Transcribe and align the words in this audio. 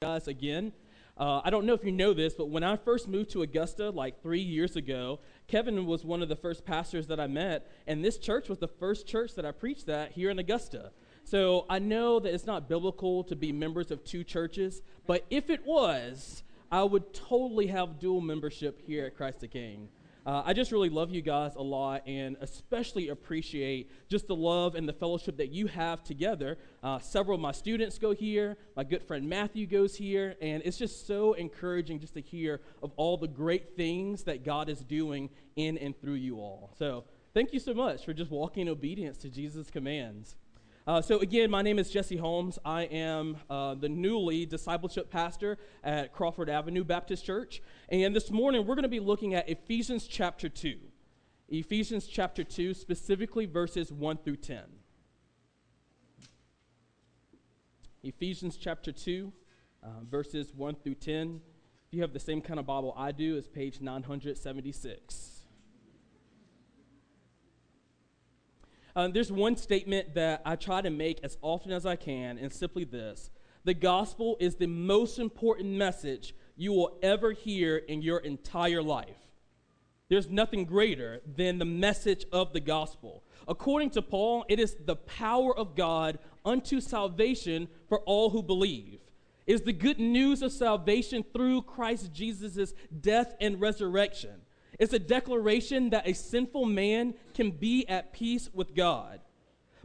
guys 0.00 0.28
again. 0.28 0.72
Uh, 1.16 1.40
I 1.42 1.50
don't 1.50 1.66
know 1.66 1.74
if 1.74 1.82
you 1.82 1.90
know 1.90 2.14
this, 2.14 2.32
but 2.32 2.50
when 2.50 2.62
I 2.62 2.76
first 2.76 3.08
moved 3.08 3.30
to 3.30 3.42
Augusta 3.42 3.90
like 3.90 4.22
three 4.22 4.40
years 4.40 4.76
ago, 4.76 5.18
Kevin 5.48 5.86
was 5.86 6.04
one 6.04 6.22
of 6.22 6.28
the 6.28 6.36
first 6.36 6.64
pastors 6.64 7.08
that 7.08 7.18
I 7.18 7.26
met, 7.26 7.68
and 7.88 8.04
this 8.04 8.16
church 8.16 8.48
was 8.48 8.58
the 8.58 8.68
first 8.68 9.08
church 9.08 9.34
that 9.34 9.44
I 9.44 9.50
preached 9.50 9.88
at 9.88 10.12
here 10.12 10.30
in 10.30 10.38
Augusta. 10.38 10.92
So 11.24 11.66
I 11.68 11.80
know 11.80 12.20
that 12.20 12.32
it's 12.32 12.46
not 12.46 12.68
biblical 12.68 13.24
to 13.24 13.34
be 13.34 13.50
members 13.50 13.90
of 13.90 14.04
two 14.04 14.22
churches, 14.22 14.82
but 15.08 15.26
if 15.30 15.50
it 15.50 15.66
was, 15.66 16.44
I 16.70 16.84
would 16.84 17.12
totally 17.12 17.66
have 17.66 17.98
dual 17.98 18.20
membership 18.20 18.80
here 18.86 19.04
at 19.06 19.16
Christ 19.16 19.40
the 19.40 19.48
King. 19.48 19.88
Uh, 20.28 20.42
I 20.44 20.52
just 20.52 20.72
really 20.72 20.90
love 20.90 21.10
you 21.10 21.22
guys 21.22 21.54
a 21.54 21.62
lot 21.62 22.02
and 22.06 22.36
especially 22.42 23.08
appreciate 23.08 23.90
just 24.10 24.28
the 24.28 24.36
love 24.36 24.74
and 24.74 24.86
the 24.86 24.92
fellowship 24.92 25.38
that 25.38 25.52
you 25.52 25.68
have 25.68 26.04
together. 26.04 26.58
Uh, 26.82 26.98
several 26.98 27.36
of 27.36 27.40
my 27.40 27.52
students 27.52 27.98
go 27.98 28.12
here, 28.12 28.58
my 28.76 28.84
good 28.84 29.02
friend 29.02 29.26
Matthew 29.26 29.66
goes 29.66 29.96
here, 29.96 30.36
and 30.42 30.62
it's 30.66 30.76
just 30.76 31.06
so 31.06 31.32
encouraging 31.32 31.98
just 31.98 32.12
to 32.12 32.20
hear 32.20 32.60
of 32.82 32.92
all 32.96 33.16
the 33.16 33.26
great 33.26 33.74
things 33.74 34.24
that 34.24 34.44
God 34.44 34.68
is 34.68 34.80
doing 34.80 35.30
in 35.56 35.78
and 35.78 35.98
through 35.98 36.16
you 36.16 36.36
all. 36.36 36.74
So, 36.78 37.04
thank 37.32 37.54
you 37.54 37.58
so 37.58 37.72
much 37.72 38.04
for 38.04 38.12
just 38.12 38.30
walking 38.30 38.66
in 38.66 38.68
obedience 38.68 39.16
to 39.18 39.30
Jesus' 39.30 39.70
commands. 39.70 40.36
Uh, 40.88 41.02
so, 41.02 41.18
again, 41.18 41.50
my 41.50 41.60
name 41.60 41.78
is 41.78 41.90
Jesse 41.90 42.16
Holmes. 42.16 42.58
I 42.64 42.84
am 42.84 43.36
uh, 43.50 43.74
the 43.74 43.90
newly 43.90 44.46
discipleship 44.46 45.10
pastor 45.10 45.58
at 45.84 46.14
Crawford 46.14 46.48
Avenue 46.48 46.82
Baptist 46.82 47.26
Church. 47.26 47.60
And 47.90 48.16
this 48.16 48.30
morning, 48.30 48.66
we're 48.66 48.74
going 48.74 48.84
to 48.84 48.88
be 48.88 48.98
looking 48.98 49.34
at 49.34 49.46
Ephesians 49.50 50.06
chapter 50.06 50.48
2. 50.48 50.78
Ephesians 51.50 52.06
chapter 52.06 52.42
2, 52.42 52.72
specifically 52.72 53.44
verses 53.44 53.92
1 53.92 54.16
through 54.24 54.36
10. 54.36 54.62
Ephesians 58.02 58.56
chapter 58.56 58.90
2, 58.90 59.30
uh, 59.82 59.88
verses 60.10 60.54
1 60.54 60.74
through 60.76 60.94
10. 60.94 61.42
If 61.86 61.94
you 61.94 62.00
have 62.00 62.14
the 62.14 62.18
same 62.18 62.40
kind 62.40 62.58
of 62.58 62.64
Bible 62.64 62.94
I 62.96 63.12
do, 63.12 63.36
it's 63.36 63.46
page 63.46 63.82
976. 63.82 65.37
Uh, 68.98 69.06
there's 69.06 69.30
one 69.30 69.54
statement 69.54 70.12
that 70.12 70.42
I 70.44 70.56
try 70.56 70.80
to 70.80 70.90
make 70.90 71.20
as 71.22 71.38
often 71.40 71.70
as 71.70 71.86
I 71.86 71.94
can, 71.94 72.36
and 72.36 72.52
simply 72.52 72.82
this 72.82 73.30
The 73.62 73.72
gospel 73.72 74.36
is 74.40 74.56
the 74.56 74.66
most 74.66 75.20
important 75.20 75.68
message 75.68 76.34
you 76.56 76.72
will 76.72 76.98
ever 77.00 77.30
hear 77.30 77.76
in 77.76 78.02
your 78.02 78.18
entire 78.18 78.82
life. 78.82 79.30
There's 80.08 80.28
nothing 80.28 80.64
greater 80.64 81.20
than 81.36 81.60
the 81.60 81.64
message 81.64 82.24
of 82.32 82.52
the 82.52 82.58
gospel. 82.58 83.22
According 83.46 83.90
to 83.90 84.02
Paul, 84.02 84.44
it 84.48 84.58
is 84.58 84.74
the 84.84 84.96
power 84.96 85.56
of 85.56 85.76
God 85.76 86.18
unto 86.44 86.80
salvation 86.80 87.68
for 87.88 88.00
all 88.00 88.30
who 88.30 88.42
believe. 88.42 88.98
It 89.46 89.52
is 89.52 89.62
the 89.62 89.72
good 89.72 90.00
news 90.00 90.42
of 90.42 90.50
salvation 90.50 91.24
through 91.32 91.62
Christ 91.62 92.12
Jesus' 92.12 92.74
death 93.00 93.36
and 93.40 93.60
resurrection. 93.60 94.40
It's 94.78 94.92
a 94.92 94.98
declaration 94.98 95.90
that 95.90 96.06
a 96.06 96.12
sinful 96.12 96.66
man 96.66 97.14
can 97.34 97.50
be 97.50 97.88
at 97.88 98.12
peace 98.12 98.48
with 98.52 98.74
God. 98.74 99.20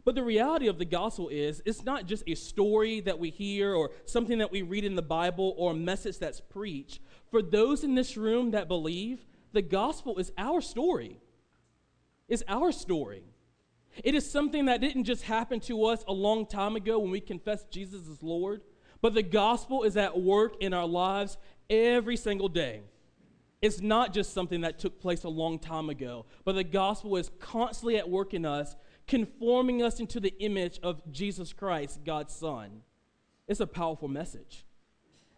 But 0.04 0.14
the 0.14 0.22
reality 0.22 0.68
of 0.68 0.78
the 0.78 0.84
gospel 0.84 1.28
is, 1.28 1.62
it's 1.64 1.84
not 1.84 2.06
just 2.06 2.24
a 2.26 2.34
story 2.34 3.00
that 3.00 3.18
we 3.18 3.30
hear 3.30 3.74
or 3.74 3.90
something 4.04 4.38
that 4.38 4.52
we 4.52 4.62
read 4.62 4.84
in 4.84 4.94
the 4.94 5.02
Bible 5.02 5.54
or 5.56 5.72
a 5.72 5.76
message 5.76 6.18
that's 6.18 6.40
preached. 6.40 7.00
For 7.30 7.40
those 7.40 7.84
in 7.84 7.94
this 7.94 8.16
room 8.16 8.50
that 8.50 8.68
believe, 8.68 9.24
the 9.52 9.62
gospel 9.62 10.18
is 10.18 10.30
our 10.36 10.60
story. 10.60 11.18
It's 12.28 12.42
our 12.48 12.70
story. 12.70 13.24
It 14.02 14.14
is 14.14 14.30
something 14.30 14.66
that 14.66 14.80
didn't 14.80 15.04
just 15.04 15.22
happen 15.22 15.60
to 15.60 15.84
us 15.84 16.04
a 16.06 16.12
long 16.12 16.46
time 16.46 16.76
ago 16.76 16.98
when 16.98 17.10
we 17.10 17.20
confessed 17.20 17.70
Jesus 17.70 18.08
as 18.08 18.22
Lord, 18.22 18.62
but 19.00 19.14
the 19.14 19.22
gospel 19.22 19.84
is 19.84 19.96
at 19.96 20.20
work 20.20 20.56
in 20.60 20.74
our 20.74 20.86
lives 20.86 21.38
every 21.70 22.16
single 22.16 22.48
day. 22.48 22.82
It's 23.64 23.80
not 23.80 24.12
just 24.12 24.34
something 24.34 24.60
that 24.60 24.78
took 24.78 25.00
place 25.00 25.24
a 25.24 25.30
long 25.30 25.58
time 25.58 25.88
ago, 25.88 26.26
but 26.44 26.54
the 26.54 26.62
gospel 26.62 27.16
is 27.16 27.30
constantly 27.40 27.96
at 27.96 28.10
work 28.10 28.34
in 28.34 28.44
us, 28.44 28.76
conforming 29.06 29.82
us 29.82 30.00
into 30.00 30.20
the 30.20 30.34
image 30.38 30.78
of 30.82 31.00
Jesus 31.10 31.54
Christ, 31.54 32.00
God's 32.04 32.34
Son. 32.34 32.82
It's 33.48 33.60
a 33.60 33.66
powerful 33.66 34.06
message. 34.06 34.66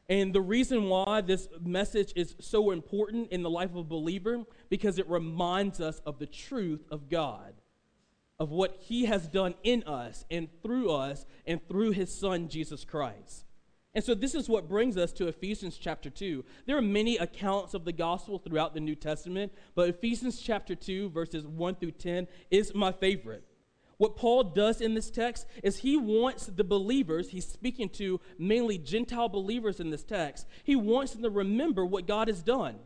And 0.08 0.32
the 0.32 0.40
reason 0.40 0.88
why 0.88 1.20
this 1.20 1.46
message 1.64 2.12
is 2.16 2.34
so 2.40 2.72
important 2.72 3.30
in 3.30 3.44
the 3.44 3.50
life 3.50 3.70
of 3.70 3.76
a 3.76 3.84
believer, 3.84 4.42
because 4.70 4.98
it 4.98 5.08
reminds 5.08 5.80
us 5.80 6.00
of 6.04 6.18
the 6.18 6.26
truth 6.26 6.84
of 6.90 7.08
God, 7.08 7.54
of 8.40 8.50
what 8.50 8.76
He 8.80 9.04
has 9.04 9.28
done 9.28 9.54
in 9.62 9.84
us 9.84 10.24
and 10.32 10.48
through 10.64 10.90
us 10.90 11.26
and 11.46 11.60
through 11.68 11.92
His 11.92 12.12
Son, 12.12 12.48
Jesus 12.48 12.84
Christ. 12.84 13.45
And 13.96 14.04
so 14.04 14.14
this 14.14 14.34
is 14.34 14.46
what 14.46 14.68
brings 14.68 14.98
us 14.98 15.10
to 15.14 15.26
Ephesians 15.26 15.78
chapter 15.78 16.10
2. 16.10 16.44
There 16.66 16.76
are 16.76 16.82
many 16.82 17.16
accounts 17.16 17.72
of 17.72 17.86
the 17.86 17.94
gospel 17.94 18.38
throughout 18.38 18.74
the 18.74 18.80
New 18.80 18.94
Testament, 18.94 19.52
but 19.74 19.88
Ephesians 19.88 20.38
chapter 20.38 20.74
2, 20.74 21.08
verses 21.08 21.46
1 21.46 21.76
through 21.76 21.92
10, 21.92 22.28
is 22.50 22.74
my 22.74 22.92
favorite. 22.92 23.42
What 23.96 24.14
Paul 24.14 24.44
does 24.44 24.82
in 24.82 24.92
this 24.92 25.10
text 25.10 25.46
is 25.62 25.78
he 25.78 25.96
wants 25.96 26.44
the 26.44 26.62
believers, 26.62 27.30
he's 27.30 27.48
speaking 27.48 27.88
to 27.94 28.20
mainly 28.38 28.76
Gentile 28.76 29.30
believers 29.30 29.80
in 29.80 29.88
this 29.88 30.04
text, 30.04 30.46
he 30.62 30.76
wants 30.76 31.14
them 31.14 31.22
to 31.22 31.30
remember 31.30 31.86
what 31.86 32.06
God 32.06 32.28
has 32.28 32.42
done 32.42 32.76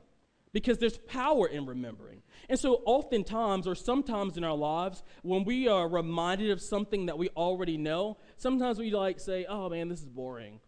because 0.52 0.78
there's 0.78 0.98
power 0.98 1.48
in 1.48 1.66
remembering. 1.66 2.22
And 2.48 2.58
so, 2.58 2.82
oftentimes, 2.84 3.66
or 3.66 3.74
sometimes 3.74 4.36
in 4.36 4.44
our 4.44 4.56
lives, 4.56 5.02
when 5.22 5.42
we 5.42 5.66
are 5.66 5.88
reminded 5.88 6.50
of 6.50 6.60
something 6.60 7.06
that 7.06 7.18
we 7.18 7.30
already 7.30 7.76
know, 7.76 8.16
sometimes 8.36 8.78
we 8.78 8.92
like 8.92 9.18
say, 9.18 9.44
oh 9.48 9.68
man, 9.68 9.88
this 9.88 10.02
is 10.02 10.08
boring 10.08 10.60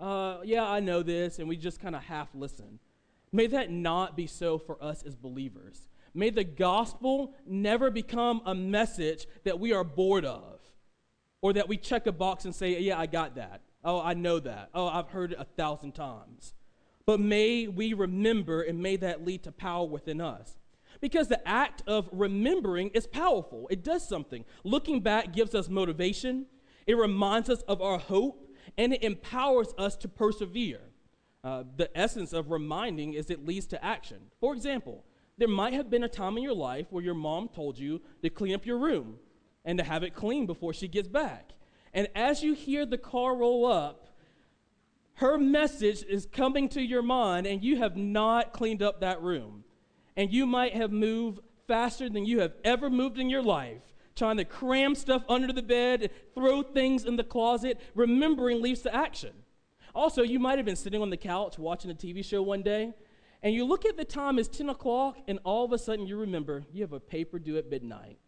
uh, 0.00 0.40
yeah, 0.44 0.66
I 0.66 0.80
know 0.80 1.02
this, 1.02 1.38
and 1.38 1.48
we 1.48 1.56
just 1.56 1.80
kind 1.80 1.94
of 1.94 2.02
half 2.02 2.28
listen. 2.34 2.78
May 3.32 3.46
that 3.48 3.70
not 3.70 4.16
be 4.16 4.26
so 4.26 4.58
for 4.58 4.82
us 4.82 5.02
as 5.02 5.14
believers. 5.14 5.88
May 6.14 6.30
the 6.30 6.44
gospel 6.44 7.34
never 7.46 7.90
become 7.90 8.42
a 8.44 8.54
message 8.54 9.26
that 9.44 9.60
we 9.60 9.72
are 9.72 9.84
bored 9.84 10.24
of 10.24 10.58
or 11.40 11.52
that 11.52 11.68
we 11.68 11.76
check 11.76 12.06
a 12.06 12.12
box 12.12 12.44
and 12.44 12.54
say, 12.54 12.80
yeah, 12.80 12.98
I 12.98 13.06
got 13.06 13.36
that. 13.36 13.60
Oh, 13.84 14.00
I 14.00 14.14
know 14.14 14.40
that. 14.40 14.70
Oh, 14.74 14.88
I've 14.88 15.08
heard 15.08 15.32
it 15.32 15.38
a 15.40 15.44
thousand 15.44 15.92
times. 15.92 16.54
But 17.06 17.20
may 17.20 17.66
we 17.66 17.92
remember 17.94 18.62
and 18.62 18.82
may 18.82 18.96
that 18.96 19.24
lead 19.24 19.44
to 19.44 19.52
power 19.52 19.86
within 19.86 20.20
us. 20.20 20.56
Because 21.00 21.28
the 21.28 21.46
act 21.48 21.82
of 21.86 22.08
remembering 22.12 22.90
is 22.90 23.06
powerful, 23.06 23.68
it 23.70 23.82
does 23.82 24.06
something. 24.06 24.44
Looking 24.64 25.00
back 25.00 25.32
gives 25.32 25.54
us 25.54 25.68
motivation, 25.68 26.46
it 26.86 26.96
reminds 26.96 27.48
us 27.48 27.62
of 27.62 27.80
our 27.80 27.98
hope, 27.98 28.49
and 28.76 28.92
it 28.92 29.02
empowers 29.02 29.74
us 29.78 29.96
to 29.96 30.08
persevere. 30.08 30.80
Uh, 31.42 31.64
the 31.76 31.96
essence 31.98 32.32
of 32.32 32.50
reminding 32.50 33.14
is 33.14 33.30
it 33.30 33.46
leads 33.46 33.66
to 33.68 33.84
action. 33.84 34.18
For 34.40 34.54
example, 34.54 35.04
there 35.38 35.48
might 35.48 35.72
have 35.72 35.88
been 35.88 36.04
a 36.04 36.08
time 36.08 36.36
in 36.36 36.42
your 36.42 36.54
life 36.54 36.86
where 36.90 37.02
your 37.02 37.14
mom 37.14 37.48
told 37.48 37.78
you 37.78 38.02
to 38.22 38.28
clean 38.28 38.54
up 38.54 38.66
your 38.66 38.78
room 38.78 39.16
and 39.64 39.78
to 39.78 39.84
have 39.84 40.02
it 40.02 40.14
clean 40.14 40.46
before 40.46 40.74
she 40.74 40.86
gets 40.86 41.08
back. 41.08 41.52
And 41.94 42.08
as 42.14 42.42
you 42.42 42.54
hear 42.54 42.84
the 42.84 42.98
car 42.98 43.34
roll 43.34 43.66
up, 43.66 44.08
her 45.14 45.38
message 45.38 46.02
is 46.04 46.26
coming 46.26 46.68
to 46.70 46.80
your 46.80 47.02
mind, 47.02 47.46
and 47.46 47.62
you 47.62 47.76
have 47.76 47.96
not 47.96 48.52
cleaned 48.52 48.82
up 48.82 49.00
that 49.00 49.20
room. 49.22 49.64
And 50.16 50.32
you 50.32 50.46
might 50.46 50.74
have 50.74 50.92
moved 50.92 51.40
faster 51.66 52.08
than 52.08 52.26
you 52.26 52.40
have 52.40 52.54
ever 52.64 52.88
moved 52.88 53.18
in 53.18 53.28
your 53.30 53.42
life 53.42 53.82
trying 54.16 54.36
to 54.36 54.44
cram 54.44 54.94
stuff 54.94 55.24
under 55.28 55.52
the 55.52 55.62
bed, 55.62 56.10
throw 56.34 56.62
things 56.62 57.04
in 57.04 57.16
the 57.16 57.24
closet. 57.24 57.80
Remembering 57.94 58.60
leads 58.62 58.82
to 58.82 58.94
action. 58.94 59.32
Also, 59.94 60.22
you 60.22 60.38
might 60.38 60.58
have 60.58 60.66
been 60.66 60.76
sitting 60.76 61.02
on 61.02 61.10
the 61.10 61.16
couch 61.16 61.58
watching 61.58 61.90
a 61.90 61.94
TV 61.94 62.24
show 62.24 62.42
one 62.42 62.62
day, 62.62 62.92
and 63.42 63.54
you 63.54 63.64
look 63.64 63.84
at 63.84 63.96
the 63.96 64.04
time, 64.04 64.38
it's 64.38 64.48
10 64.48 64.68
o'clock, 64.68 65.18
and 65.26 65.38
all 65.44 65.64
of 65.64 65.72
a 65.72 65.78
sudden 65.78 66.06
you 66.06 66.16
remember 66.16 66.64
you 66.72 66.82
have 66.82 66.92
a 66.92 67.00
paper 67.00 67.38
due 67.38 67.56
at 67.56 67.68
midnight. 67.70 68.18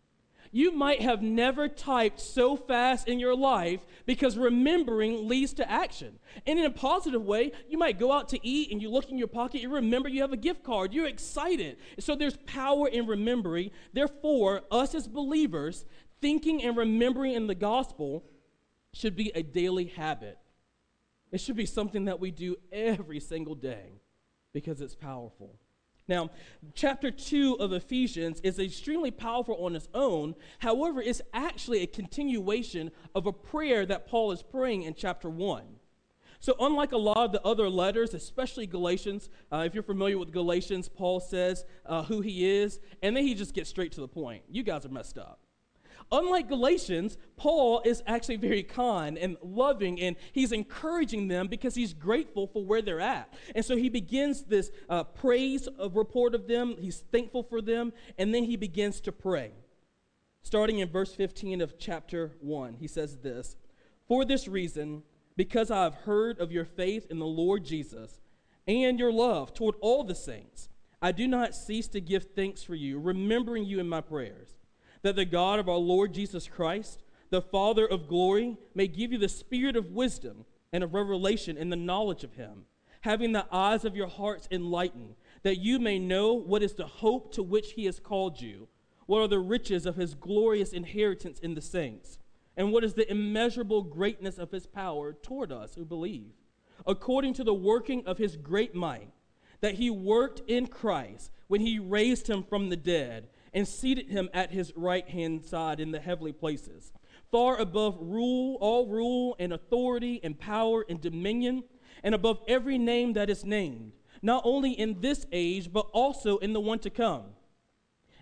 You 0.55 0.71
might 0.71 1.01
have 1.01 1.23
never 1.23 1.67
typed 1.67 2.21
so 2.21 2.57
fast 2.57 3.09
in 3.09 3.19
your 3.19 3.35
life 3.35 3.81
because 4.05 4.37
remembering 4.37 5.27
leads 5.27 5.55
to 5.55 5.71
action. 5.71 6.19
And 6.47 6.59
in 6.59 6.67
a 6.67 6.71
positive 6.71 7.25
way, 7.25 7.53
you 7.71 7.79
might 7.79 7.99
go 7.99 8.13
out 8.13 8.29
to 8.29 8.47
eat 8.47 8.71
and 8.71 8.81
you 8.81 8.91
look 8.91 9.11
in 9.11 9.17
your 9.17 9.29
pocket, 9.29 9.63
you 9.63 9.75
remember 9.75 10.11
you 10.11 10.21
have 10.21 10.35
a 10.35 10.37
gift 10.37 10.63
card, 10.63 10.93
you're 10.93 11.09
excited. 11.09 11.79
So 11.99 12.15
there's 12.15 12.37
power 12.45 12.87
in 12.87 13.07
remembering. 13.07 13.71
Therefore, 13.95 14.63
us 14.71 14.95
as 14.95 15.09
believers, 15.09 15.87
thinking 16.21 16.63
and 16.63 16.77
remembering 16.77 17.33
in 17.33 17.47
the 17.47 17.55
gospel 17.55 18.23
should 18.93 19.17
be 19.17 19.33
a 19.35 19.43
daily 19.43 19.87
habit. 19.87 20.39
It 21.31 21.41
should 21.41 21.57
be 21.57 21.65
something 21.65 22.05
that 22.05 22.21
we 22.21 22.31
do 22.31 22.57
every 22.71 23.21
single 23.21 23.55
day 23.55 24.03
because 24.53 24.83
it's 24.83 24.95
powerful. 24.95 25.59
Now, 26.09 26.31
chapter 26.75 27.11
2 27.11 27.59
of 27.61 27.73
Ephesians 27.73 28.41
is 28.41 28.59
extremely 28.59 29.11
powerful 29.11 29.65
on 29.65 29.77
its 29.77 29.89
own. 29.95 30.35
However, 30.59 31.01
it's 31.01 31.23
actually 31.33 31.83
a 31.83 31.87
continuation 31.87 32.91
of 33.15 33.27
a 33.27 33.33
prayer 33.33 33.87
that 33.87 34.09
Paul 34.09 34.33
is 34.33 34.43
praying 34.43 34.83
in 34.83 34.95
chapter 34.95 35.31
1. 35.31 35.63
So, 36.41 36.57
unlike 36.59 36.91
a 36.91 36.99
lot 36.99 37.19
of 37.19 37.31
the 37.31 37.41
other 37.43 37.71
letters, 37.71 38.15
especially 38.15 38.67
Galatians, 38.67 39.31
uh, 39.53 39.63
if 39.65 39.75
you're 39.75 39.85
familiar 39.85 40.19
with 40.19 40.33
Galatians, 40.33 40.89
Paul 40.89 41.21
says 41.21 41.65
uh, 41.87 42.03
who 42.03 42.21
he 42.21 42.51
is, 42.51 42.81
and 43.01 43.17
then 43.17 43.25
he 43.25 43.35
just 43.35 43.55
gets 43.55 43.71
straight 43.71 43.93
to 43.93 44.01
the 44.01 44.09
point. 44.09 44.43
You 44.51 44.65
guys 44.65 44.85
are 44.85 44.89
messed 44.89 45.19
up. 45.19 45.39
Unlike 46.13 46.51
Galatians, 46.51 47.17
Paul 47.39 47.81
is 47.87 48.03
actually 48.07 48.37
very 48.37 48.63
kind 48.63 49.17
and 49.17 49.39
loving, 49.43 49.99
and 49.99 50.15
he's 50.33 50.53
encouraging 50.53 51.29
them 51.29 51.49
because 51.49 51.75
he's 51.75 51.95
grateful 51.95 52.47
for 52.47 52.63
where 52.63 52.83
they're 52.83 53.01
at. 53.01 53.33
And 53.55 53.65
so 53.65 53.77
he 53.77 53.89
begins 53.89 54.43
this 54.43 54.71
uh, 54.91 55.05
praise 55.05 55.67
of 55.67 55.97
report 55.97 56.35
of 56.35 56.47
them. 56.47 56.77
He's 56.79 57.03
thankful 57.11 57.43
for 57.43 57.63
them, 57.63 57.95
and 58.19 58.35
then 58.35 58.45
he 58.45 58.57
begins 58.57 59.01
to 59.03 59.13
pray. 59.13 59.53
Starting 60.43 60.81
in 60.81 60.91
verse 60.91 61.15
15 61.15 61.63
of 61.63 61.79
chapter 61.79 62.33
1, 62.41 62.75
he 62.75 62.87
says 62.87 63.17
this 63.17 63.57
For 64.07 64.27
this 64.27 64.47
reason, 64.47 65.05
because 65.35 65.71
I 65.71 65.85
have 65.85 65.95
heard 65.95 66.39
of 66.39 66.53
your 66.53 66.67
faith 66.67 67.07
in 67.11 67.21
the 67.21 67.27
Lord 67.27 67.65
Jesus 67.65 68.21
and 68.67 68.99
your 68.99 69.13
love 69.13 69.55
toward 69.55 69.77
all 69.81 70.05
the 70.05 70.15
saints, 70.15 70.69
I 71.01 71.11
do 71.11 71.27
not 71.27 71.55
cease 71.55 71.89
to 71.89 72.03
give 72.03 72.27
thanks 72.37 72.63
for 72.63 72.75
you, 72.75 72.99
remembering 72.99 73.65
you 73.65 73.81
in 73.81 73.89
my 73.89 74.03
prayers 74.03 74.52
that 75.03 75.17
the 75.17 75.25
God 75.25 75.59
of 75.59 75.69
our 75.69 75.77
Lord 75.77 76.15
Jesus 76.15 76.49
Christ, 76.49 77.03
the 77.31 77.43
Father 77.43 77.87
of 77.87 78.09
glory, 78.09 78.57
may 78.75 78.87
give 78.87 79.13
you 79.13 79.19
the 79.19 79.29
spirit 79.29 79.77
of 79.77 79.93
wisdom 79.93 80.45
and 80.73 80.83
of 80.83 80.95
revelation 80.95 81.57
in 81.57 81.71
the 81.71 81.77
knowledge 81.77 82.25
of 82.25 82.35
him, 82.35 82.65
having 83.03 83.33
the 83.33 83.47
eyes 83.53 83.85
of 83.85 83.97
your 83.97 84.07
hearts 84.07 84.49
enlightened, 84.51 85.17
that 85.43 85.59
you 85.59 85.79
may 85.79 85.99
know 85.99 86.33
what 86.33 86.63
is 86.63 86.75
the 86.75 86.87
hope 86.87 87.33
to 87.33 87.43
which 87.43 87.73
he 87.73 87.85
has 87.85 87.99
called 87.99 88.41
you, 88.41 88.69
what 89.07 89.21
are 89.21 89.29
the 89.29 89.39
riches 89.39 89.87
of 89.87 89.97
his 89.97 90.15
glorious 90.15 90.73
inheritance 90.73 91.39
in 91.41 91.55
the 91.55 91.61
saints, 91.61 92.19
and 92.57 92.73
what 92.73 92.85
is 92.85 92.95
the 92.95 93.11
immeasurable 93.11 93.83
greatness 93.83 94.39
of 94.39 94.51
his 94.51 94.67
power 94.67 95.13
toward 95.13 95.51
us 95.51 95.75
who 95.75 95.85
believe, 95.85 96.33
according 96.87 97.35
to 97.35 97.45
the 97.45 97.55
working 97.55 98.07
of 98.07 98.19
his 98.19 98.37
great 98.37 98.75
might, 98.75 99.11
that 99.61 99.75
he 99.75 99.91
worked 99.91 100.43
in 100.49 100.67
Christ 100.67 101.31
when 101.49 101.61
he 101.61 101.79
raised 101.79 102.29
him 102.29 102.43
from 102.43 102.69
the 102.69 102.77
dead 102.77 103.29
and 103.55 103.69
seated 103.69 104.09
him 104.09 104.29
at 104.33 104.51
his 104.51 104.73
right 104.77 105.09
hand 105.09 105.45
side 105.45 105.81
in 105.81 105.91
the 105.91 106.01
heavenly 106.01 106.33
places, 106.33 106.93
far 107.31 107.57
above 107.59 107.99
rule, 108.01 108.57
all 108.61 108.87
rule 108.87 109.37
and 109.39 109.53
authority 109.53 110.21
and 110.23 110.39
power 110.39 110.85
and 110.89 111.01
dominion, 111.01 111.63
and 112.03 112.15
above 112.15 112.41
every 112.49 112.79
name 112.79 113.13
that 113.13 113.31
is 113.31 113.45
named, 113.45 113.93
not 114.23 114.43
only 114.45 114.73
in 114.73 115.01
this 115.01 115.27
age, 115.33 115.73
but 115.73 115.87
also 115.93 116.39
in 116.39 116.53
the 116.53 116.61
one 116.61 116.79
to 116.79 116.91
come. 116.91 117.25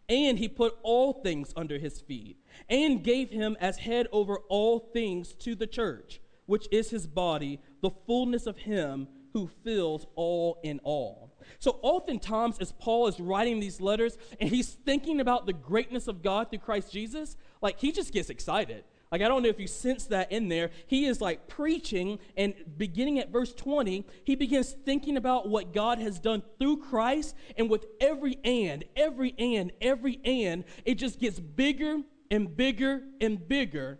And 0.09 0.39
he 0.39 0.49
put 0.49 0.77
all 0.83 1.13
things 1.13 1.53
under 1.55 1.79
his 1.79 2.01
feet, 2.01 2.37
and 2.69 3.05
gave 3.05 3.31
him 3.31 3.57
as 3.61 3.79
head 3.79 4.09
over 4.11 4.39
all 4.49 4.81
things 4.93 5.35
to 5.35 5.55
the 5.55 5.69
church, 5.69 6.21
which 6.47 6.67
is 6.73 6.91
his 6.91 7.07
body, 7.07 7.61
the 7.81 7.93
fullness 8.07 8.47
of 8.47 8.59
him 8.59 9.07
who 9.33 9.49
fills 9.63 10.07
all 10.17 10.59
in 10.65 10.81
all. 10.83 11.30
So, 11.59 11.79
oftentimes, 11.83 12.59
as 12.59 12.73
Paul 12.73 13.07
is 13.07 13.21
writing 13.21 13.61
these 13.61 13.81
letters 13.81 14.17
and 14.41 14.49
he's 14.49 14.71
thinking 14.71 15.21
about 15.21 15.47
the 15.47 15.53
greatness 15.53 16.09
of 16.09 16.23
God 16.23 16.51
through 16.51 16.61
Christ 16.61 16.93
Jesus, 16.93 17.37
like 17.61 17.79
he 17.81 17.93
just 17.93 18.13
gets 18.13 18.31
excited. 18.31 18.85
Like, 19.11 19.23
I 19.23 19.29
don't 19.29 19.43
know 19.43 19.49
if 19.49 19.59
you 19.59 19.67
sense 19.67 20.07
that 20.07 20.31
in 20.31 20.49
there. 20.49 20.71
He 20.87 21.07
is 21.07 21.21
like 21.21 21.49
preaching, 21.49 22.21
and 22.37 22.55
beginning 22.77 23.19
at 23.19 23.31
verse 23.31 23.53
20, 23.53 24.07
he 24.23 24.37
begins 24.37 24.77
thinking 24.85 25.17
about 25.17 25.49
what 25.49 25.73
God 25.73 25.99
has 25.99 26.21
done 26.21 26.43
through 26.61 26.77
Christ. 26.77 27.35
And 27.57 27.69
with 27.69 27.87
every 28.01 28.39
and, 28.45 28.85
every 28.95 29.35
and, 29.37 29.73
every 29.81 30.21
and, 30.25 30.65
it 30.85 30.95
just 30.95 31.19
gets 31.19 31.41
bigger 31.41 31.99
and 32.31 32.57
bigger 32.57 33.03
and 33.21 33.49
bigger 33.49 33.99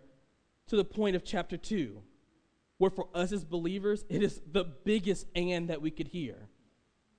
to 0.67 0.77
the 0.77 0.85
point 0.85 1.17
of 1.17 1.25
chapter 1.25 1.57
2, 1.57 2.01
where 2.77 2.89
for 2.89 3.09
us 3.13 3.33
as 3.33 3.43
believers, 3.43 4.05
it 4.07 4.23
is 4.23 4.41
the 4.49 4.63
biggest 4.63 5.27
and 5.35 5.69
that 5.69 5.81
we 5.81 5.91
could 5.91 6.07
hear. 6.07 6.47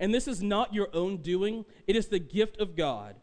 and 0.00 0.14
this 0.14 0.28
is 0.28 0.42
not 0.42 0.74
your 0.74 0.88
own 0.92 1.18
doing, 1.18 1.64
it 1.86 1.96
is 1.96 2.08
the 2.08 2.18
gift 2.18 2.60
of 2.60 2.76
God, 2.76 3.16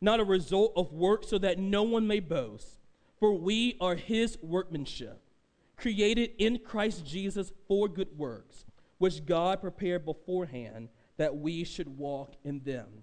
not 0.00 0.20
a 0.20 0.24
result 0.24 0.72
of 0.76 0.92
work, 0.92 1.24
so 1.24 1.38
that 1.38 1.58
no 1.58 1.82
one 1.82 2.06
may 2.06 2.20
boast. 2.20 2.78
For 3.18 3.32
we 3.32 3.76
are 3.80 3.96
his 3.96 4.38
workmanship, 4.42 5.20
created 5.76 6.30
in 6.38 6.58
Christ 6.58 7.04
Jesus 7.04 7.52
for 7.66 7.88
good 7.88 8.16
works, 8.16 8.64
which 8.98 9.26
God 9.26 9.60
prepared 9.60 10.04
beforehand 10.04 10.88
that 11.16 11.36
we 11.36 11.64
should 11.64 11.98
walk 11.98 12.34
in 12.44 12.60
them. 12.60 13.02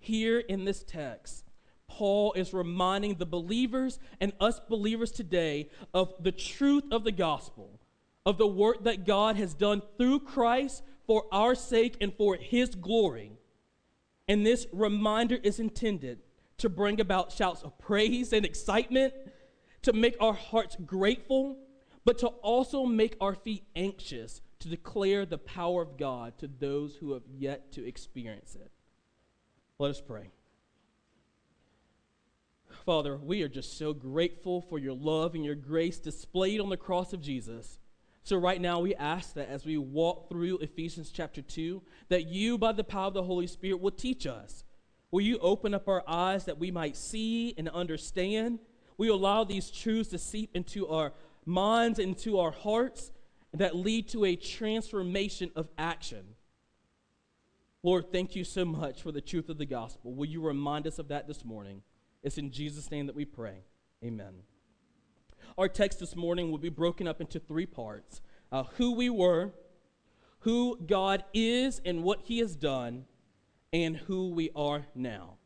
Here 0.00 0.40
in 0.40 0.64
this 0.64 0.82
text, 0.82 1.44
Paul 1.86 2.32
is 2.32 2.52
reminding 2.52 3.14
the 3.14 3.26
believers 3.26 4.00
and 4.20 4.32
us 4.40 4.58
believers 4.58 5.12
today 5.12 5.68
of 5.94 6.14
the 6.20 6.32
truth 6.32 6.84
of 6.90 7.04
the 7.04 7.12
gospel, 7.12 7.78
of 8.24 8.38
the 8.38 8.46
work 8.46 8.84
that 8.84 9.06
God 9.06 9.36
has 9.36 9.54
done 9.54 9.82
through 9.98 10.20
Christ 10.20 10.82
for 11.06 11.24
our 11.32 11.54
sake 11.54 11.96
and 12.00 12.14
for 12.14 12.36
his 12.36 12.74
glory. 12.74 13.32
And 14.28 14.46
this 14.46 14.66
reminder 14.72 15.38
is 15.42 15.58
intended 15.58 16.20
to 16.58 16.68
bring 16.68 17.00
about 17.00 17.32
shouts 17.32 17.62
of 17.62 17.78
praise 17.78 18.32
and 18.32 18.46
excitement, 18.46 19.14
to 19.82 19.92
make 19.92 20.16
our 20.20 20.32
hearts 20.32 20.76
grateful, 20.86 21.58
but 22.04 22.18
to 22.18 22.28
also 22.28 22.84
make 22.84 23.16
our 23.20 23.34
feet 23.34 23.64
anxious 23.74 24.40
to 24.60 24.68
declare 24.68 25.26
the 25.26 25.38
power 25.38 25.82
of 25.82 25.96
God 25.98 26.38
to 26.38 26.46
those 26.46 26.96
who 26.96 27.12
have 27.14 27.24
yet 27.36 27.72
to 27.72 27.86
experience 27.86 28.54
it. 28.54 28.70
Let 29.78 29.90
us 29.90 30.00
pray. 30.00 30.30
Father, 32.86 33.16
we 33.16 33.42
are 33.42 33.48
just 33.48 33.76
so 33.76 33.92
grateful 33.92 34.62
for 34.62 34.78
your 34.78 34.94
love 34.94 35.34
and 35.34 35.44
your 35.44 35.54
grace 35.54 35.98
displayed 35.98 36.60
on 36.60 36.68
the 36.68 36.76
cross 36.76 37.12
of 37.12 37.20
Jesus. 37.20 37.78
So, 38.24 38.36
right 38.36 38.60
now, 38.60 38.78
we 38.78 38.94
ask 38.94 39.34
that 39.34 39.48
as 39.48 39.64
we 39.64 39.76
walk 39.78 40.28
through 40.28 40.58
Ephesians 40.58 41.10
chapter 41.10 41.42
2, 41.42 41.82
that 42.08 42.26
you, 42.26 42.56
by 42.56 42.72
the 42.72 42.84
power 42.84 43.06
of 43.06 43.14
the 43.14 43.24
Holy 43.24 43.48
Spirit, 43.48 43.80
will 43.80 43.90
teach 43.90 44.26
us. 44.26 44.64
Will 45.10 45.22
you 45.22 45.38
open 45.38 45.74
up 45.74 45.88
our 45.88 46.04
eyes 46.06 46.44
that 46.44 46.58
we 46.58 46.70
might 46.70 46.96
see 46.96 47.52
and 47.58 47.68
understand? 47.68 48.60
We 48.96 49.08
allow 49.08 49.42
these 49.42 49.70
truths 49.70 50.10
to 50.10 50.18
seep 50.18 50.50
into 50.54 50.86
our 50.86 51.12
minds, 51.44 51.98
into 51.98 52.38
our 52.38 52.52
hearts, 52.52 53.10
that 53.52 53.74
lead 53.74 54.08
to 54.08 54.24
a 54.24 54.36
transformation 54.36 55.50
of 55.56 55.68
action. 55.76 56.24
Lord, 57.82 58.12
thank 58.12 58.36
you 58.36 58.44
so 58.44 58.64
much 58.64 59.02
for 59.02 59.10
the 59.10 59.20
truth 59.20 59.48
of 59.48 59.58
the 59.58 59.66
gospel. 59.66 60.14
Will 60.14 60.28
you 60.28 60.40
remind 60.40 60.86
us 60.86 61.00
of 61.00 61.08
that 61.08 61.26
this 61.26 61.44
morning? 61.44 61.82
It's 62.22 62.38
in 62.38 62.52
Jesus' 62.52 62.90
name 62.90 63.06
that 63.06 63.16
we 63.16 63.24
pray. 63.24 63.64
Amen. 64.04 64.32
Our 65.58 65.68
text 65.68 66.00
this 66.00 66.16
morning 66.16 66.50
will 66.50 66.58
be 66.58 66.70
broken 66.70 67.06
up 67.06 67.20
into 67.20 67.38
three 67.38 67.66
parts 67.66 68.22
uh, 68.50 68.64
who 68.76 68.92
we 68.92 69.10
were, 69.10 69.52
who 70.40 70.78
God 70.86 71.24
is 71.34 71.80
and 71.84 72.02
what 72.02 72.20
he 72.24 72.38
has 72.38 72.56
done, 72.56 73.04
and 73.72 73.96
who 73.96 74.30
we 74.30 74.50
are 74.56 74.86
now. 74.94 75.36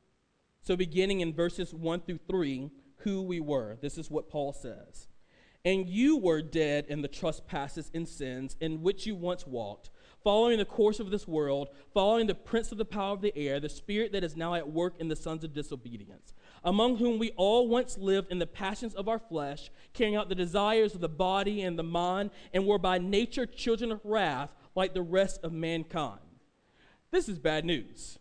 So, 0.62 0.76
beginning 0.76 1.20
in 1.20 1.32
verses 1.32 1.74
1 1.74 2.00
through 2.02 2.20
3, 2.28 2.70
who 2.98 3.22
we 3.22 3.40
were. 3.40 3.78
This 3.80 3.98
is 3.98 4.10
what 4.10 4.28
Paul 4.28 4.52
says. 4.52 5.08
And 5.64 5.88
you 5.88 6.16
were 6.16 6.42
dead 6.42 6.86
in 6.88 7.02
the 7.02 7.08
trespasses 7.08 7.90
and 7.92 8.08
sins 8.08 8.56
in 8.60 8.82
which 8.82 9.06
you 9.06 9.16
once 9.16 9.46
walked 9.46 9.90
following 10.26 10.58
the 10.58 10.64
course 10.64 10.98
of 10.98 11.12
this 11.12 11.28
world, 11.28 11.68
following 11.94 12.26
the 12.26 12.34
prince 12.34 12.72
of 12.72 12.78
the 12.78 12.84
power 12.84 13.12
of 13.12 13.20
the 13.20 13.32
air, 13.38 13.60
the 13.60 13.68
spirit 13.68 14.10
that 14.10 14.24
is 14.24 14.36
now 14.36 14.54
at 14.54 14.68
work 14.68 14.94
in 14.98 15.06
the 15.06 15.14
sons 15.14 15.44
of 15.44 15.54
disobedience, 15.54 16.34
among 16.64 16.96
whom 16.96 17.18
we 17.18 17.30
all 17.36 17.68
once 17.68 17.96
lived 17.98 18.30
in 18.30 18.38
the 18.38 18.46
passions 18.46 18.94
of 18.94 19.08
our 19.08 19.18
flesh, 19.18 19.70
carrying 19.92 20.16
out 20.16 20.28
the 20.28 20.34
desires 20.34 20.94
of 20.94 21.00
the 21.00 21.08
body 21.08 21.62
and 21.62 21.78
the 21.78 21.82
mind, 21.82 22.30
and 22.52 22.66
were 22.66 22.78
by 22.78 22.98
nature 22.98 23.46
children 23.46 23.92
of 23.92 24.00
wrath 24.04 24.54
like 24.74 24.94
the 24.94 25.02
rest 25.02 25.40
of 25.42 25.52
mankind. 25.52 26.20
This 27.10 27.28
is 27.28 27.38
bad 27.38 27.64
news, 27.64 28.18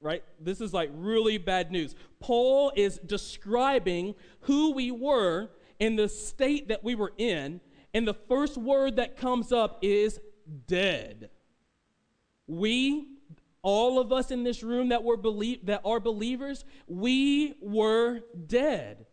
right? 0.00 0.22
This 0.40 0.60
is 0.60 0.74
like 0.74 0.90
really 0.92 1.38
bad 1.38 1.70
news. 1.70 1.94
Paul 2.18 2.72
is 2.76 2.98
describing 2.98 4.14
who 4.40 4.72
we 4.72 4.90
were 4.90 5.50
in 5.78 5.96
the 5.96 6.08
state 6.08 6.68
that 6.68 6.84
we 6.84 6.94
were 6.94 7.12
in, 7.16 7.60
and 7.94 8.06
the 8.06 8.14
first 8.14 8.58
word 8.58 8.96
that 8.96 9.16
comes 9.16 9.52
up 9.52 9.78
is 9.82 10.20
dead. 10.66 11.30
We, 12.46 13.06
all 13.62 13.98
of 13.98 14.12
us 14.12 14.30
in 14.30 14.44
this 14.44 14.62
room 14.62 14.88
that 14.88 15.04
were 15.04 15.16
believe 15.16 15.66
that 15.66 15.82
are 15.84 16.00
believers, 16.00 16.64
we 16.86 17.54
were 17.60 18.20
dead. 18.46 19.06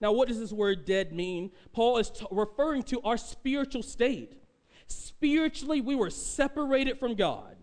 Now, 0.00 0.12
what 0.12 0.28
does 0.28 0.38
this 0.38 0.52
word 0.52 0.86
dead 0.86 1.12
mean? 1.12 1.50
Paul 1.72 1.98
is 1.98 2.10
t- 2.10 2.26
referring 2.30 2.84
to 2.84 3.02
our 3.02 3.18
spiritual 3.18 3.82
state. 3.82 4.40
Spiritually, 4.86 5.80
we 5.80 5.94
were 5.94 6.10
separated 6.10 6.98
from 6.98 7.14
God. 7.14 7.56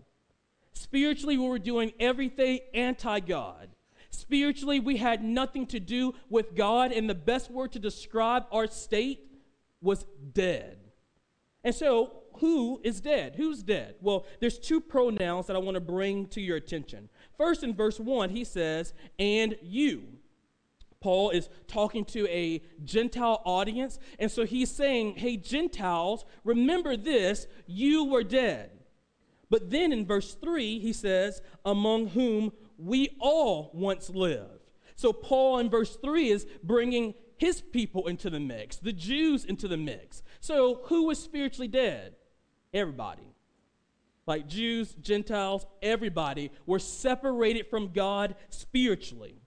Spiritually, 0.72 1.36
we 1.36 1.48
were 1.48 1.58
doing 1.58 1.92
everything 1.98 2.60
anti 2.72 3.18
God. 3.20 3.68
Spiritually, 4.10 4.80
we 4.80 4.96
had 4.96 5.22
nothing 5.22 5.66
to 5.66 5.80
do 5.80 6.14
with 6.30 6.54
God, 6.54 6.92
and 6.92 7.10
the 7.10 7.14
best 7.14 7.50
word 7.50 7.72
to 7.72 7.78
describe 7.78 8.46
our 8.52 8.66
state 8.68 9.20
was 9.82 10.06
dead. 10.32 10.78
And 11.64 11.74
so, 11.74 12.17
who 12.40 12.80
is 12.84 13.00
dead? 13.00 13.34
Who's 13.36 13.62
dead? 13.62 13.96
Well, 14.00 14.26
there's 14.40 14.58
two 14.58 14.80
pronouns 14.80 15.46
that 15.46 15.56
I 15.56 15.58
want 15.58 15.74
to 15.74 15.80
bring 15.80 16.26
to 16.28 16.40
your 16.40 16.56
attention. 16.56 17.08
First, 17.36 17.62
in 17.62 17.74
verse 17.74 17.98
1, 17.98 18.30
he 18.30 18.44
says, 18.44 18.92
and 19.18 19.56
you. 19.62 20.04
Paul 21.00 21.30
is 21.30 21.48
talking 21.68 22.04
to 22.06 22.26
a 22.28 22.62
Gentile 22.84 23.40
audience, 23.44 23.98
and 24.18 24.30
so 24.30 24.44
he's 24.44 24.70
saying, 24.70 25.16
Hey, 25.16 25.36
Gentiles, 25.36 26.24
remember 26.44 26.96
this, 26.96 27.46
you 27.66 28.04
were 28.06 28.24
dead. 28.24 28.70
But 29.50 29.70
then 29.70 29.92
in 29.92 30.06
verse 30.06 30.34
3, 30.34 30.80
he 30.80 30.92
says, 30.92 31.40
Among 31.64 32.08
whom 32.08 32.52
we 32.76 33.16
all 33.20 33.70
once 33.72 34.10
lived. 34.10 34.72
So 34.96 35.12
Paul 35.12 35.60
in 35.60 35.70
verse 35.70 35.96
3 35.96 36.30
is 36.30 36.46
bringing 36.62 37.14
his 37.36 37.60
people 37.60 38.08
into 38.08 38.28
the 38.30 38.40
mix, 38.40 38.76
the 38.76 38.92
Jews 38.92 39.44
into 39.44 39.68
the 39.68 39.76
mix. 39.76 40.22
So 40.40 40.80
who 40.86 41.04
was 41.04 41.22
spiritually 41.22 41.68
dead? 41.68 42.14
Everybody. 42.72 43.34
Like 44.26 44.46
Jews, 44.46 44.94
Gentiles, 45.00 45.66
everybody 45.80 46.50
were 46.66 46.78
separated 46.78 47.68
from 47.68 47.92
God 47.92 48.34
spiritually. 48.50 49.40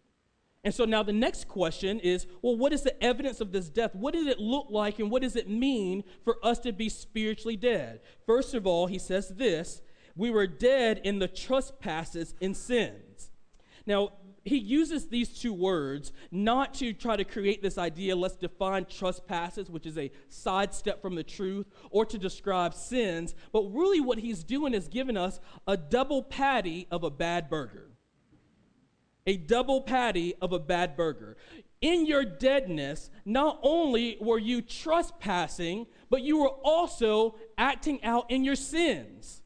And 0.64 0.74
so 0.74 0.86
now 0.86 1.02
the 1.04 1.14
next 1.14 1.48
question 1.48 2.00
is 2.00 2.28
well, 2.42 2.56
what 2.56 2.74
is 2.74 2.84
the 2.84 3.04
evidence 3.04 3.42
of 3.42 3.52
this 3.52 3.70
death? 3.70 3.96
What 3.96 4.14
did 4.14 4.28
it 4.28 4.40
look 4.40 4.68
like 4.70 5.00
and 5.00 5.10
what 5.10 5.22
does 5.22 5.36
it 5.36 5.50
mean 5.50 6.04
for 6.24 6.38
us 6.44 6.60
to 6.60 6.72
be 6.72 6.90
spiritually 6.90 7.58
dead? 7.58 8.02
First 8.26 8.54
of 8.54 8.68
all, 8.68 8.88
he 8.88 9.00
says 9.00 9.30
this 9.30 9.82
we 10.16 10.30
were 10.30 10.48
dead 10.48 11.02
in 11.04 11.20
the 11.20 11.28
trespasses 11.28 12.36
and 12.42 12.56
sins. 12.56 13.32
Now, 13.86 14.14
he 14.44 14.58
uses 14.58 15.08
these 15.08 15.30
two 15.30 15.54
words 15.54 16.12
not 16.32 16.74
to 16.76 16.94
try 16.94 17.16
to 17.16 17.24
create 17.24 17.62
this 17.62 17.78
idea, 17.78 18.16
let's 18.16 18.36
define 18.36 18.86
trespasses, 18.86 19.70
which 19.70 19.86
is 19.86 19.98
a 19.98 20.12
sidestep 20.30 21.02
from 21.02 21.16
the 21.16 21.24
truth, 21.24 21.68
or 21.92 22.06
to 22.06 22.18
describe 22.18 22.74
sins, 22.74 23.36
but 23.52 23.62
really 23.72 24.00
what 24.00 24.18
he's 24.18 24.44
doing 24.44 24.74
is 24.74 24.88
giving 24.88 25.18
us 25.18 25.40
a 25.68 25.78
double 25.78 26.24
patty 26.24 26.88
of 26.90 27.04
a 27.04 27.10
bad 27.12 27.50
burger. 27.50 27.92
A 29.28 29.38
double 29.38 29.82
patty 29.82 30.34
of 30.42 30.52
a 30.52 30.60
bad 30.60 30.98
burger. 30.98 31.38
In 31.80 32.08
your 32.08 32.24
deadness, 32.24 33.12
not 33.26 33.60
only 33.62 34.18
were 34.20 34.40
you 34.40 34.62
trespassing, 34.62 35.86
but 36.10 36.24
you 36.24 36.38
were 36.38 36.50
also 36.50 37.36
acting 37.58 38.04
out 38.04 38.32
in 38.32 38.44
your 38.44 38.56
sins. 38.56 39.44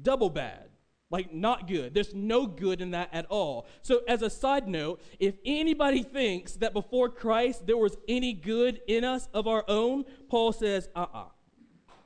Double 0.00 0.30
bad. 0.30 0.71
Like, 1.12 1.30
not 1.30 1.68
good. 1.68 1.92
There's 1.92 2.14
no 2.14 2.46
good 2.46 2.80
in 2.80 2.92
that 2.92 3.10
at 3.12 3.26
all. 3.26 3.66
So, 3.82 4.00
as 4.08 4.22
a 4.22 4.30
side 4.30 4.66
note, 4.66 5.02
if 5.20 5.34
anybody 5.44 6.02
thinks 6.02 6.52
that 6.54 6.72
before 6.72 7.10
Christ 7.10 7.66
there 7.66 7.76
was 7.76 7.98
any 8.08 8.32
good 8.32 8.80
in 8.86 9.04
us 9.04 9.28
of 9.34 9.46
our 9.46 9.62
own, 9.68 10.06
Paul 10.30 10.52
says, 10.52 10.88
uh 10.96 11.00
uh-uh. 11.00 11.18
uh 11.18 11.24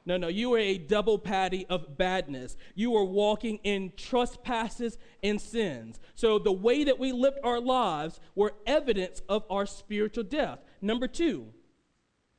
No, 0.07 0.17
no, 0.17 0.27
you 0.27 0.53
are 0.55 0.59
a 0.59 0.77
double 0.77 1.21
patty 1.21 1.67
of 1.67 1.97
badness. 1.97 2.57
You 2.75 2.97
are 2.97 3.05
walking 3.05 3.61
in 3.63 3.93
trespasses 3.97 4.99
and 5.23 5.41
sins. 5.41 6.01
So, 6.17 6.41
the 6.41 6.51
way 6.51 6.83
that 6.83 6.99
we 6.99 7.13
lived 7.13 7.39
our 7.45 7.61
lives 7.61 8.19
were 8.35 8.55
evidence 8.67 9.23
of 9.29 9.45
our 9.49 9.67
spiritual 9.67 10.25
death. 10.25 10.59
Number 10.83 11.07
two, 11.07 11.47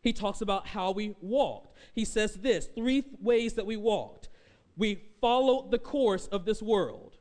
he 0.02 0.12
talks 0.12 0.42
about 0.42 0.68
how 0.68 0.92
we 0.92 1.16
walked. 1.22 1.78
He 1.94 2.04
says 2.04 2.34
this 2.36 2.68
three 2.76 3.06
ways 3.22 3.54
that 3.54 3.66
we 3.66 3.78
walked. 3.78 4.28
We 4.78 5.02
followed 5.20 5.72
the 5.72 5.80
course 5.80 6.28
of 6.28 6.46
this 6.46 6.62
world. 6.62 7.18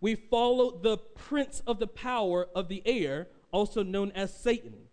We 0.00 0.16
followed 0.16 0.82
the 0.82 0.98
prince 0.98 1.62
of 1.66 1.78
the 1.78 1.86
power 1.86 2.48
of 2.54 2.68
the 2.68 2.82
air, 2.84 3.28
also 3.52 3.84
known 3.84 4.10
as 4.12 4.34
Satan. 4.34 4.88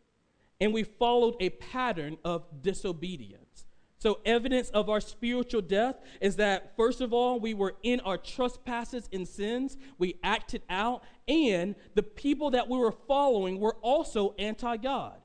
And 0.61 0.71
we 0.71 0.83
followed 0.83 1.35
a 1.39 1.49
pattern 1.49 2.17
of 2.23 2.45
disobedience. 2.61 3.65
So, 3.97 4.19
evidence 4.25 4.69
of 4.69 4.89
our 4.89 5.01
spiritual 5.01 5.61
death 5.61 5.95
is 6.21 6.37
that, 6.37 6.73
first 6.77 7.01
of 7.01 7.11
all, 7.11 7.37
we 7.37 7.53
were 7.53 7.75
in 7.83 7.99
our 8.01 8.17
trespasses 8.17 9.09
and 9.11 9.27
sins, 9.27 9.75
we 9.97 10.15
acted 10.23 10.61
out, 10.69 11.03
and 11.27 11.75
the 11.95 12.03
people 12.03 12.51
that 12.51 12.69
we 12.69 12.77
were 12.77 12.93
following 12.93 13.59
were 13.59 13.75
also 13.81 14.35
anti 14.39 14.77
God. 14.77 15.15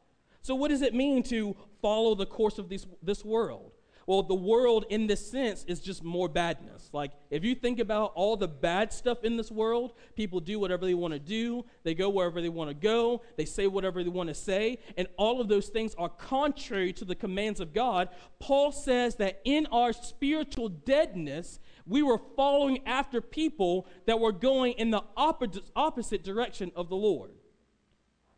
So, 0.43 0.57
what 0.57 0.69
does 0.69 0.83
it 0.83 0.93
mean 0.93 1.23
to 1.25 1.55
follow 1.81 2.17
the 2.17 2.27
course 2.27 2.59
of 2.59 2.69
this, 2.69 2.85
this 3.01 3.25
world? 3.25 3.71
Well, 4.07 4.23
the 4.23 4.35
world 4.35 4.85
in 4.91 5.07
this 5.07 5.31
sense 5.31 5.65
is 5.65 5.81
just 5.81 6.05
more 6.05 6.29
badness. 6.29 6.91
Like, 6.93 7.13
if 7.31 7.45
you 7.45 7.55
think 7.55 7.79
about 7.79 8.13
all 8.15 8.37
the 8.37 8.49
bad 8.49 8.93
stuff 8.93 9.25
in 9.25 9.37
this 9.37 9.51
world, 9.51 9.95
people 10.15 10.41
do 10.41 10.59
whatever 10.59 10.85
they 10.85 10.95
want 10.95 11.15
to 11.15 11.21
do, 11.21 11.65
they 11.83 11.95
go 11.95 12.09
wherever 12.09 12.41
they 12.43 12.49
want 12.49 12.71
to 12.71 12.75
go, 12.75 13.23
they 13.37 13.45
say 13.45 13.67
whatever 13.67 14.03
they 14.03 14.11
want 14.11 14.29
to 14.29 14.35
say, 14.35 14.79
and 14.97 15.09
all 15.17 15.41
of 15.41 15.49
those 15.49 15.69
things 15.69 15.95
are 15.97 16.09
contrary 16.09 16.93
to 16.93 17.05
the 17.05 17.15
commands 17.15 17.61
of 17.61 17.73
God. 17.73 18.09
Paul 18.39 18.73
says 18.73 19.17
that 19.17 19.41
in 19.45 19.67
our 19.67 19.93
spiritual 19.93 20.69
deadness, 20.69 21.59
we 21.87 22.03
were 22.03 22.21
following 22.37 22.87
after 22.87 23.21
people 23.21 23.87
that 24.07 24.21
were 24.21 24.33
going 24.33 24.73
in 24.75 24.91
the 24.91 25.03
opposite 25.17 25.65
opposite 25.77 26.25
direction 26.25 26.73
of 26.75 26.89
the 26.89 26.97
Lord. 26.97 27.31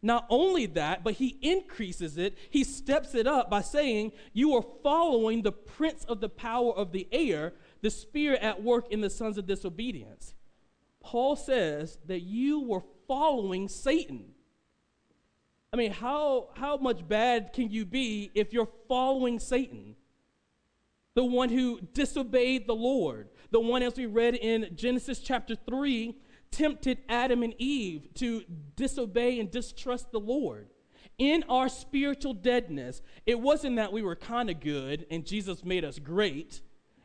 Not 0.06 0.24
only 0.30 0.66
that, 0.66 1.02
but 1.02 1.14
he 1.14 1.36
increases 1.42 2.16
it. 2.16 2.38
He 2.48 2.62
steps 2.62 3.16
it 3.16 3.26
up 3.26 3.50
by 3.50 3.60
saying, 3.60 4.12
You 4.32 4.54
are 4.54 4.64
following 4.84 5.42
the 5.42 5.50
prince 5.50 6.04
of 6.04 6.20
the 6.20 6.28
power 6.28 6.72
of 6.72 6.92
the 6.92 7.08
air, 7.10 7.54
the 7.82 7.90
spirit 7.90 8.40
at 8.40 8.62
work 8.62 8.92
in 8.92 9.00
the 9.00 9.10
sons 9.10 9.36
of 9.36 9.48
disobedience. 9.48 10.36
Paul 11.00 11.34
says 11.34 11.98
that 12.06 12.20
you 12.20 12.60
were 12.60 12.84
following 13.08 13.66
Satan. 13.66 14.26
I 15.72 15.76
mean, 15.76 15.90
how, 15.90 16.50
how 16.54 16.76
much 16.76 17.06
bad 17.08 17.52
can 17.52 17.72
you 17.72 17.84
be 17.84 18.30
if 18.32 18.52
you're 18.52 18.70
following 18.86 19.40
Satan? 19.40 19.96
The 21.14 21.24
one 21.24 21.48
who 21.48 21.80
disobeyed 21.80 22.68
the 22.68 22.76
Lord, 22.76 23.30
the 23.50 23.58
one, 23.58 23.82
as 23.82 23.96
we 23.96 24.06
read 24.06 24.36
in 24.36 24.70
Genesis 24.76 25.18
chapter 25.18 25.56
3, 25.56 26.16
tempted 26.56 26.98
Adam 27.08 27.42
and 27.42 27.54
Eve 27.58 28.08
to 28.14 28.42
disobey 28.76 29.38
and 29.38 29.50
distrust 29.50 30.10
the 30.10 30.18
Lord. 30.18 30.68
In 31.18 31.44
our 31.50 31.68
spiritual 31.68 32.32
deadness, 32.32 33.02
it 33.26 33.38
wasn't 33.38 33.76
that 33.76 33.92
we 33.92 34.02
were 34.02 34.16
kind 34.16 34.48
of 34.48 34.60
good 34.60 35.06
and 35.10 35.26
Jesus 35.26 35.64
made 35.64 35.84
us 35.84 35.98
great. 35.98 36.62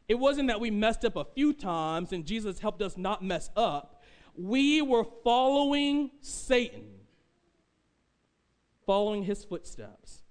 It 0.08 0.16
wasn't 0.16 0.48
that 0.48 0.62
we 0.62 0.72
messed 0.72 1.04
up 1.04 1.18
a 1.18 1.26
few 1.26 1.52
times 1.54 2.14
and 2.14 2.26
Jesus 2.26 2.60
helped 2.60 2.82
us 2.82 2.98
not 2.98 3.24
mess 3.24 3.50
up. 3.58 4.04
We 4.36 4.82
were 4.82 5.06
following 5.24 6.12
Satan, 6.22 6.88
following 8.86 9.24
his 9.24 9.44
footsteps. 9.44 10.22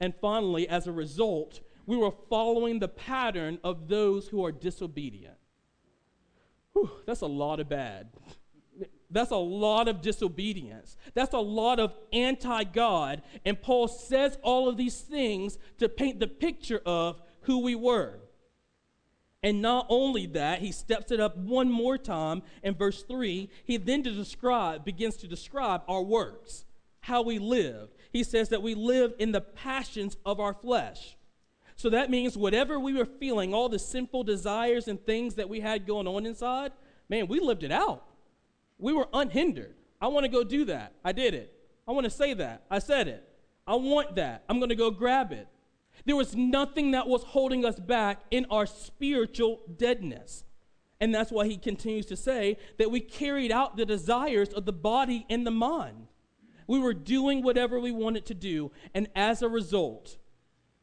And 0.00 0.14
finally, 0.20 0.68
as 0.68 0.86
a 0.86 0.92
result, 0.92 1.60
we 1.86 1.96
were 1.96 2.12
following 2.28 2.78
the 2.78 2.88
pattern 2.88 3.58
of 3.64 3.88
those 3.88 4.28
who 4.28 4.44
are 4.44 4.52
disobedient. 4.52 5.38
Whew, 6.78 6.90
that's 7.06 7.22
a 7.22 7.26
lot 7.26 7.58
of 7.58 7.68
bad. 7.68 8.08
That's 9.10 9.30
a 9.30 9.36
lot 9.36 9.88
of 9.88 10.00
disobedience. 10.00 10.96
That's 11.14 11.34
a 11.34 11.38
lot 11.38 11.80
of 11.80 11.92
anti 12.12 12.64
God. 12.64 13.22
And 13.44 13.60
Paul 13.60 13.88
says 13.88 14.38
all 14.42 14.68
of 14.68 14.76
these 14.76 15.00
things 15.00 15.58
to 15.78 15.88
paint 15.88 16.20
the 16.20 16.28
picture 16.28 16.80
of 16.84 17.20
who 17.42 17.60
we 17.60 17.74
were. 17.74 18.20
And 19.42 19.62
not 19.62 19.86
only 19.88 20.26
that, 20.26 20.60
he 20.60 20.72
steps 20.72 21.10
it 21.10 21.20
up 21.20 21.36
one 21.36 21.70
more 21.70 21.96
time 21.96 22.42
in 22.62 22.74
verse 22.74 23.02
3. 23.02 23.48
He 23.64 23.76
then 23.76 24.02
to 24.02 24.12
describe, 24.12 24.84
begins 24.84 25.16
to 25.18 25.28
describe 25.28 25.82
our 25.88 26.02
works, 26.02 26.64
how 27.00 27.22
we 27.22 27.38
lived. 27.38 27.94
He 28.12 28.24
says 28.24 28.50
that 28.50 28.62
we 28.62 28.74
lived 28.74 29.20
in 29.20 29.32
the 29.32 29.40
passions 29.40 30.16
of 30.26 30.38
our 30.38 30.54
flesh. 30.54 31.16
So 31.78 31.90
that 31.90 32.10
means 32.10 32.36
whatever 32.36 32.80
we 32.80 32.92
were 32.92 33.04
feeling, 33.04 33.54
all 33.54 33.68
the 33.68 33.78
sinful 33.78 34.24
desires 34.24 34.88
and 34.88 35.00
things 35.06 35.36
that 35.36 35.48
we 35.48 35.60
had 35.60 35.86
going 35.86 36.08
on 36.08 36.26
inside, 36.26 36.72
man, 37.08 37.28
we 37.28 37.38
lived 37.38 37.62
it 37.62 37.70
out. 37.70 38.04
We 38.78 38.92
were 38.92 39.06
unhindered. 39.14 39.76
I 40.00 40.08
want 40.08 40.24
to 40.24 40.28
go 40.28 40.42
do 40.42 40.64
that. 40.64 40.94
I 41.04 41.12
did 41.12 41.34
it. 41.34 41.54
I 41.86 41.92
want 41.92 42.02
to 42.02 42.10
say 42.10 42.34
that. 42.34 42.64
I 42.68 42.80
said 42.80 43.06
it. 43.06 43.22
I 43.64 43.76
want 43.76 44.16
that. 44.16 44.42
I'm 44.48 44.58
going 44.58 44.70
to 44.70 44.74
go 44.74 44.90
grab 44.90 45.30
it. 45.30 45.46
There 46.04 46.16
was 46.16 46.34
nothing 46.34 46.90
that 46.90 47.06
was 47.06 47.22
holding 47.22 47.64
us 47.64 47.78
back 47.78 48.22
in 48.32 48.46
our 48.50 48.66
spiritual 48.66 49.60
deadness. 49.76 50.42
And 51.00 51.14
that's 51.14 51.30
why 51.30 51.46
he 51.46 51.56
continues 51.56 52.06
to 52.06 52.16
say 52.16 52.58
that 52.78 52.90
we 52.90 52.98
carried 52.98 53.52
out 53.52 53.76
the 53.76 53.86
desires 53.86 54.48
of 54.48 54.64
the 54.64 54.72
body 54.72 55.26
and 55.30 55.46
the 55.46 55.52
mind. 55.52 56.08
We 56.66 56.80
were 56.80 56.94
doing 56.94 57.40
whatever 57.40 57.78
we 57.78 57.92
wanted 57.92 58.26
to 58.26 58.34
do. 58.34 58.72
And 58.94 59.08
as 59.14 59.42
a 59.42 59.48
result, 59.48 60.16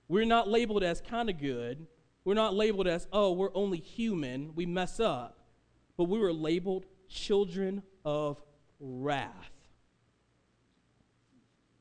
we're 0.08 0.26
not 0.26 0.48
labeled 0.48 0.84
as 0.84 1.02
kind 1.02 1.30
of 1.30 1.40
good. 1.40 1.88
We're 2.24 2.34
not 2.34 2.54
labeled 2.54 2.88
as, 2.88 3.08
oh, 3.14 3.32
we're 3.34 3.56
only 3.56 3.80
human, 3.80 4.54
we 4.56 4.66
mess 4.66 5.00
up. 5.00 5.40
But 5.98 6.06
we 6.06 6.20
were 6.20 6.34
labeled 6.34 6.86
children 7.08 7.84
of 8.04 8.42
wrath. 8.80 9.52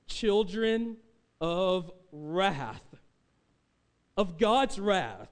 Children 0.07 0.99
of 1.41 1.91
wrath. 2.13 2.83
Of 4.17 4.39
God's 4.39 4.79
wrath. 4.79 5.29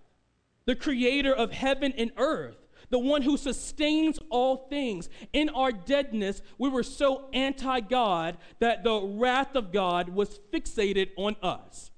The 0.64 0.74
creator 0.74 1.34
of 1.34 1.52
heaven 1.52 1.92
and 1.96 2.10
earth 2.16 2.56
the 2.90 2.98
one 2.98 3.22
who 3.22 3.38
sustains 3.38 4.18
all 4.28 4.68
things. 4.68 5.08
In 5.32 5.48
our 5.48 5.72
deadness, 5.72 6.42
we 6.58 6.68
were 6.68 6.82
so 6.82 7.30
anti 7.32 7.80
God 7.80 8.36
that 8.58 8.84
the 8.84 9.00
wrath 9.00 9.56
of 9.56 9.72
God 9.72 10.10
was 10.10 10.38
fixated 10.52 11.08
on 11.16 11.36
us. 11.42 11.91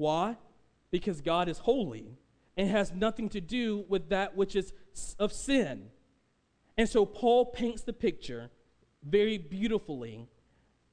Why? 0.00 0.38
Because 0.90 1.20
God 1.20 1.46
is 1.46 1.58
holy 1.58 2.16
and 2.56 2.70
has 2.70 2.90
nothing 2.90 3.28
to 3.28 3.40
do 3.40 3.84
with 3.86 4.08
that 4.08 4.34
which 4.34 4.56
is 4.56 4.72
of 5.18 5.30
sin. 5.30 5.90
And 6.78 6.88
so 6.88 7.04
Paul 7.04 7.44
paints 7.44 7.82
the 7.82 7.92
picture 7.92 8.50
very 9.04 9.36
beautifully 9.36 10.26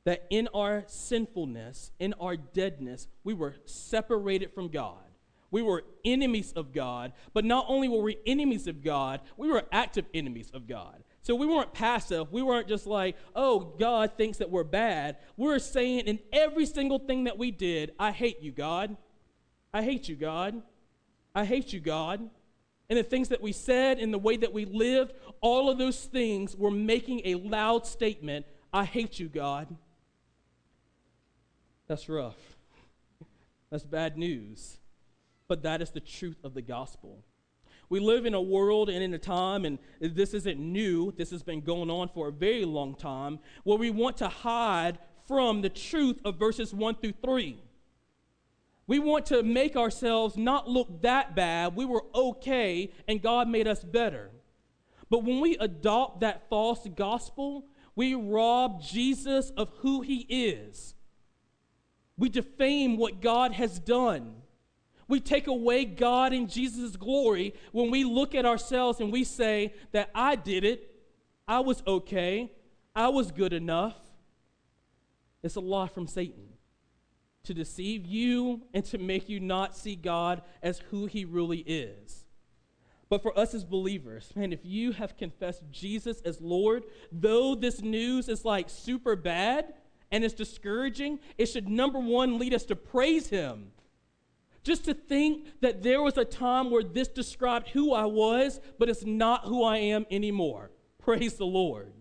that 0.03 0.25
in 0.29 0.49
our 0.53 0.83
sinfulness, 0.87 1.91
in 1.99 2.15
our 2.19 2.35
deadness, 2.35 3.07
we 3.23 3.33
were 3.33 3.55
separated 3.63 4.53
from 4.53 4.67
God. 4.67 4.99
We 5.51 5.61
were 5.61 5.85
enemies 6.03 6.51
of 6.51 6.73
God, 6.73 7.13
but 7.33 7.45
not 7.45 7.65
only 7.69 7.87
were 7.87 8.01
we 8.01 8.17
enemies 8.25 8.67
of 8.67 8.83
God, 8.83 9.21
we 9.37 9.47
were 9.47 9.63
active 9.71 10.05
enemies 10.13 10.51
of 10.53 10.67
God. 10.67 11.01
So 11.27 11.35
we 11.35 11.45
weren't 11.45 11.73
passive. 11.73 12.31
We 12.31 12.41
weren't 12.41 12.69
just 12.69 12.87
like, 12.87 13.17
oh, 13.35 13.59
God 13.77 14.13
thinks 14.15 14.37
that 14.37 14.49
we're 14.49 14.63
bad. 14.63 15.17
We're 15.35 15.59
saying 15.59 16.07
in 16.07 16.19
every 16.31 16.65
single 16.65 16.99
thing 16.99 17.25
that 17.25 17.37
we 17.37 17.51
did, 17.51 17.91
I 17.99 18.11
hate 18.11 18.41
you, 18.41 18.53
God. 18.53 18.95
I 19.73 19.83
hate 19.83 20.07
you, 20.07 20.15
God. 20.15 20.61
I 21.35 21.43
hate 21.43 21.73
you, 21.73 21.81
God. 21.81 22.21
And 22.89 22.97
the 22.97 23.03
things 23.03 23.27
that 23.27 23.41
we 23.41 23.51
said 23.51 23.99
and 23.99 24.13
the 24.13 24.17
way 24.17 24.37
that 24.37 24.53
we 24.53 24.63
lived, 24.63 25.11
all 25.41 25.69
of 25.69 25.77
those 25.77 26.05
things 26.05 26.55
were 26.55 26.71
making 26.71 27.23
a 27.25 27.35
loud 27.35 27.85
statement 27.85 28.45
I 28.71 28.85
hate 28.85 29.19
you, 29.19 29.27
God. 29.27 29.67
That's 31.87 32.07
rough. 32.07 32.37
That's 33.69 33.83
bad 33.83 34.17
news 34.17 34.77
but 35.47 35.63
that 35.63 35.81
is 35.81 35.91
the 35.91 35.99
truth 35.99 36.37
of 36.43 36.53
the 36.53 36.61
gospel. 36.61 37.23
We 37.89 37.99
live 37.99 38.25
in 38.25 38.33
a 38.33 38.41
world 38.41 38.89
and 38.89 39.01
in 39.01 39.13
a 39.13 39.19
time, 39.19 39.63
and 39.63 39.79
this 40.01 40.33
isn't 40.33 40.59
new, 40.59 41.13
this 41.15 41.31
has 41.31 41.41
been 41.41 41.61
going 41.61 41.89
on 41.89 42.09
for 42.09 42.27
a 42.27 42.31
very 42.31 42.65
long 42.65 42.95
time, 42.95 43.39
where 43.63 43.77
we 43.77 43.91
want 43.91 44.17
to 44.17 44.27
hide 44.27 44.99
from 45.25 45.61
the 45.61 45.69
truth 45.69 46.19
of 46.25 46.37
verses 46.37 46.73
1 46.73 46.95
through 46.95 47.13
3. 47.23 47.63
We 48.87 48.99
want 48.99 49.25
to 49.27 49.43
make 49.43 49.75
ourselves 49.75 50.37
not 50.37 50.69
look 50.69 51.01
that 51.01 51.35
bad. 51.35 51.75
We 51.75 51.85
were 51.85 52.03
okay, 52.15 52.91
and 53.07 53.21
God 53.21 53.49
made 53.49 53.67
us 53.67 53.83
better. 53.83 54.31
But 55.09 55.23
when 55.23 55.39
we 55.41 55.57
adopt 55.57 56.21
that 56.21 56.49
false 56.49 56.87
gospel, 56.95 57.65
we 57.95 58.15
rob 58.15 58.81
Jesus 58.81 59.49
of 59.51 59.69
who 59.79 60.01
he 60.01 60.25
is. 60.29 60.95
We 62.17 62.29
defame 62.29 62.97
what 62.97 63.21
God 63.21 63.53
has 63.53 63.79
done. 63.79 64.35
We 65.07 65.19
take 65.19 65.47
away 65.47 65.85
God 65.85 66.33
and 66.33 66.49
Jesus' 66.49 66.95
glory 66.95 67.53
when 67.71 67.91
we 67.91 68.03
look 68.03 68.35
at 68.35 68.45
ourselves 68.45 68.99
and 68.99 69.11
we 69.11 69.23
say 69.23 69.73
that 69.91 70.09
I 70.13 70.35
did 70.35 70.65
it, 70.65 70.91
I 71.47 71.61
was 71.61 71.81
okay, 71.87 72.51
I 72.95 73.07
was 73.09 73.31
good 73.31 73.53
enough. 73.53 73.95
It's 75.43 75.55
a 75.55 75.61
lie 75.61 75.87
from 75.87 76.07
Satan 76.07 76.47
to 77.43 77.53
deceive 77.53 78.05
you 78.05 78.63
and 78.73 78.83
to 78.85 78.97
make 78.97 79.29
you 79.29 79.39
not 79.39 79.77
see 79.77 79.95
God 79.95 80.41
as 80.61 80.79
who 80.91 81.05
he 81.05 81.23
really 81.23 81.59
is. 81.59 82.25
But 83.09 83.21
for 83.21 83.37
us 83.39 83.53
as 83.53 83.63
believers, 83.63 84.33
man, 84.35 84.51
if 84.51 84.65
you 84.65 84.91
have 84.91 85.15
confessed 85.15 85.63
Jesus 85.71 86.19
as 86.25 86.41
Lord, 86.41 86.83
though 87.09 87.55
this 87.55 87.81
news 87.81 88.27
is 88.27 88.43
like 88.43 88.69
super 88.69 89.15
bad 89.15 89.73
and 90.11 90.25
it's 90.25 90.33
discouraging, 90.33 91.19
it 91.37 91.45
should 91.45 91.69
number 91.69 91.99
one 91.99 92.37
lead 92.37 92.53
us 92.53 92.65
to 92.65 92.75
praise 92.75 93.29
him 93.29 93.71
just 94.67 94.83
to 94.83 94.93
think 94.93 95.47
that 95.61 95.81
there 95.81 96.01
was 96.01 96.17
a 96.17 96.25
time 96.25 96.69
where 96.69 96.83
this 96.83 97.07
described 97.07 97.69
who 97.69 97.93
I 97.93 98.03
was, 98.03 98.59
but 98.77 98.89
it's 98.89 99.05
not 99.05 99.45
who 99.45 99.63
I 99.63 99.77
am 99.77 100.05
anymore. 100.11 100.71
Praise 100.99 101.35
the 101.35 101.45
Lord. 101.45 101.93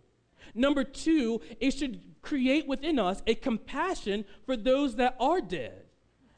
Number 0.53 0.83
two, 0.83 1.41
it 1.61 1.71
should 1.71 2.01
create 2.23 2.67
within 2.67 2.99
us 2.99 3.23
a 3.25 3.37
compassion 3.37 4.25
for 4.47 4.57
those 4.57 4.97
that 4.97 5.17
are 5.21 5.41
dead. 5.41 5.85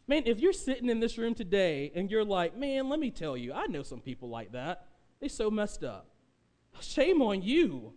Man, 0.06 0.24
if 0.26 0.38
you're 0.38 0.52
sitting 0.52 0.90
in 0.90 1.00
this 1.00 1.16
room 1.16 1.34
today 1.34 1.92
and 1.94 2.10
you're 2.10 2.24
like, 2.24 2.54
man, 2.54 2.90
let 2.90 3.00
me 3.00 3.10
tell 3.10 3.34
you, 3.34 3.54
I 3.54 3.66
know 3.66 3.82
some 3.82 4.00
people 4.00 4.28
like 4.28 4.52
that. 4.52 4.86
They 5.20 5.28
so 5.28 5.50
messed 5.50 5.82
up. 5.82 6.10
Shame 6.80 7.22
on 7.22 7.40
you. 7.40 7.94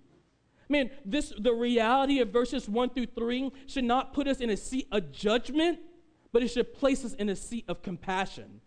Man, 0.70 0.90
this 1.04 1.34
the 1.38 1.54
reality 1.54 2.20
of 2.20 2.30
verses 2.30 2.70
1 2.70 2.92
through 2.92 3.08
3 3.08 3.52
should 3.68 3.84
not 3.84 4.14
put 4.14 4.30
us 4.30 4.40
in 4.40 4.50
a 4.50 4.58
seat 4.58 4.88
of 4.90 5.12
judgment, 5.12 5.80
but 6.32 6.44
it 6.44 6.50
should 6.50 6.74
place 6.74 7.04
us 7.06 7.14
in 7.14 7.30
a 7.30 7.36
seat 7.36 7.66
of 7.68 7.82
compassion. 7.82 8.62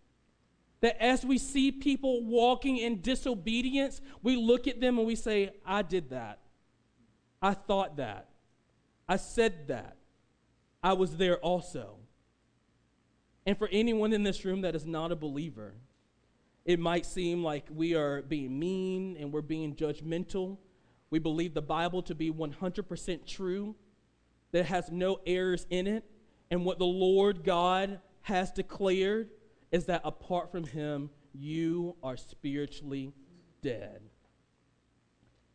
That 0.81 1.03
as 1.03 1.25
we 1.25 1.39
see 1.39 1.73
people 1.73 2.25
walking 2.25 2.77
in 2.77 3.01
disobedience, 3.01 4.01
we 4.23 4.37
look 4.37 4.69
at 4.69 4.81
them 4.81 4.99
and 4.99 5.07
we 5.07 5.17
say, 5.17 5.51
I 5.65 5.83
did 5.83 6.11
that. 6.11 6.41
I 7.41 7.55
thought 7.55 7.97
that. 7.97 8.29
I 9.09 9.17
said 9.17 9.69
that. 9.69 9.97
I 10.83 10.93
was 10.93 11.17
there 11.17 11.39
also. 11.39 11.97
And 13.47 13.57
for 13.57 13.69
anyone 13.73 14.13
in 14.13 14.23
this 14.23 14.45
room 14.45 14.63
that 14.63 14.75
is 14.75 14.87
not 14.87 15.13
a 15.13 15.17
believer, 15.17 15.75
it 16.65 16.79
might 16.79 17.05
seem 17.05 17.43
like 17.43 17.67
we 17.71 17.95
are 17.95 18.23
being 18.23 18.59
mean 18.59 19.17
and 19.19 19.33
we're 19.33 19.43
being 19.43 19.75
judgmental. 19.75 20.57
We 21.11 21.19
believe 21.19 21.55
the 21.55 21.63
Bible 21.63 22.03
to 22.03 22.15
be 22.15 22.31
100% 22.31 23.27
true, 23.27 23.75
that 24.53 24.67
has 24.67 24.91
no 24.91 25.21
errors 25.27 25.67
in 25.69 25.87
it. 25.87 26.05
And 26.51 26.65
what 26.65 26.79
the 26.79 26.85
Lord 26.85 27.45
God 27.45 28.01
has 28.23 28.53
declared 28.53 29.31
is 29.73 29.87
that 29.87 30.03
apart 30.05 30.53
from 30.53 30.65
Him, 30.65 31.11
you 31.33 31.97
are 32.03 32.17
spiritually 32.17 33.13
dead. 33.63 34.01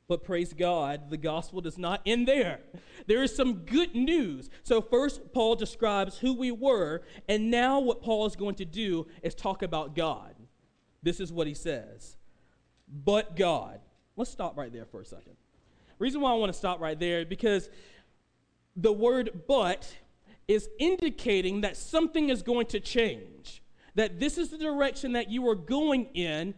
But 0.10 0.24
praise 0.24 0.54
God, 0.54 1.12
the 1.12 1.18
gospel 1.18 1.62
does 1.62 1.78
not 1.78 2.02
end 2.04 2.28
there. 2.28 2.62
There 3.06 3.22
is 3.22 3.36
some 3.36 3.60
good 3.60 3.94
news. 3.94 4.50
So, 4.64 4.82
first, 4.82 5.34
Paul 5.34 5.56
describes 5.56 6.18
who 6.18 6.34
we 6.34 6.52
were, 6.52 7.04
and 7.28 7.52
now 7.52 7.80
what 7.80 8.02
Paul 8.02 8.26
is 8.26 8.36
going 8.36 8.56
to 8.56 8.66
do 8.66 9.06
is 9.22 9.36
talk 9.36 9.62
about 9.62 9.96
God. 9.96 10.34
This 11.04 11.20
is 11.20 11.32
what 11.32 11.48
he 11.48 11.54
says 11.54 12.18
But 12.88 13.36
God. 13.36 13.80
Let's 14.18 14.32
stop 14.32 14.58
right 14.58 14.74
there 14.74 14.86
for 14.86 15.00
a 15.00 15.06
second. 15.06 15.38
Reason 16.00 16.20
why 16.20 16.32
I 16.32 16.36
want 16.36 16.52
to 16.52 16.58
stop 16.58 16.82
right 16.82 17.00
there 17.00 17.24
because 17.26 17.70
the 18.76 18.92
word 18.92 19.44
but 19.48 19.96
is 20.50 20.68
indicating 20.80 21.62
that 21.62 21.78
something 21.78 22.30
is 22.30 22.42
going 22.42 22.66
to 22.66 22.80
change, 22.80 23.62
that 23.94 24.20
this 24.20 24.36
is 24.40 24.50
the 24.50 24.58
direction 24.58 25.14
that 25.14 25.30
you 25.30 25.48
are 25.48 25.54
going 25.54 26.06
in, 26.16 26.56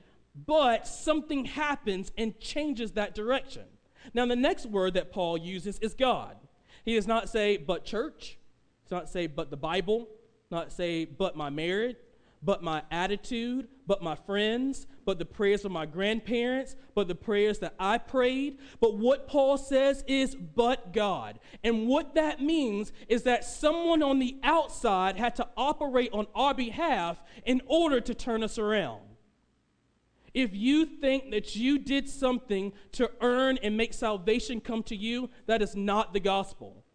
but 0.48 0.88
something 0.88 1.44
happens 1.44 2.10
and 2.18 2.40
changes 2.40 2.94
that 2.94 3.14
direction. 3.14 3.66
Now, 4.14 4.26
the 4.26 4.36
next 4.36 4.66
word 4.66 4.94
that 4.94 5.12
Paul 5.12 5.38
uses 5.38 5.78
is 5.80 5.94
God. 5.94 6.38
He 6.86 6.96
does 6.96 7.06
not 7.06 7.28
say, 7.30 7.58
but 7.58 7.84
church, 7.84 8.38
does 8.86 8.92
not 8.92 9.10
say, 9.10 9.28
but 9.28 9.52
the 9.52 9.58
Bible, 9.58 10.08
not 10.50 10.72
say, 10.72 11.04
but 11.04 11.36
my 11.36 11.50
marriage, 11.50 11.98
but 12.44 12.64
my 12.64 12.82
attitude, 12.90 13.68
but 13.86 14.02
my 14.02 14.16
friends, 14.16 14.88
but 15.06 15.20
the 15.20 15.26
prayers 15.26 15.64
of 15.66 15.72
my 15.72 15.86
grandparents, 15.86 16.76
but 16.96 17.08
the 17.08 17.16
prayers 17.16 17.60
that 17.60 17.76
I 17.80 17.98
prayed. 17.98 18.58
But 18.80 18.98
what 18.98 19.28
Paul 19.28 19.58
says 19.58 20.04
is, 20.08 20.36
but 20.36 20.94
God. 20.94 21.40
And 21.64 21.88
what 21.88 22.16
that 22.16 22.42
means 22.42 22.92
is 23.08 23.24
that 23.24 23.46
someone 23.46 24.02
on 24.02 24.20
the 24.20 24.38
outside 24.44 25.18
had 25.18 25.36
to 25.36 25.48
operate 25.56 26.12
on 26.14 26.28
our 26.34 26.54
behalf 26.54 27.22
in 27.46 27.62
order 27.68 28.02
to 28.02 28.14
turn 28.14 28.44
us 28.44 28.58
around. 28.58 29.02
If 30.34 30.56
you 30.56 30.86
think 30.86 31.32
that 31.32 31.56
you 31.56 31.78
did 31.78 32.08
something 32.08 32.72
to 32.94 33.12
earn 33.20 33.58
and 33.58 33.76
make 33.76 33.94
salvation 33.94 34.62
come 34.62 34.82
to 34.84 34.96
you, 34.96 35.30
that 35.46 35.62
is 35.62 35.76
not 35.76 36.14
the 36.14 36.22
gospel. 36.22 36.86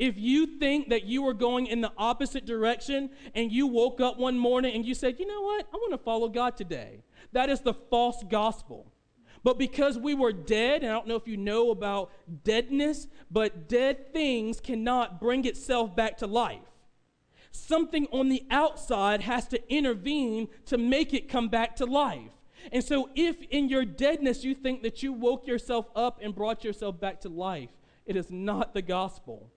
If 0.00 0.16
you 0.16 0.46
think 0.58 0.88
that 0.88 1.04
you 1.04 1.20
were 1.20 1.34
going 1.34 1.66
in 1.66 1.82
the 1.82 1.92
opposite 1.98 2.46
direction 2.46 3.10
and 3.34 3.52
you 3.52 3.66
woke 3.66 4.00
up 4.00 4.16
one 4.16 4.38
morning 4.38 4.74
and 4.74 4.82
you 4.82 4.94
said, 4.94 5.20
you 5.20 5.26
know 5.26 5.42
what, 5.42 5.66
I 5.74 5.76
want 5.76 5.92
to 5.92 5.98
follow 5.98 6.30
God 6.30 6.56
today, 6.56 7.02
that 7.32 7.50
is 7.50 7.60
the 7.60 7.74
false 7.74 8.24
gospel. 8.30 8.90
But 9.44 9.58
because 9.58 9.98
we 9.98 10.14
were 10.14 10.32
dead, 10.32 10.82
and 10.82 10.90
I 10.90 10.94
don't 10.94 11.06
know 11.06 11.16
if 11.16 11.28
you 11.28 11.36
know 11.36 11.70
about 11.70 12.12
deadness, 12.44 13.08
but 13.30 13.68
dead 13.68 14.10
things 14.14 14.58
cannot 14.58 15.20
bring 15.20 15.44
itself 15.44 15.94
back 15.94 16.16
to 16.18 16.26
life. 16.26 16.60
Something 17.50 18.06
on 18.10 18.30
the 18.30 18.44
outside 18.50 19.20
has 19.20 19.48
to 19.48 19.60
intervene 19.70 20.48
to 20.64 20.78
make 20.78 21.12
it 21.12 21.28
come 21.28 21.48
back 21.48 21.76
to 21.76 21.84
life. 21.84 22.30
And 22.72 22.82
so, 22.82 23.10
if 23.14 23.42
in 23.50 23.68
your 23.68 23.84
deadness 23.84 24.44
you 24.44 24.54
think 24.54 24.82
that 24.82 25.02
you 25.02 25.12
woke 25.12 25.46
yourself 25.46 25.88
up 25.94 26.20
and 26.22 26.34
brought 26.34 26.64
yourself 26.64 26.98
back 26.98 27.20
to 27.22 27.28
life, 27.28 27.70
it 28.06 28.16
is 28.16 28.30
not 28.30 28.72
the 28.72 28.82
gospel 28.82 29.50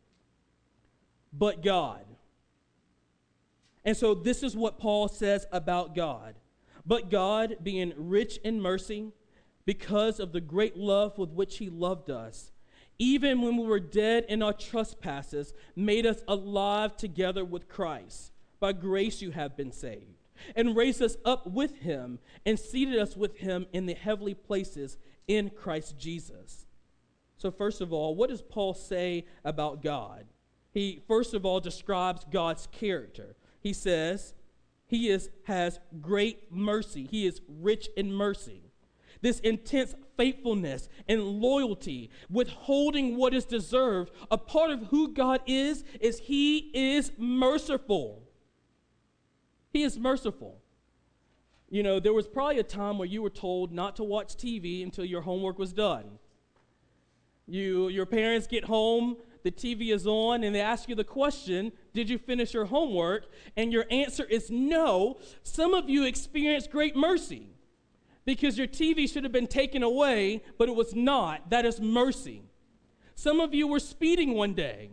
but 1.34 1.64
God. 1.64 2.06
And 3.84 3.98
so 3.98 4.14
this 4.14 4.44
is 4.44 4.56
what 4.56 4.80
Paul 4.80 5.08
says 5.08 5.46
about 5.52 5.96
God. 5.96 6.36
But 6.86 7.10
God, 7.10 7.58
being 7.64 7.94
rich 7.98 8.38
in 8.44 8.62
mercy, 8.62 9.12
because 9.66 10.20
of 10.20 10.32
the 10.32 10.42
great 10.42 10.78
love 10.78 11.18
with 11.18 11.32
which 11.32 11.58
He 11.58 11.70
loved 11.70 12.10
us, 12.10 12.52
even 13.00 13.42
when 13.42 13.58
we 13.58 13.66
were 13.66 13.80
dead 13.80 14.26
in 14.30 14.44
our 14.44 14.54
trespasses, 14.54 15.54
made 15.76 16.06
us 16.06 16.22
alive 16.28 16.96
together 16.96 17.44
with 17.44 17.68
Christ. 17.68 18.32
By 18.60 18.74
grace 18.74 19.22
you 19.22 19.32
have 19.32 19.58
been 19.58 19.72
saved, 19.72 20.28
and 20.56 20.76
raised 20.76 21.02
us 21.02 21.18
up 21.26 21.48
with 21.48 21.80
Him, 21.80 22.20
and 22.46 22.60
seated 22.60 22.98
us 23.00 23.18
with 23.18 23.38
Him 23.38 23.66
in 23.74 23.86
the 23.86 23.94
heavenly 23.94 24.34
places 24.34 24.98
in 25.28 25.50
Christ 25.50 25.98
Jesus. 25.98 26.66
So, 27.38 27.52
first 27.52 27.82
of 27.82 27.92
all, 27.92 28.16
what 28.16 28.30
does 28.30 28.42
Paul 28.42 28.74
say 28.74 29.26
about 29.44 29.82
God? 29.82 30.26
He, 30.74 31.04
first 31.08 31.34
of 31.34 31.46
all, 31.46 31.60
describes 31.60 32.26
God's 32.30 32.68
character. 32.72 33.36
He 33.62 33.74
says, 33.74 34.34
He 34.88 35.10
is, 35.10 35.30
has 35.44 35.80
great 36.02 36.52
mercy, 36.52 37.08
He 37.10 37.28
is 37.28 37.42
rich 37.48 37.90
in 37.96 38.12
mercy. 38.12 38.62
This 39.22 39.40
intense 39.40 39.96
faithfulness 40.18 40.90
and 41.08 41.22
loyalty, 41.24 42.10
withholding 42.30 43.16
what 43.16 43.34
is 43.34 43.46
deserved, 43.46 44.12
a 44.30 44.38
part 44.38 44.72
of 44.72 44.88
who 44.88 45.14
God 45.14 45.42
is, 45.46 45.86
is 46.02 46.20
He 46.20 46.72
is 46.74 47.12
merciful. 47.18 48.24
He 49.72 49.84
is 49.84 49.98
merciful. 49.98 50.60
You 51.70 51.84
know, 51.84 52.00
there 52.00 52.14
was 52.14 52.28
probably 52.28 52.60
a 52.60 52.64
time 52.64 52.98
where 52.98 53.08
you 53.08 53.22
were 53.22 53.30
told 53.30 53.72
not 53.72 53.96
to 53.96 54.04
watch 54.04 54.36
TV 54.36 54.84
until 54.84 55.06
your 55.06 55.22
homework 55.22 55.58
was 55.58 55.74
done. 55.74 56.20
You, 57.48 57.90
your 57.90 58.06
parents 58.06 58.46
get 58.46 58.66
home, 58.66 59.18
the 59.44 59.52
TV 59.52 59.94
is 59.94 60.08
on, 60.08 60.44
and 60.44 60.56
they 60.56 60.62
ask 60.62 60.88
you 60.90 60.96
the 60.96 61.04
question, 61.04 61.72
Did 61.94 62.10
you 62.10 62.18
finish 62.18 62.54
your 62.54 62.66
homework? 62.66 63.26
And 63.56 63.72
your 63.72 63.86
answer 63.92 64.24
is 64.24 64.50
no. 64.50 65.20
Some 65.44 65.74
of 65.74 65.90
you 65.90 66.06
experience 66.06 66.66
great 66.66 66.96
mercy 66.96 67.48
because 68.26 68.58
your 68.58 68.68
TV 68.68 69.12
should 69.12 69.24
have 69.24 69.34
been 69.34 69.48
taken 69.48 69.84
away, 69.84 70.44
but 70.58 70.70
it 70.70 70.76
was 70.76 70.96
not. 70.96 71.50
That 71.50 71.66
is 71.66 71.80
mercy. 71.80 72.44
Some 73.16 73.40
of 73.40 73.54
you 73.54 73.68
were 73.68 73.80
speeding 73.80 74.34
one 74.34 74.54
day, 74.54 74.92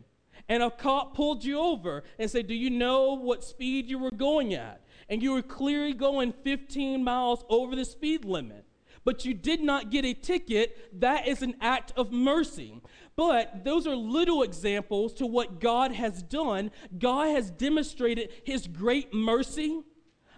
and 0.48 0.62
a 0.62 0.70
cop 0.70 1.14
pulled 1.14 1.44
you 1.44 1.58
over 1.58 2.02
and 2.18 2.30
said, 2.30 2.48
Do 2.48 2.54
you 2.54 2.70
know 2.70 3.14
what 3.14 3.44
speed 3.44 3.88
you 3.88 3.98
were 3.98 4.10
going 4.10 4.54
at? 4.54 4.82
And 5.08 5.22
you 5.22 5.32
were 5.32 5.42
clearly 5.42 5.92
going 5.92 6.32
15 6.32 7.02
miles 7.02 7.44
over 7.48 7.74
the 7.74 7.84
speed 7.84 8.24
limit 8.24 8.64
but 9.04 9.24
you 9.24 9.34
did 9.34 9.60
not 9.60 9.90
get 9.90 10.04
a 10.04 10.14
ticket, 10.14 11.00
that 11.00 11.26
is 11.26 11.42
an 11.42 11.54
act 11.60 11.92
of 11.96 12.12
mercy. 12.12 12.80
But 13.16 13.64
those 13.64 13.86
are 13.86 13.96
little 13.96 14.42
examples 14.42 15.12
to 15.14 15.26
what 15.26 15.60
God 15.60 15.92
has 15.92 16.22
done. 16.22 16.70
God 16.98 17.28
has 17.30 17.50
demonstrated 17.50 18.30
his 18.44 18.66
great 18.66 19.12
mercy 19.12 19.82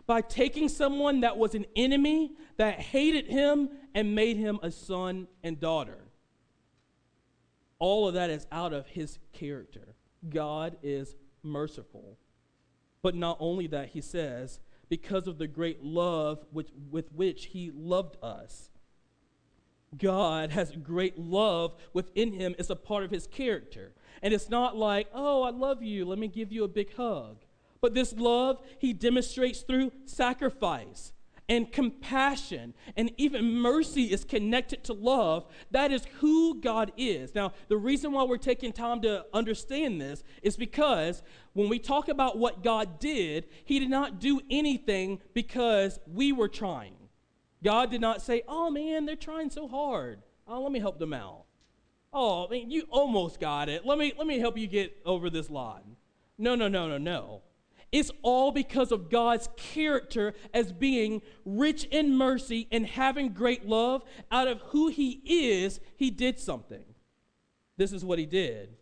by 0.06 0.20
taking 0.20 0.68
someone 0.68 1.20
that 1.20 1.36
was 1.36 1.54
an 1.54 1.66
enemy, 1.76 2.32
that 2.56 2.80
hated 2.80 3.26
him, 3.26 3.70
and 3.94 4.14
made 4.14 4.36
him 4.36 4.58
a 4.62 4.70
son 4.70 5.28
and 5.42 5.60
daughter. 5.60 5.98
All 7.78 8.08
of 8.08 8.14
that 8.14 8.30
is 8.30 8.46
out 8.52 8.72
of 8.72 8.86
his 8.86 9.18
character. 9.32 9.94
God 10.28 10.76
is 10.82 11.16
merciful. 11.42 12.18
But 13.02 13.16
not 13.16 13.36
only 13.40 13.66
that, 13.68 13.88
he 13.88 14.00
says, 14.00 14.60
because 14.92 15.26
of 15.26 15.38
the 15.38 15.46
great 15.46 15.82
love 15.82 16.44
with, 16.52 16.70
with 16.90 17.10
which 17.14 17.46
he 17.46 17.70
loved 17.74 18.14
us. 18.22 18.68
God 19.96 20.50
has 20.50 20.70
great 20.72 21.18
love 21.18 21.74
within 21.94 22.34
him 22.34 22.54
as 22.58 22.68
a 22.68 22.76
part 22.76 23.02
of 23.02 23.10
his 23.10 23.26
character. 23.26 23.92
And 24.20 24.34
it's 24.34 24.50
not 24.50 24.76
like, 24.76 25.08
oh, 25.14 25.44
I 25.44 25.48
love 25.48 25.82
you, 25.82 26.04
let 26.04 26.18
me 26.18 26.28
give 26.28 26.52
you 26.52 26.62
a 26.62 26.68
big 26.68 26.94
hug. 26.94 27.38
But 27.80 27.94
this 27.94 28.12
love 28.12 28.58
he 28.80 28.92
demonstrates 28.92 29.62
through 29.62 29.92
sacrifice 30.04 31.14
and 31.52 31.70
compassion 31.70 32.72
and 32.96 33.12
even 33.18 33.44
mercy 33.44 34.04
is 34.04 34.24
connected 34.24 34.82
to 34.84 34.94
love. 34.94 35.44
That 35.70 35.92
is 35.92 36.06
who 36.20 36.58
God 36.62 36.92
is. 36.96 37.34
Now, 37.34 37.52
the 37.68 37.76
reason 37.76 38.12
why 38.12 38.22
we're 38.22 38.38
taking 38.38 38.72
time 38.72 39.02
to 39.02 39.26
understand 39.34 40.00
this 40.00 40.24
is 40.42 40.56
because 40.56 41.22
when 41.52 41.68
we 41.68 41.78
talk 41.78 42.08
about 42.08 42.38
what 42.38 42.64
God 42.64 42.98
did, 42.98 43.48
He 43.66 43.78
did 43.78 43.90
not 43.90 44.18
do 44.18 44.40
anything 44.50 45.20
because 45.34 46.00
we 46.06 46.32
were 46.32 46.48
trying. 46.48 46.96
God 47.62 47.90
did 47.90 48.00
not 48.00 48.22
say, 48.22 48.42
Oh 48.48 48.70
man, 48.70 49.04
they're 49.04 49.14
trying 49.14 49.50
so 49.50 49.68
hard. 49.68 50.22
Oh, 50.48 50.62
let 50.62 50.72
me 50.72 50.80
help 50.80 50.98
them 50.98 51.12
out. 51.12 51.44
Oh, 52.14 52.46
I 52.46 52.50
mean, 52.50 52.70
you 52.70 52.86
almost 52.88 53.40
got 53.40 53.68
it. 53.68 53.84
Let 53.84 53.98
me, 53.98 54.14
let 54.16 54.26
me 54.26 54.38
help 54.38 54.56
you 54.56 54.66
get 54.66 54.96
over 55.04 55.28
this 55.28 55.50
line. 55.50 55.96
No, 56.38 56.54
no, 56.54 56.68
no, 56.68 56.88
no, 56.88 56.96
no. 56.96 57.42
It's 57.92 58.10
all 58.22 58.52
because 58.52 58.90
of 58.90 59.10
God's 59.10 59.50
character 59.56 60.32
as 60.54 60.72
being 60.72 61.20
rich 61.44 61.84
in 61.84 62.16
mercy 62.16 62.66
and 62.72 62.86
having 62.86 63.34
great 63.34 63.68
love. 63.68 64.02
Out 64.30 64.48
of 64.48 64.62
who 64.62 64.88
He 64.88 65.20
is, 65.26 65.78
He 65.96 66.10
did 66.10 66.40
something. 66.40 66.84
This 67.76 67.92
is 67.92 68.02
what 68.02 68.18
He 68.18 68.24
did. 68.24 68.76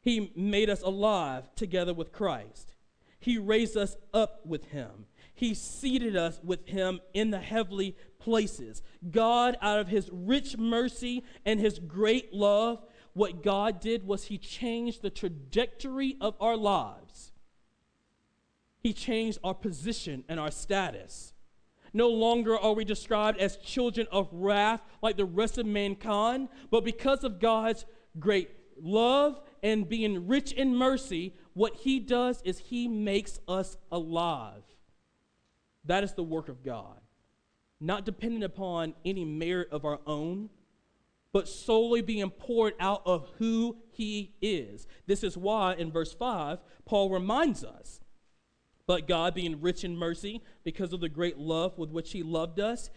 He 0.00 0.32
made 0.36 0.70
us 0.70 0.82
alive 0.82 1.52
together 1.56 1.92
with 1.92 2.12
Christ, 2.12 2.74
He 3.18 3.38
raised 3.38 3.76
us 3.76 3.96
up 4.14 4.46
with 4.46 4.66
Him. 4.66 5.06
He 5.34 5.54
seated 5.54 6.14
us 6.14 6.38
with 6.44 6.68
Him 6.68 7.00
in 7.14 7.30
the 7.30 7.40
heavenly 7.40 7.96
places. 8.20 8.82
God, 9.10 9.56
out 9.60 9.80
of 9.80 9.88
His 9.88 10.08
rich 10.12 10.56
mercy 10.56 11.24
and 11.44 11.58
His 11.58 11.80
great 11.80 12.32
love, 12.32 12.84
what 13.14 13.42
God 13.42 13.80
did 13.80 14.06
was 14.06 14.24
He 14.24 14.38
changed 14.38 15.02
the 15.02 15.10
trajectory 15.10 16.16
of 16.20 16.36
our 16.38 16.56
lives 16.56 17.31
he 18.82 18.92
changed 18.92 19.38
our 19.44 19.54
position 19.54 20.24
and 20.28 20.40
our 20.40 20.50
status. 20.50 21.34
No 21.92 22.08
longer 22.08 22.58
are 22.58 22.72
we 22.72 22.84
described 22.84 23.38
as 23.38 23.56
children 23.58 24.06
of 24.10 24.28
wrath 24.32 24.80
like 25.02 25.16
the 25.16 25.24
rest 25.24 25.58
of 25.58 25.66
mankind, 25.66 26.48
but 26.70 26.84
because 26.84 27.22
of 27.22 27.38
God's 27.38 27.84
great 28.18 28.50
love 28.80 29.40
and 29.62 29.88
being 29.88 30.26
rich 30.26 30.52
in 30.52 30.74
mercy, 30.74 31.34
what 31.54 31.76
He 31.76 32.00
does 32.00 32.42
is 32.44 32.58
He 32.58 32.88
makes 32.88 33.38
us 33.46 33.76
alive. 33.90 34.64
That 35.84 36.02
is 36.02 36.14
the 36.14 36.22
work 36.22 36.48
of 36.48 36.64
God. 36.64 36.98
Not 37.80 38.06
dependent 38.06 38.44
upon 38.44 38.94
any 39.04 39.24
merit 39.24 39.68
of 39.70 39.84
our 39.84 40.00
own, 40.06 40.48
but 41.32 41.48
solely 41.48 42.02
being 42.02 42.30
poured 42.30 42.74
out 42.80 43.02
of 43.04 43.28
who 43.38 43.76
He 43.90 44.34
is. 44.40 44.86
This 45.06 45.22
is 45.22 45.36
why 45.36 45.74
in 45.74 45.92
verse 45.92 46.12
5, 46.12 46.58
Paul 46.84 47.10
reminds 47.10 47.64
us 47.64 48.00
but 48.92 49.08
God, 49.08 49.32
being 49.32 49.58
rich 49.62 49.84
in 49.84 49.96
mercy, 49.96 50.42
because 50.64 50.92
of 50.92 51.00
the 51.00 51.08
great 51.08 51.38
love 51.38 51.78
with 51.78 51.88
which 51.88 52.12
He 52.12 52.22
loved 52.22 52.60
us, 52.60 52.90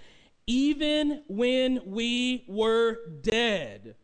even 0.45 1.23
when 1.29 1.79
we 1.85 2.43
were 2.49 2.97
dead. 3.21 3.95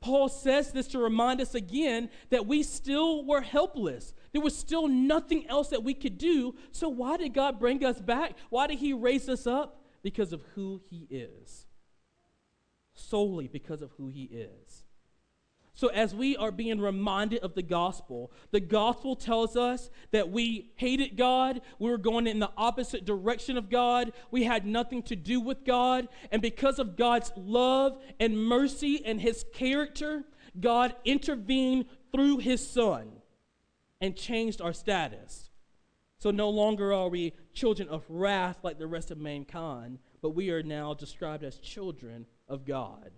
Paul 0.00 0.28
says 0.28 0.70
this 0.70 0.86
to 0.88 0.98
remind 0.98 1.40
us 1.40 1.54
again 1.54 2.10
that 2.28 2.44
we 2.44 2.62
still 2.62 3.24
were 3.24 3.40
helpless. 3.40 4.12
There 4.32 4.42
was 4.42 4.54
still 4.54 4.86
nothing 4.86 5.48
else 5.48 5.68
that 5.68 5.82
we 5.82 5.94
could 5.94 6.18
do. 6.18 6.54
So, 6.72 6.90
why 6.90 7.16
did 7.16 7.32
God 7.32 7.58
bring 7.58 7.82
us 7.82 7.98
back? 7.98 8.36
Why 8.50 8.66
did 8.66 8.80
He 8.80 8.92
raise 8.92 9.30
us 9.30 9.46
up? 9.46 9.82
Because 10.02 10.34
of 10.34 10.42
who 10.54 10.82
He 10.90 11.06
is. 11.08 11.64
Solely 12.92 13.48
because 13.48 13.80
of 13.80 13.92
who 13.92 14.08
He 14.08 14.24
is. 14.24 14.83
So, 15.76 15.88
as 15.88 16.14
we 16.14 16.36
are 16.36 16.52
being 16.52 16.80
reminded 16.80 17.40
of 17.40 17.54
the 17.54 17.62
gospel, 17.62 18.30
the 18.52 18.60
gospel 18.60 19.16
tells 19.16 19.56
us 19.56 19.90
that 20.12 20.30
we 20.30 20.70
hated 20.76 21.16
God, 21.16 21.62
we 21.80 21.90
were 21.90 21.98
going 21.98 22.28
in 22.28 22.38
the 22.38 22.52
opposite 22.56 23.04
direction 23.04 23.58
of 23.58 23.70
God, 23.70 24.12
we 24.30 24.44
had 24.44 24.64
nothing 24.64 25.02
to 25.04 25.16
do 25.16 25.40
with 25.40 25.64
God, 25.64 26.06
and 26.30 26.40
because 26.40 26.78
of 26.78 26.96
God's 26.96 27.32
love 27.36 28.00
and 28.20 28.38
mercy 28.38 29.04
and 29.04 29.20
his 29.20 29.44
character, 29.52 30.22
God 30.60 30.94
intervened 31.04 31.86
through 32.12 32.38
his 32.38 32.64
son 32.64 33.10
and 34.00 34.14
changed 34.14 34.60
our 34.60 34.72
status. 34.72 35.50
So, 36.18 36.30
no 36.30 36.50
longer 36.50 36.92
are 36.92 37.08
we 37.08 37.32
children 37.52 37.88
of 37.88 38.04
wrath 38.08 38.58
like 38.62 38.78
the 38.78 38.86
rest 38.86 39.10
of 39.10 39.18
mankind, 39.18 39.98
but 40.22 40.30
we 40.30 40.50
are 40.50 40.62
now 40.62 40.94
described 40.94 41.42
as 41.42 41.58
children 41.58 42.26
of 42.48 42.64
God. 42.64 43.10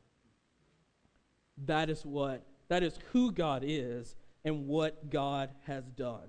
That 1.65 1.89
is 1.91 2.05
what, 2.05 2.47
that 2.69 2.83
is 2.83 2.99
who 3.13 3.33
God 3.33 3.63
is 3.65 4.15
and 4.45 4.67
what 4.67 5.11
God 5.11 5.51
has 5.67 5.85
done. 5.91 6.29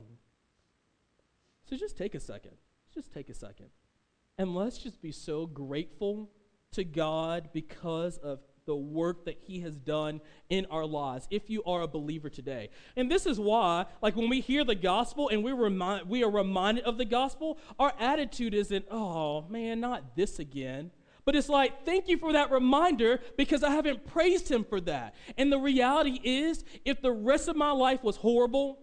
So 1.69 1.75
just 1.75 1.97
take 1.97 2.15
a 2.15 2.19
second. 2.19 2.53
Just 2.93 3.13
take 3.13 3.29
a 3.29 3.33
second. 3.33 3.67
And 4.37 4.55
let's 4.55 4.77
just 4.77 5.01
be 5.01 5.11
so 5.11 5.45
grateful 5.45 6.29
to 6.71 6.83
God 6.83 7.49
because 7.53 8.17
of 8.17 8.39
the 8.65 8.75
work 8.75 9.25
that 9.25 9.37
he 9.39 9.61
has 9.61 9.77
done 9.77 10.21
in 10.49 10.65
our 10.69 10.85
lives 10.85 11.27
if 11.31 11.49
you 11.49 11.63
are 11.63 11.81
a 11.81 11.87
believer 11.87 12.29
today 12.29 12.69
and 12.97 13.09
this 13.09 13.25
is 13.25 13.39
why 13.39 13.85
like 14.01 14.15
when 14.17 14.27
we 14.27 14.41
hear 14.41 14.65
the 14.65 14.75
gospel 14.75 15.29
and 15.29 15.41
we 15.41 15.53
remind 15.53 16.07
we 16.09 16.21
are 16.21 16.29
reminded 16.29 16.83
of 16.83 16.97
the 16.97 17.05
gospel 17.05 17.57
our 17.79 17.93
attitude 17.97 18.53
isn't 18.53 18.85
oh 18.91 19.45
man 19.47 19.79
not 19.79 20.17
this 20.17 20.37
again 20.37 20.91
but 21.27 21.35
it's 21.35 21.49
like, 21.49 21.83
thank 21.83 22.07
you 22.07 22.17
for 22.17 22.31
that 22.31 22.51
reminder 22.51 23.19
because 23.35 23.61
I 23.61 23.71
haven't 23.71 24.05
praised 24.05 24.49
him 24.49 24.63
for 24.63 24.79
that. 24.79 25.13
And 25.37 25.51
the 25.51 25.59
reality 25.59 26.21
is, 26.23 26.63
if 26.85 27.01
the 27.01 27.11
rest 27.11 27.49
of 27.49 27.57
my 27.57 27.71
life 27.71 28.01
was 28.01 28.15
horrible, 28.15 28.79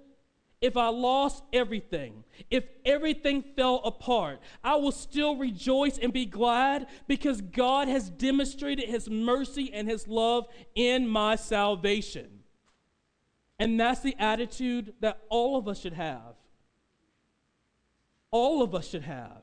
if 0.61 0.77
I 0.77 0.89
lost 0.89 1.43
everything, 1.55 2.23
if 2.51 2.65
everything 2.85 3.43
fell 3.57 3.77
apart, 3.77 4.41
I 4.63 4.75
will 4.75 4.93
still 4.93 5.37
rejoice 5.37 5.97
and 5.97 6.13
be 6.13 6.27
glad 6.27 6.89
because 7.09 7.41
God 7.41 7.89
has 7.89 8.11
demonstrated 8.11 8.91
his 8.91 9.09
mercy 9.09 9.73
and 9.73 9.89
his 9.89 10.07
love 10.07 10.47
in 10.75 11.09
my 11.09 11.37
salvation. 11.37 12.41
And 13.59 13.81
that's 13.81 14.01
the 14.01 14.17
attitude 14.19 14.93
that 15.01 15.19
all 15.31 15.57
of 15.57 15.67
us 15.67 15.81
should 15.81 15.95
have. 15.95 16.35
All 18.31 18.63
of 18.63 18.75
us 18.75 18.87
should 18.87 19.05
have. 19.05 19.41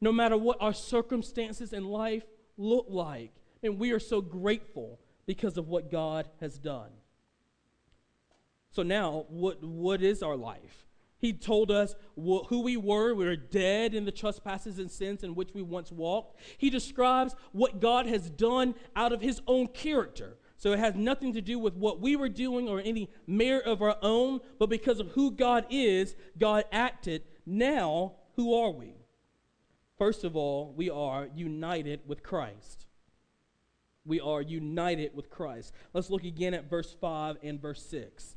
No 0.00 0.12
matter 0.12 0.36
what 0.36 0.58
our 0.60 0.74
circumstances 0.74 1.72
in 1.72 1.84
life 1.84 2.24
look 2.56 2.86
like. 2.88 3.32
And 3.62 3.78
we 3.78 3.92
are 3.92 4.00
so 4.00 4.20
grateful 4.20 5.00
because 5.26 5.56
of 5.56 5.68
what 5.68 5.90
God 5.90 6.28
has 6.40 6.58
done. 6.58 6.90
So 8.70 8.82
now, 8.82 9.24
what, 9.28 9.62
what 9.64 10.02
is 10.02 10.22
our 10.22 10.36
life? 10.36 10.86
He 11.18 11.32
told 11.32 11.70
us 11.70 11.94
wh- 12.14 12.46
who 12.48 12.60
we 12.60 12.76
were. 12.76 13.14
We 13.14 13.24
were 13.24 13.36
dead 13.36 13.94
in 13.94 14.04
the 14.04 14.12
trespasses 14.12 14.78
and 14.78 14.90
sins 14.90 15.24
in 15.24 15.34
which 15.34 15.54
we 15.54 15.62
once 15.62 15.90
walked. 15.90 16.38
He 16.58 16.68
describes 16.68 17.34
what 17.52 17.80
God 17.80 18.06
has 18.06 18.28
done 18.28 18.74
out 18.94 19.12
of 19.12 19.22
his 19.22 19.40
own 19.46 19.68
character. 19.68 20.36
So 20.58 20.72
it 20.72 20.78
has 20.78 20.94
nothing 20.94 21.32
to 21.34 21.40
do 21.40 21.58
with 21.58 21.74
what 21.74 22.00
we 22.00 22.16
were 22.16 22.28
doing 22.28 22.68
or 22.68 22.80
any 22.80 23.10
merit 23.26 23.66
of 23.66 23.82
our 23.82 23.96
own, 24.02 24.40
but 24.58 24.68
because 24.68 25.00
of 25.00 25.08
who 25.08 25.30
God 25.30 25.66
is, 25.70 26.14
God 26.38 26.64
acted. 26.70 27.22
Now, 27.44 28.12
who 28.36 28.54
are 28.54 28.70
we? 28.70 28.95
First 29.98 30.24
of 30.24 30.36
all, 30.36 30.72
we 30.76 30.90
are 30.90 31.28
united 31.34 32.00
with 32.06 32.22
Christ. 32.22 32.86
We 34.04 34.20
are 34.20 34.42
united 34.42 35.14
with 35.14 35.30
Christ. 35.30 35.72
Let's 35.92 36.10
look 36.10 36.24
again 36.24 36.54
at 36.54 36.70
verse 36.70 36.94
5 37.00 37.38
and 37.42 37.60
verse 37.60 37.84
6 37.86 38.36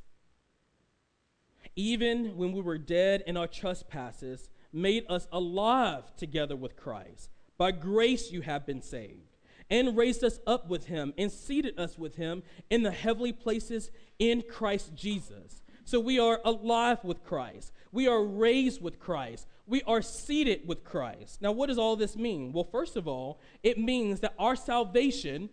even 1.80 2.36
when 2.36 2.52
we 2.52 2.62
were 2.62 2.78
dead 2.78 3.24
in 3.26 3.38
our 3.38 3.48
trespasses, 3.48 4.50
made 4.74 5.06
us 5.10 5.28
alive 5.32 6.16
together 6.18 6.56
with 6.56 6.76
Christ. 6.76 7.30
By 7.58 7.72
grace 7.72 8.32
you 8.32 8.42
have 8.42 8.66
been 8.66 8.82
saved, 8.82 9.38
and 9.70 9.96
raised 9.96 10.24
us 10.24 10.40
up 10.46 10.68
with 10.68 10.86
him, 10.86 11.14
and 11.18 11.32
seated 11.32 11.80
us 11.80 11.98
with 11.98 12.16
him 12.16 12.44
in 12.70 12.84
the 12.84 12.92
heavenly 12.92 13.32
places 13.32 13.92
in 14.18 14.44
Christ 14.50 14.94
Jesus. 14.94 15.62
So 15.86 16.00
we 16.00 16.20
are 16.20 16.42
alive 16.44 17.00
with 17.04 17.24
Christ. 17.24 17.72
We 17.92 18.08
are 18.08 18.24
raised 18.24 18.82
with 18.82 19.00
Christ. 19.00 19.48
We 19.70 19.84
are 19.84 20.02
seated 20.02 20.68
with 20.68 20.84
Christ. 20.84 21.44
Now, 21.44 21.52
what 21.52 21.68
does 21.68 21.78
all 21.78 21.96
this 21.96 22.16
mean? 22.16 22.52
Well, 22.52 22.64
first 22.64 22.96
of 22.96 23.08
all, 23.08 23.40
it 23.62 23.78
means 23.78 24.20
that 24.22 24.34
our 24.40 24.56
salvation, 24.56 25.52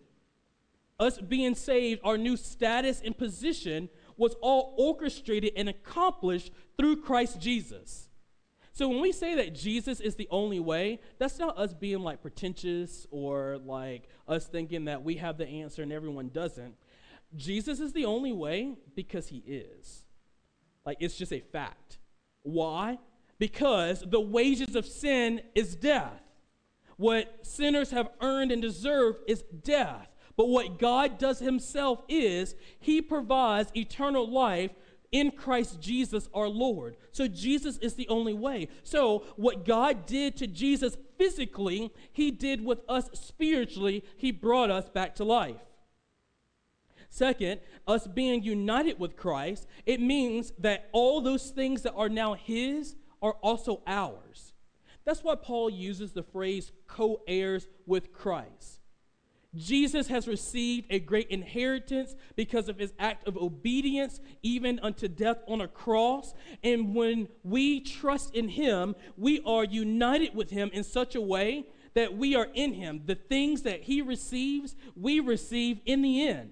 us 0.98 1.18
being 1.18 1.54
saved, 1.54 2.00
our 2.02 2.16
new 2.16 2.38
status 2.38 3.02
and 3.04 3.16
position, 3.16 3.90
was 4.16 4.34
all 4.40 4.74
orchestrated 4.78 5.52
and 5.54 5.68
accomplished 5.68 6.50
through 6.78 7.02
Christ 7.02 7.38
Jesus. 7.38 8.08
So 8.72 8.88
when 8.88 9.02
we 9.02 9.12
say 9.12 9.34
that 9.34 9.54
Jesus 9.54 10.00
is 10.00 10.14
the 10.14 10.28
only 10.30 10.60
way, 10.60 11.00
that's 11.18 11.38
not 11.38 11.58
us 11.58 11.74
being 11.74 12.00
like 12.00 12.22
pretentious 12.22 13.06
or 13.10 13.58
like 13.66 14.08
us 14.26 14.46
thinking 14.46 14.86
that 14.86 15.02
we 15.02 15.16
have 15.16 15.36
the 15.36 15.46
answer 15.46 15.82
and 15.82 15.92
everyone 15.92 16.30
doesn't. 16.30 16.74
Jesus 17.34 17.80
is 17.80 17.92
the 17.92 18.06
only 18.06 18.32
way 18.32 18.76
because 18.94 19.28
he 19.28 19.42
is. 19.46 20.04
Like 20.86 20.96
it's 21.00 21.18
just 21.18 21.34
a 21.34 21.40
fact. 21.40 21.98
Why? 22.44 22.98
Because 23.38 24.02
the 24.06 24.20
wages 24.20 24.74
of 24.74 24.86
sin 24.86 25.42
is 25.54 25.76
death. 25.76 26.22
What 26.96 27.46
sinners 27.46 27.90
have 27.90 28.08
earned 28.20 28.52
and 28.52 28.62
deserved 28.62 29.20
is 29.26 29.44
death. 29.62 30.08
But 30.36 30.48
what 30.48 30.78
God 30.78 31.18
does 31.18 31.38
himself 31.38 32.02
is 32.08 32.54
he 32.78 33.00
provides 33.00 33.70
eternal 33.74 34.30
life 34.30 34.70
in 35.12 35.30
Christ 35.30 35.80
Jesus 35.80 36.28
our 36.34 36.48
Lord. 36.48 36.96
So 37.12 37.26
Jesus 37.26 37.78
is 37.78 37.94
the 37.94 38.08
only 38.08 38.34
way. 38.34 38.68
So 38.82 39.24
what 39.36 39.64
God 39.64 40.06
did 40.06 40.36
to 40.38 40.46
Jesus 40.46 40.96
physically, 41.16 41.90
he 42.12 42.30
did 42.30 42.64
with 42.64 42.80
us 42.88 43.08
spiritually. 43.14 44.04
He 44.16 44.30
brought 44.30 44.70
us 44.70 44.88
back 44.88 45.14
to 45.16 45.24
life. 45.24 45.60
Second, 47.08 47.60
us 47.86 48.06
being 48.06 48.42
united 48.42 48.98
with 48.98 49.16
Christ, 49.16 49.66
it 49.86 50.00
means 50.00 50.52
that 50.58 50.90
all 50.92 51.20
those 51.20 51.50
things 51.50 51.82
that 51.82 51.94
are 51.94 52.10
now 52.10 52.34
his 52.34 52.96
are 53.22 53.34
also 53.42 53.82
ours. 53.86 54.54
That's 55.04 55.22
why 55.22 55.36
Paul 55.36 55.70
uses 55.70 56.12
the 56.12 56.22
phrase 56.22 56.72
co 56.86 57.20
heirs 57.26 57.68
with 57.86 58.12
Christ. 58.12 58.80
Jesus 59.54 60.08
has 60.08 60.28
received 60.28 60.86
a 60.90 60.98
great 60.98 61.28
inheritance 61.28 62.14
because 62.34 62.68
of 62.68 62.78
his 62.78 62.92
act 62.98 63.26
of 63.26 63.36
obedience, 63.38 64.20
even 64.42 64.78
unto 64.80 65.08
death 65.08 65.38
on 65.48 65.60
a 65.60 65.68
cross. 65.68 66.34
And 66.62 66.94
when 66.94 67.28
we 67.42 67.80
trust 67.80 68.34
in 68.34 68.48
him, 68.48 68.94
we 69.16 69.40
are 69.46 69.64
united 69.64 70.34
with 70.34 70.50
him 70.50 70.70
in 70.72 70.84
such 70.84 71.14
a 71.14 71.20
way 71.20 71.66
that 71.94 72.16
we 72.16 72.34
are 72.34 72.48
in 72.52 72.74
him. 72.74 73.02
The 73.06 73.14
things 73.14 73.62
that 73.62 73.84
he 73.84 74.02
receives, 74.02 74.76
we 74.94 75.20
receive 75.20 75.80
in 75.86 76.02
the 76.02 76.28
end. 76.28 76.50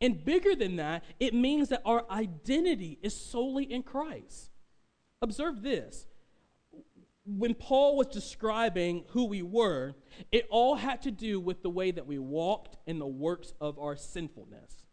And 0.00 0.24
bigger 0.24 0.54
than 0.54 0.76
that, 0.76 1.04
it 1.20 1.34
means 1.34 1.68
that 1.68 1.82
our 1.84 2.04
identity 2.10 2.98
is 3.02 3.14
solely 3.14 3.64
in 3.64 3.82
Christ. 3.82 4.47
Observe 5.20 5.62
this 5.62 6.06
when 7.36 7.54
Paul 7.54 7.96
was 7.96 8.06
describing 8.06 9.04
who 9.08 9.26
we 9.26 9.42
were, 9.42 9.94
it 10.32 10.46
all 10.50 10.76
had 10.76 11.02
to 11.02 11.10
do 11.10 11.38
with 11.38 11.62
the 11.62 11.70
way 11.70 11.90
that 11.90 12.06
we 12.06 12.18
walked 12.18 12.76
in 12.86 12.98
the 12.98 13.06
works 13.06 13.52
of 13.60 13.78
our 13.78 13.96
sinfulness. 13.96 14.86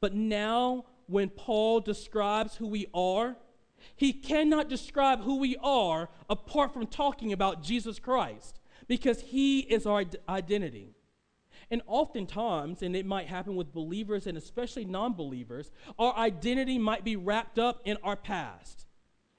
But 0.00 0.14
now, 0.14 0.86
when 1.06 1.28
Paul 1.28 1.80
describes 1.80 2.56
who 2.56 2.68
we 2.68 2.86
are, 2.94 3.36
he 3.96 4.12
cannot 4.12 4.68
describe 4.68 5.22
who 5.22 5.38
we 5.38 5.56
are 5.62 6.08
apart 6.30 6.72
from 6.72 6.86
talking 6.86 7.32
about 7.32 7.62
Jesus 7.62 7.98
Christ 7.98 8.60
because 8.86 9.20
he 9.20 9.60
is 9.60 9.86
our 9.86 10.04
identity. 10.28 10.94
And 11.70 11.82
oftentimes, 11.86 12.82
and 12.82 12.96
it 12.96 13.04
might 13.04 13.26
happen 13.26 13.56
with 13.56 13.74
believers 13.74 14.26
and 14.26 14.38
especially 14.38 14.86
non 14.86 15.12
believers, 15.12 15.70
our 15.98 16.16
identity 16.16 16.78
might 16.78 17.04
be 17.04 17.16
wrapped 17.16 17.58
up 17.58 17.82
in 17.84 17.98
our 18.02 18.16
past. 18.16 18.87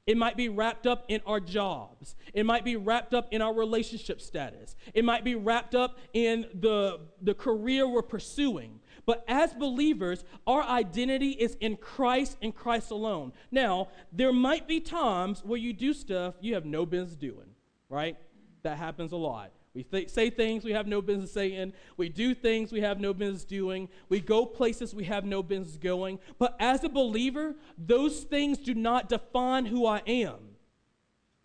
It 0.09 0.17
might 0.17 0.35
be 0.35 0.49
wrapped 0.49 0.87
up 0.87 1.05
in 1.07 1.21
our 1.27 1.39
jobs. 1.39 2.15
It 2.33 2.43
might 2.43 2.65
be 2.65 2.75
wrapped 2.75 3.13
up 3.13 3.27
in 3.29 3.43
our 3.43 3.53
relationship 3.53 4.19
status. 4.21 4.75
It 4.95 5.05
might 5.05 5.23
be 5.23 5.35
wrapped 5.35 5.75
up 5.75 5.99
in 6.13 6.47
the, 6.51 7.01
the 7.21 7.35
career 7.35 7.87
we're 7.87 8.01
pursuing. 8.01 8.79
But 9.05 9.23
as 9.27 9.53
believers, 9.53 10.23
our 10.47 10.63
identity 10.63 11.33
is 11.33 11.57
in 11.61 11.77
Christ 11.77 12.37
and 12.41 12.55
Christ 12.55 12.89
alone. 12.89 13.33
Now, 13.51 13.89
there 14.11 14.33
might 14.33 14.67
be 14.67 14.79
times 14.79 15.43
where 15.45 15.59
you 15.59 15.73
do 15.73 15.93
stuff 15.93 16.33
you 16.41 16.55
have 16.55 16.65
no 16.65 16.87
business 16.87 17.15
doing, 17.15 17.53
right? 17.87 18.17
That 18.63 18.79
happens 18.79 19.11
a 19.11 19.15
lot. 19.15 19.51
We 19.73 19.83
th- 19.83 20.09
say 20.09 20.29
things 20.29 20.63
we 20.63 20.71
have 20.71 20.87
no 20.87 21.01
business 21.01 21.31
saying. 21.31 21.73
We 21.95 22.09
do 22.09 22.33
things 22.33 22.71
we 22.71 22.81
have 22.81 22.99
no 22.99 23.13
business 23.13 23.45
doing. 23.45 23.89
We 24.09 24.19
go 24.19 24.45
places 24.45 24.95
we 24.95 25.03
have 25.05 25.25
no 25.25 25.43
business 25.43 25.77
going. 25.77 26.19
But 26.39 26.55
as 26.59 26.83
a 26.83 26.89
believer, 26.89 27.55
those 27.77 28.21
things 28.21 28.57
do 28.57 28.73
not 28.73 29.09
define 29.09 29.65
who 29.65 29.85
I 29.85 30.01
am. 30.07 30.37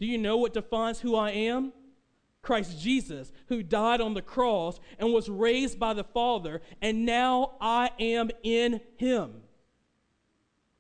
Do 0.01 0.07
you 0.07 0.19
know 0.19 0.39
what 0.39 0.55
defines 0.55 1.01
who 1.01 1.15
I 1.15 1.31
am? 1.31 1.73
Christ 2.41 2.81
Jesus, 2.81 3.33
who 3.49 3.63
died 3.63 4.01
on 4.01 4.15
the 4.15 4.23
cross 4.23 4.79
and 4.99 5.13
was 5.13 5.29
raised 5.29 5.79
by 5.79 5.95
the 5.95 6.05
Father, 6.05 6.61
and 6.83 7.07
now 7.07 7.53
I 7.61 7.91
am 7.99 8.31
in 8.43 8.81
him. 8.97 9.43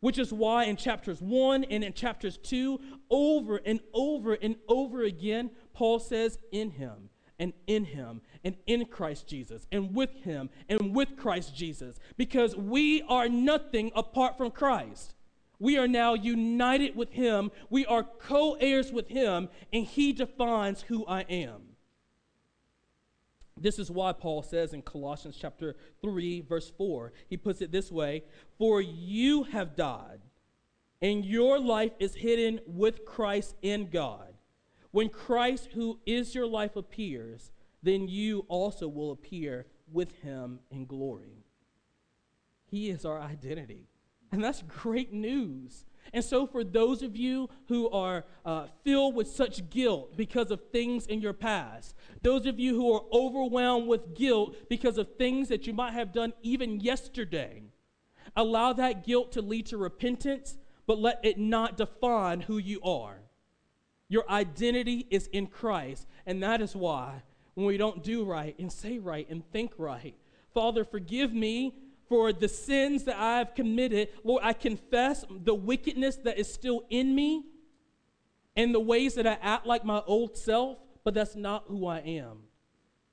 Which 0.00 0.18
is 0.18 0.32
why 0.32 0.64
in 0.64 0.76
chapters 0.76 1.22
1 1.22 1.64
and 1.64 1.82
in 1.82 1.94
chapters 1.94 2.36
2, 2.38 2.78
over 3.08 3.56
and 3.64 3.80
over 3.94 4.34
and 4.34 4.56
over 4.68 5.04
again, 5.04 5.50
Paul 5.72 5.98
says, 5.98 6.38
In 6.52 6.70
him 6.70 7.08
and 7.38 7.52
in 7.66 7.84
him 7.84 8.20
and 8.44 8.56
in 8.66 8.86
Christ 8.86 9.26
Jesus 9.26 9.66
and 9.72 9.94
with 9.94 10.10
him 10.22 10.50
and 10.68 10.94
with 10.94 11.16
Christ 11.16 11.54
Jesus 11.54 11.98
because 12.16 12.56
we 12.56 13.02
are 13.02 13.28
nothing 13.28 13.90
apart 13.94 14.36
from 14.36 14.50
Christ. 14.50 15.14
We 15.58 15.78
are 15.78 15.88
now 15.88 16.14
united 16.14 16.96
with 16.96 17.12
him. 17.12 17.50
We 17.70 17.86
are 17.86 18.02
co 18.02 18.54
heirs 18.54 18.92
with 18.92 19.08
him, 19.08 19.48
and 19.72 19.84
he 19.86 20.12
defines 20.12 20.82
who 20.82 21.06
I 21.06 21.22
am. 21.22 21.62
This 23.56 23.78
is 23.78 23.90
why 23.90 24.12
Paul 24.12 24.42
says 24.42 24.72
in 24.72 24.82
Colossians 24.82 25.38
chapter 25.40 25.76
3 26.02 26.40
verse 26.40 26.70
4, 26.76 27.12
he 27.28 27.36
puts 27.36 27.62
it 27.62 27.70
this 27.70 27.90
way, 27.92 28.24
"For 28.58 28.82
you 28.82 29.44
have 29.44 29.76
died, 29.76 30.20
and 31.00 31.24
your 31.24 31.58
life 31.58 31.92
is 31.98 32.14
hidden 32.14 32.60
with 32.66 33.04
Christ 33.04 33.54
in 33.62 33.90
God. 33.90 34.33
When 34.94 35.08
Christ, 35.08 35.70
who 35.74 35.98
is 36.06 36.36
your 36.36 36.46
life, 36.46 36.76
appears, 36.76 37.50
then 37.82 38.06
you 38.06 38.44
also 38.46 38.86
will 38.86 39.10
appear 39.10 39.66
with 39.90 40.12
him 40.22 40.60
in 40.70 40.86
glory. 40.86 41.42
He 42.66 42.90
is 42.90 43.04
our 43.04 43.20
identity. 43.20 43.88
And 44.30 44.44
that's 44.44 44.62
great 44.62 45.12
news. 45.12 45.84
And 46.12 46.22
so, 46.22 46.46
for 46.46 46.62
those 46.62 47.02
of 47.02 47.16
you 47.16 47.50
who 47.66 47.90
are 47.90 48.24
uh, 48.44 48.68
filled 48.84 49.16
with 49.16 49.26
such 49.26 49.68
guilt 49.68 50.16
because 50.16 50.52
of 50.52 50.60
things 50.70 51.08
in 51.08 51.20
your 51.20 51.32
past, 51.32 51.96
those 52.22 52.46
of 52.46 52.60
you 52.60 52.76
who 52.76 52.92
are 52.92 53.02
overwhelmed 53.12 53.88
with 53.88 54.14
guilt 54.14 54.54
because 54.68 54.96
of 54.96 55.16
things 55.16 55.48
that 55.48 55.66
you 55.66 55.72
might 55.72 55.94
have 55.94 56.12
done 56.12 56.32
even 56.42 56.78
yesterday, 56.78 57.64
allow 58.36 58.72
that 58.72 59.04
guilt 59.04 59.32
to 59.32 59.42
lead 59.42 59.66
to 59.66 59.76
repentance, 59.76 60.56
but 60.86 61.00
let 61.00 61.18
it 61.24 61.36
not 61.36 61.76
define 61.76 62.42
who 62.42 62.58
you 62.58 62.80
are. 62.82 63.23
Your 64.08 64.28
identity 64.30 65.06
is 65.10 65.28
in 65.28 65.46
Christ, 65.46 66.06
and 66.26 66.42
that 66.42 66.60
is 66.60 66.76
why 66.76 67.22
when 67.54 67.66
we 67.66 67.76
don't 67.76 68.02
do 68.02 68.24
right 68.24 68.54
and 68.58 68.70
say 68.70 68.98
right 68.98 69.28
and 69.30 69.48
think 69.52 69.72
right, 69.78 70.14
Father, 70.52 70.84
forgive 70.84 71.32
me 71.32 71.74
for 72.08 72.32
the 72.32 72.48
sins 72.48 73.04
that 73.04 73.16
I 73.16 73.38
have 73.38 73.54
committed. 73.54 74.08
Lord, 74.22 74.42
I 74.44 74.52
confess 74.52 75.24
the 75.30 75.54
wickedness 75.54 76.16
that 76.24 76.38
is 76.38 76.52
still 76.52 76.84
in 76.90 77.14
me 77.14 77.44
and 78.56 78.74
the 78.74 78.80
ways 78.80 79.14
that 79.14 79.26
I 79.26 79.38
act 79.40 79.66
like 79.66 79.84
my 79.84 80.02
old 80.06 80.36
self, 80.36 80.78
but 81.02 81.14
that's 81.14 81.34
not 81.34 81.64
who 81.66 81.86
I 81.86 81.98
am. 81.98 82.38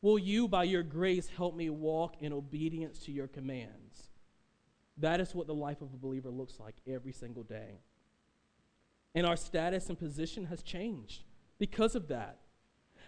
Will 0.01 0.19
you, 0.19 0.47
by 0.47 0.63
your 0.63 0.83
grace, 0.83 1.27
help 1.29 1.55
me 1.55 1.69
walk 1.69 2.15
in 2.19 2.33
obedience 2.33 2.99
to 3.05 3.11
your 3.11 3.27
commands? 3.27 4.09
That 4.97 5.19
is 5.19 5.33
what 5.33 5.47
the 5.47 5.53
life 5.53 5.81
of 5.81 5.93
a 5.93 5.97
believer 5.97 6.29
looks 6.29 6.59
like 6.59 6.75
every 6.87 7.11
single 7.11 7.43
day. 7.43 7.79
And 9.13 9.25
our 9.25 9.35
status 9.35 9.89
and 9.89 9.99
position 9.99 10.45
has 10.45 10.63
changed 10.63 11.23
because 11.59 11.95
of 11.95 12.07
that. 12.07 12.39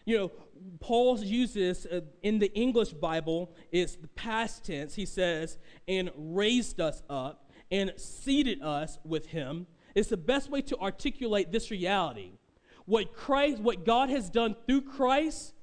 You 0.05 0.17
know, 0.17 0.31
Paul 0.79 1.17
uses 1.23 1.85
uh, 1.85 2.01
in 2.21 2.39
the 2.39 2.53
English 2.53 2.89
Bible, 2.93 3.51
it's 3.71 3.95
the 3.95 4.09
past 4.09 4.65
tense. 4.65 4.95
He 4.95 5.05
says, 5.05 5.57
and 5.87 6.11
raised 6.15 6.81
us 6.81 7.01
up 7.09 7.49
and 7.71 7.93
seated 7.95 8.61
us 8.61 8.99
with 9.05 9.27
him. 9.27 9.65
It's 9.95 10.09
the 10.09 10.17
best 10.17 10.49
way 10.49 10.61
to 10.63 10.77
articulate 10.77 11.51
this 11.51 11.71
reality. 11.71 12.31
What 12.85 13.13
Christ, 13.13 13.59
what 13.59 13.85
God 13.85 14.09
has 14.09 14.29
done 14.29 14.55
through 14.67 14.81
Christ 14.81 15.53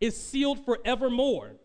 is 0.00 0.16
sealed 0.16 0.64
forevermore. 0.64 1.56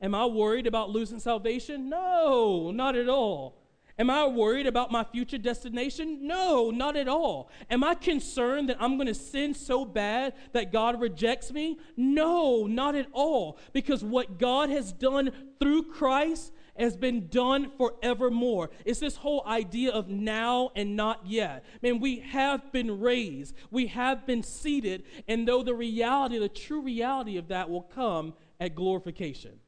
Am 0.00 0.14
I 0.14 0.26
worried 0.26 0.66
about 0.66 0.90
losing 0.90 1.18
salvation? 1.18 1.88
No, 1.88 2.70
not 2.70 2.94
at 2.94 3.08
all. 3.08 3.61
Am 4.02 4.10
I 4.10 4.26
worried 4.26 4.66
about 4.66 4.90
my 4.90 5.04
future 5.04 5.38
destination? 5.38 6.26
No, 6.26 6.72
not 6.72 6.96
at 6.96 7.06
all. 7.06 7.48
Am 7.70 7.84
I 7.84 7.94
concerned 7.94 8.68
that 8.68 8.78
I'm 8.80 8.96
going 8.96 9.06
to 9.06 9.14
sin 9.14 9.54
so 9.54 9.84
bad 9.84 10.34
that 10.50 10.72
God 10.72 11.00
rejects 11.00 11.52
me? 11.52 11.78
No, 11.96 12.66
not 12.66 12.96
at 12.96 13.06
all. 13.12 13.60
Because 13.72 14.02
what 14.02 14.40
God 14.40 14.70
has 14.70 14.92
done 14.92 15.30
through 15.60 15.84
Christ 15.84 16.52
has 16.76 16.96
been 16.96 17.28
done 17.28 17.70
forevermore. 17.78 18.70
It's 18.84 18.98
this 18.98 19.14
whole 19.14 19.44
idea 19.46 19.92
of 19.92 20.08
now 20.08 20.72
and 20.74 20.96
not 20.96 21.24
yet. 21.24 21.64
Man, 21.80 22.00
we 22.00 22.18
have 22.18 22.72
been 22.72 22.98
raised, 22.98 23.54
we 23.70 23.86
have 23.86 24.26
been 24.26 24.42
seated, 24.42 25.04
and 25.28 25.46
though 25.46 25.62
the 25.62 25.74
reality, 25.74 26.40
the 26.40 26.48
true 26.48 26.80
reality 26.80 27.36
of 27.36 27.46
that 27.48 27.70
will 27.70 27.82
come 27.82 28.34
at 28.58 28.74
glorification. 28.74 29.60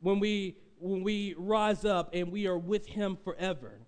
When 0.00 0.20
we 0.20 0.58
when 0.80 1.02
we 1.02 1.34
rise 1.36 1.84
up 1.84 2.10
and 2.12 2.32
we 2.32 2.46
are 2.46 2.58
with 2.58 2.86
him 2.86 3.16
forever. 3.22 3.80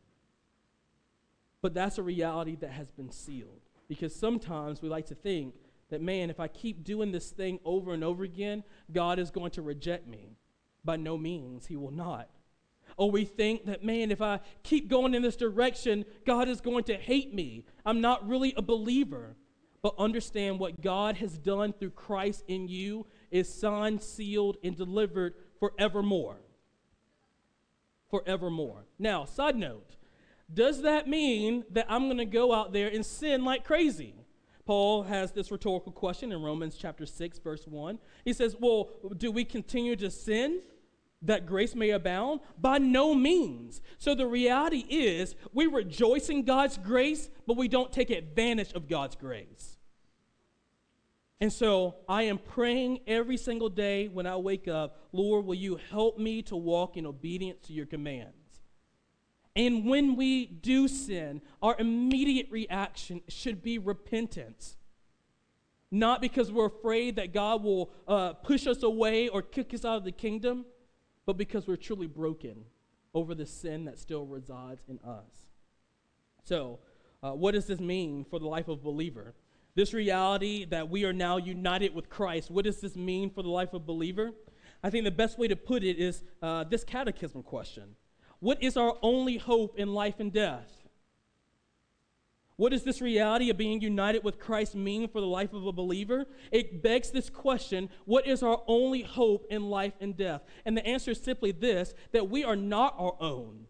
But 1.60 1.74
that's 1.74 1.98
a 1.98 2.02
reality 2.02 2.56
that 2.56 2.70
has 2.72 2.90
been 2.90 3.10
sealed. 3.10 3.60
Because 3.88 4.14
sometimes 4.14 4.82
we 4.82 4.88
like 4.88 5.06
to 5.06 5.14
think 5.14 5.54
that, 5.90 6.02
man, 6.02 6.30
if 6.30 6.40
I 6.40 6.48
keep 6.48 6.84
doing 6.84 7.12
this 7.12 7.30
thing 7.30 7.60
over 7.64 7.92
and 7.94 8.02
over 8.02 8.24
again, 8.24 8.64
God 8.92 9.18
is 9.18 9.30
going 9.30 9.50
to 9.52 9.62
reject 9.62 10.06
me. 10.06 10.36
By 10.84 10.96
no 10.96 11.16
means, 11.16 11.66
he 11.66 11.76
will 11.76 11.90
not. 11.90 12.28
Or 12.96 13.10
we 13.10 13.24
think 13.24 13.66
that, 13.66 13.84
man, 13.84 14.10
if 14.10 14.20
I 14.20 14.40
keep 14.62 14.88
going 14.88 15.14
in 15.14 15.22
this 15.22 15.36
direction, 15.36 16.04
God 16.26 16.48
is 16.48 16.60
going 16.60 16.84
to 16.84 16.94
hate 16.94 17.32
me. 17.32 17.64
I'm 17.86 18.00
not 18.00 18.26
really 18.28 18.52
a 18.56 18.62
believer. 18.62 19.36
But 19.82 19.94
understand 19.98 20.58
what 20.58 20.80
God 20.80 21.16
has 21.16 21.38
done 21.38 21.72
through 21.72 21.90
Christ 21.90 22.44
in 22.46 22.68
you 22.68 23.06
is 23.30 23.52
signed, 23.52 24.02
sealed, 24.02 24.56
and 24.62 24.76
delivered 24.76 25.34
forevermore 25.58 26.38
forevermore. 28.12 28.84
Now, 28.98 29.24
side 29.24 29.56
note, 29.56 29.96
does 30.52 30.82
that 30.82 31.08
mean 31.08 31.64
that 31.70 31.86
I'm 31.88 32.04
going 32.04 32.18
to 32.18 32.26
go 32.26 32.52
out 32.52 32.74
there 32.74 32.88
and 32.88 33.04
sin 33.04 33.42
like 33.42 33.64
crazy? 33.64 34.14
Paul 34.66 35.04
has 35.04 35.32
this 35.32 35.50
rhetorical 35.50 35.92
question 35.92 36.30
in 36.30 36.42
Romans 36.42 36.76
chapter 36.78 37.06
6 37.06 37.38
verse 37.38 37.66
1. 37.66 37.98
He 38.24 38.34
says, 38.34 38.54
"Well, 38.60 38.90
do 39.16 39.32
we 39.32 39.44
continue 39.44 39.96
to 39.96 40.10
sin 40.10 40.60
that 41.22 41.46
grace 41.46 41.74
may 41.74 41.90
abound? 41.90 42.40
By 42.60 42.78
no 42.78 43.14
means. 43.14 43.80
So 43.98 44.14
the 44.14 44.26
reality 44.26 44.84
is, 44.88 45.34
we 45.52 45.66
rejoice 45.66 46.28
in 46.28 46.44
God's 46.44 46.76
grace, 46.76 47.30
but 47.46 47.56
we 47.56 47.68
don't 47.68 47.92
take 47.92 48.10
advantage 48.10 48.72
of 48.72 48.88
God's 48.88 49.16
grace. 49.16 49.78
And 51.42 51.52
so 51.52 51.96
I 52.08 52.22
am 52.22 52.38
praying 52.38 53.00
every 53.04 53.36
single 53.36 53.68
day 53.68 54.06
when 54.06 54.28
I 54.28 54.36
wake 54.36 54.68
up, 54.68 55.08
Lord, 55.10 55.44
will 55.44 55.56
you 55.56 55.76
help 55.90 56.16
me 56.16 56.40
to 56.42 56.54
walk 56.54 56.96
in 56.96 57.04
obedience 57.04 57.66
to 57.66 57.72
your 57.72 57.84
commands? 57.84 58.60
And 59.56 59.84
when 59.86 60.14
we 60.14 60.46
do 60.46 60.86
sin, 60.86 61.42
our 61.60 61.74
immediate 61.80 62.46
reaction 62.52 63.22
should 63.26 63.60
be 63.60 63.78
repentance. 63.78 64.76
Not 65.90 66.20
because 66.20 66.52
we're 66.52 66.66
afraid 66.66 67.16
that 67.16 67.32
God 67.32 67.64
will 67.64 67.92
uh, 68.06 68.34
push 68.34 68.68
us 68.68 68.84
away 68.84 69.26
or 69.26 69.42
kick 69.42 69.74
us 69.74 69.84
out 69.84 69.96
of 69.96 70.04
the 70.04 70.12
kingdom, 70.12 70.64
but 71.26 71.36
because 71.36 71.66
we're 71.66 71.74
truly 71.74 72.06
broken 72.06 72.66
over 73.14 73.34
the 73.34 73.46
sin 73.46 73.86
that 73.86 73.98
still 73.98 74.26
resides 74.26 74.84
in 74.88 75.00
us. 75.00 75.48
So, 76.44 76.78
uh, 77.20 77.32
what 77.32 77.54
does 77.54 77.66
this 77.66 77.80
mean 77.80 78.26
for 78.30 78.38
the 78.38 78.46
life 78.46 78.68
of 78.68 78.78
a 78.78 78.82
believer? 78.84 79.34
This 79.74 79.94
reality 79.94 80.66
that 80.66 80.90
we 80.90 81.04
are 81.04 81.12
now 81.14 81.38
united 81.38 81.94
with 81.94 82.10
Christ, 82.10 82.50
what 82.50 82.64
does 82.64 82.80
this 82.80 82.94
mean 82.94 83.30
for 83.30 83.42
the 83.42 83.48
life 83.48 83.70
of 83.70 83.82
a 83.82 83.84
believer? 83.84 84.32
I 84.82 84.90
think 84.90 85.04
the 85.04 85.10
best 85.10 85.38
way 85.38 85.48
to 85.48 85.56
put 85.56 85.82
it 85.82 85.98
is 85.98 86.24
uh, 86.42 86.64
this 86.64 86.84
catechism 86.84 87.42
question 87.42 87.96
What 88.40 88.62
is 88.62 88.76
our 88.76 88.96
only 89.00 89.38
hope 89.38 89.78
in 89.78 89.94
life 89.94 90.16
and 90.18 90.32
death? 90.32 90.70
What 92.56 92.72
does 92.72 92.84
this 92.84 93.00
reality 93.00 93.48
of 93.48 93.56
being 93.56 93.80
united 93.80 94.22
with 94.22 94.38
Christ 94.38 94.74
mean 94.74 95.08
for 95.08 95.20
the 95.20 95.26
life 95.26 95.54
of 95.54 95.66
a 95.66 95.72
believer? 95.72 96.26
It 96.50 96.82
begs 96.82 97.10
this 97.10 97.30
question 97.30 97.88
what 98.04 98.26
is 98.26 98.42
our 98.42 98.62
only 98.66 99.02
hope 99.02 99.46
in 99.50 99.70
life 99.70 99.94
and 100.00 100.14
death? 100.14 100.42
And 100.66 100.76
the 100.76 100.86
answer 100.86 101.12
is 101.12 101.20
simply 101.20 101.52
this 101.52 101.94
that 102.12 102.28
we 102.28 102.44
are 102.44 102.56
not 102.56 102.94
our 102.98 103.16
own 103.20 103.66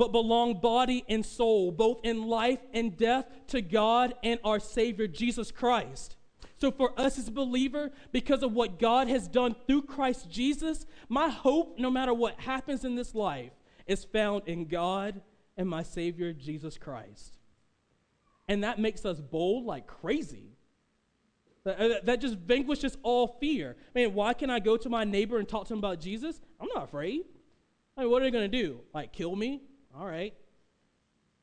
but 0.00 0.12
belong 0.12 0.58
body 0.58 1.04
and 1.10 1.26
soul, 1.26 1.70
both 1.70 2.00
in 2.04 2.26
life 2.26 2.60
and 2.72 2.96
death, 2.96 3.26
to 3.48 3.60
God 3.60 4.14
and 4.22 4.40
our 4.42 4.58
Savior, 4.58 5.06
Jesus 5.06 5.50
Christ. 5.52 6.16
So, 6.56 6.70
for 6.70 6.98
us 6.98 7.18
as 7.18 7.28
a 7.28 7.32
believer, 7.32 7.90
because 8.10 8.42
of 8.42 8.54
what 8.54 8.78
God 8.78 9.08
has 9.08 9.28
done 9.28 9.54
through 9.66 9.82
Christ 9.82 10.30
Jesus, 10.30 10.86
my 11.10 11.28
hope, 11.28 11.78
no 11.78 11.90
matter 11.90 12.14
what 12.14 12.40
happens 12.40 12.86
in 12.86 12.94
this 12.94 13.14
life, 13.14 13.52
is 13.86 14.02
found 14.02 14.44
in 14.46 14.64
God 14.64 15.20
and 15.58 15.68
my 15.68 15.82
Savior, 15.82 16.32
Jesus 16.32 16.78
Christ. 16.78 17.36
And 18.48 18.64
that 18.64 18.78
makes 18.78 19.04
us 19.04 19.20
bold 19.20 19.66
like 19.66 19.86
crazy. 19.86 20.56
That, 21.64 21.78
uh, 21.78 21.94
that 22.04 22.22
just 22.22 22.36
vanquishes 22.36 22.96
all 23.02 23.36
fear. 23.38 23.76
Man, 23.94 24.14
why 24.14 24.32
can 24.32 24.48
I 24.48 24.60
go 24.60 24.78
to 24.78 24.88
my 24.88 25.04
neighbor 25.04 25.36
and 25.36 25.46
talk 25.46 25.66
to 25.66 25.74
him 25.74 25.78
about 25.78 26.00
Jesus? 26.00 26.40
I'm 26.58 26.68
not 26.74 26.84
afraid. 26.84 27.26
I 27.98 28.00
mean, 28.04 28.10
what 28.10 28.22
are 28.22 28.24
they 28.24 28.30
going 28.30 28.50
to 28.50 28.62
do? 28.62 28.80
Like, 28.94 29.12
kill 29.12 29.36
me? 29.36 29.60
All 29.98 30.06
right. 30.06 30.34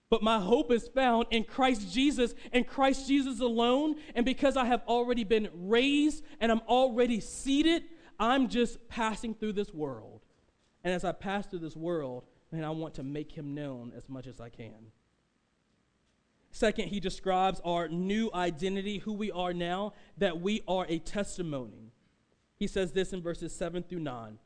But 0.09 0.23
my 0.23 0.39
hope 0.39 0.71
is 0.71 0.87
found 0.87 1.27
in 1.31 1.43
Christ 1.43 1.93
Jesus 1.93 2.33
and 2.53 2.65
Christ 2.65 3.07
Jesus 3.07 3.41
alone. 3.41 3.95
And 4.15 4.25
because 4.25 4.55
I 4.55 4.65
have 4.65 4.81
already 4.87 5.23
been 5.23 5.49
raised 5.53 6.23
and 6.39 6.51
I'm 6.51 6.61
already 6.61 7.19
seated, 7.19 7.83
I'm 8.19 8.47
just 8.47 8.87
passing 8.87 9.33
through 9.33 9.53
this 9.53 9.73
world. 9.73 10.21
And 10.83 10.93
as 10.93 11.03
I 11.03 11.11
pass 11.11 11.45
through 11.47 11.59
this 11.59 11.75
world, 11.75 12.23
man, 12.51 12.63
I 12.63 12.69
want 12.69 12.93
to 12.95 13.03
make 13.03 13.33
him 13.33 13.53
known 13.53 13.91
as 13.95 14.07
much 14.07 14.27
as 14.27 14.39
I 14.39 14.49
can. 14.49 14.91
Second, 16.51 16.87
he 16.87 16.99
describes 16.99 17.59
our 17.65 17.89
new 17.89 18.29
identity, 18.33 18.99
who 18.99 19.13
we 19.13 19.29
are 19.31 19.53
now, 19.53 19.93
that 20.17 20.39
we 20.39 20.63
are 20.67 20.85
a 20.87 20.97
testimony. 20.99 21.91
He 22.55 22.67
says 22.67 22.93
this 22.93 23.13
in 23.13 23.21
verses 23.21 23.53
7 23.53 23.83
through 23.83 23.99
9. 23.99 24.39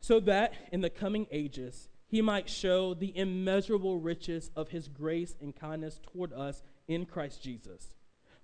So 0.00 0.20
that 0.20 0.52
in 0.72 0.80
the 0.80 0.90
coming 0.90 1.26
ages, 1.30 1.88
he 2.16 2.22
might 2.22 2.48
show 2.48 2.94
the 2.94 3.14
immeasurable 3.14 3.98
riches 3.98 4.50
of 4.56 4.70
his 4.70 4.88
grace 4.88 5.36
and 5.38 5.54
kindness 5.54 6.00
toward 6.02 6.32
us 6.32 6.62
in 6.88 7.04
Christ 7.04 7.42
Jesus. 7.42 7.92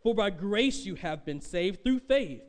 For 0.03 0.15
by 0.15 0.29
grace 0.29 0.85
you 0.85 0.95
have 0.97 1.25
been 1.25 1.41
saved 1.41 1.83
through 1.83 2.01
faith. 2.01 2.43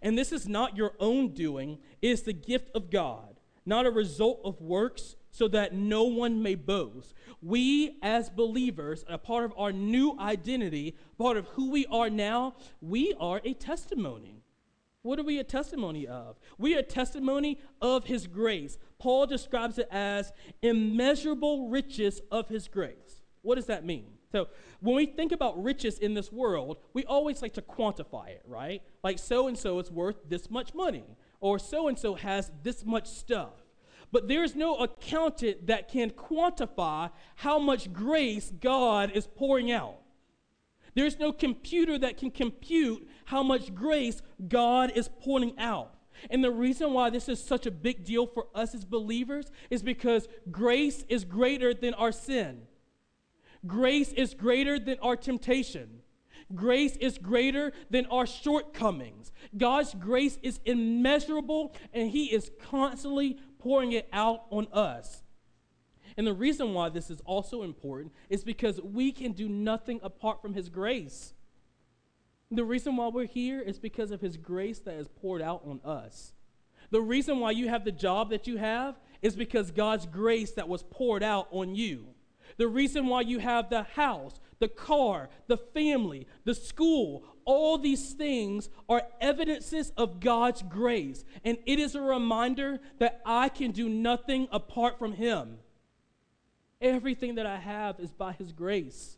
And 0.00 0.16
this 0.16 0.32
is 0.32 0.48
not 0.48 0.78
your 0.78 0.94
own 0.98 1.34
doing, 1.34 1.80
it 2.00 2.08
is 2.08 2.22
the 2.22 2.32
gift 2.32 2.70
of 2.74 2.90
God, 2.90 3.40
not 3.66 3.84
a 3.84 3.90
result 3.90 4.40
of 4.42 4.62
works, 4.62 5.16
so 5.30 5.48
that 5.48 5.74
no 5.74 6.04
one 6.04 6.42
may 6.42 6.54
boast. 6.54 7.12
We, 7.42 7.98
as 8.00 8.30
believers, 8.30 9.04
a 9.06 9.18
part 9.18 9.44
of 9.44 9.52
our 9.58 9.72
new 9.72 10.18
identity, 10.18 10.96
part 11.18 11.36
of 11.36 11.46
who 11.48 11.70
we 11.70 11.84
are 11.90 12.08
now, 12.08 12.54
we 12.80 13.12
are 13.20 13.42
a 13.44 13.52
testimony. 13.52 14.40
What 15.02 15.18
are 15.18 15.24
we 15.24 15.38
a 15.38 15.44
testimony 15.44 16.06
of? 16.06 16.38
We 16.56 16.74
are 16.76 16.80
a 16.80 16.82
testimony 16.82 17.58
of 17.82 18.04
his 18.04 18.26
grace. 18.26 18.78
Paul 19.00 19.26
describes 19.26 19.78
it 19.78 19.88
as 19.90 20.32
immeasurable 20.62 21.68
riches 21.68 22.20
of 22.30 22.48
his 22.48 22.68
grace. 22.68 23.22
What 23.42 23.56
does 23.56 23.66
that 23.66 23.84
mean? 23.84 24.06
So, 24.30 24.46
when 24.80 24.94
we 24.94 25.06
think 25.06 25.32
about 25.32 25.60
riches 25.60 25.98
in 25.98 26.14
this 26.14 26.30
world, 26.30 26.76
we 26.92 27.04
always 27.04 27.42
like 27.42 27.54
to 27.54 27.62
quantify 27.62 28.28
it, 28.28 28.42
right? 28.46 28.82
Like, 29.02 29.18
so 29.18 29.48
and 29.48 29.58
so 29.58 29.80
is 29.80 29.90
worth 29.90 30.16
this 30.28 30.48
much 30.48 30.72
money, 30.72 31.04
or 31.40 31.58
so 31.58 31.88
and 31.88 31.98
so 31.98 32.14
has 32.14 32.52
this 32.62 32.84
much 32.84 33.08
stuff. 33.08 33.54
But 34.12 34.28
there's 34.28 34.54
no 34.54 34.76
accountant 34.76 35.66
that 35.66 35.88
can 35.88 36.10
quantify 36.10 37.10
how 37.36 37.58
much 37.58 37.92
grace 37.92 38.52
God 38.60 39.10
is 39.12 39.26
pouring 39.26 39.72
out. 39.72 39.98
There's 40.94 41.18
no 41.18 41.32
computer 41.32 41.98
that 41.98 42.16
can 42.16 42.30
compute 42.30 43.08
how 43.24 43.42
much 43.42 43.74
grace 43.74 44.22
God 44.48 44.92
is 44.94 45.08
pouring 45.20 45.58
out. 45.58 45.94
And 46.28 46.44
the 46.44 46.50
reason 46.50 46.92
why 46.92 47.10
this 47.10 47.28
is 47.28 47.42
such 47.42 47.66
a 47.66 47.70
big 47.70 48.04
deal 48.04 48.26
for 48.26 48.46
us 48.54 48.74
as 48.74 48.84
believers 48.84 49.50
is 49.70 49.82
because 49.82 50.28
grace 50.50 51.04
is 51.08 51.24
greater 51.24 51.72
than 51.72 51.94
our 51.94 52.12
sin. 52.12 52.62
Grace 53.66 54.12
is 54.12 54.34
greater 54.34 54.78
than 54.78 54.98
our 55.00 55.16
temptation. 55.16 56.00
Grace 56.54 56.96
is 56.96 57.18
greater 57.18 57.72
than 57.90 58.06
our 58.06 58.26
shortcomings. 58.26 59.32
God's 59.56 59.94
grace 59.94 60.38
is 60.42 60.58
immeasurable, 60.64 61.72
and 61.92 62.10
He 62.10 62.26
is 62.26 62.50
constantly 62.60 63.38
pouring 63.58 63.92
it 63.92 64.08
out 64.12 64.44
on 64.50 64.66
us. 64.72 65.22
And 66.16 66.26
the 66.26 66.32
reason 66.32 66.74
why 66.74 66.88
this 66.88 67.08
is 67.08 67.20
also 67.24 67.62
important 67.62 68.12
is 68.28 68.42
because 68.42 68.80
we 68.80 69.12
can 69.12 69.32
do 69.32 69.48
nothing 69.48 70.00
apart 70.02 70.42
from 70.42 70.54
His 70.54 70.68
grace. 70.68 71.34
The 72.50 72.64
reason 72.64 72.96
why 72.96 73.08
we're 73.08 73.26
here 73.26 73.60
is 73.60 73.78
because 73.78 74.10
of 74.10 74.20
His 74.20 74.36
grace 74.36 74.80
that 74.80 74.94
is 74.94 75.08
poured 75.08 75.42
out 75.42 75.62
on 75.64 75.80
us. 75.84 76.32
The 76.90 77.00
reason 77.00 77.38
why 77.38 77.52
you 77.52 77.68
have 77.68 77.84
the 77.84 77.92
job 77.92 78.30
that 78.30 78.46
you 78.46 78.56
have 78.56 78.96
is 79.22 79.36
because 79.36 79.70
God's 79.70 80.06
grace 80.06 80.52
that 80.52 80.68
was 80.68 80.82
poured 80.82 81.22
out 81.22 81.46
on 81.52 81.74
you. 81.74 82.06
The 82.56 82.66
reason 82.66 83.06
why 83.06 83.20
you 83.20 83.38
have 83.38 83.70
the 83.70 83.84
house, 83.84 84.40
the 84.58 84.68
car, 84.68 85.28
the 85.46 85.56
family, 85.56 86.26
the 86.44 86.54
school, 86.54 87.24
all 87.44 87.78
these 87.78 88.12
things 88.12 88.68
are 88.88 89.02
evidences 89.20 89.92
of 89.96 90.20
God's 90.20 90.62
grace. 90.62 91.24
And 91.44 91.58
it 91.66 91.78
is 91.78 91.94
a 91.94 92.02
reminder 92.02 92.80
that 92.98 93.20
I 93.24 93.48
can 93.48 93.70
do 93.70 93.88
nothing 93.88 94.48
apart 94.50 94.98
from 94.98 95.12
Him. 95.12 95.58
Everything 96.80 97.36
that 97.36 97.46
I 97.46 97.58
have 97.58 98.00
is 98.00 98.12
by 98.12 98.32
His 98.32 98.52
grace. 98.52 99.16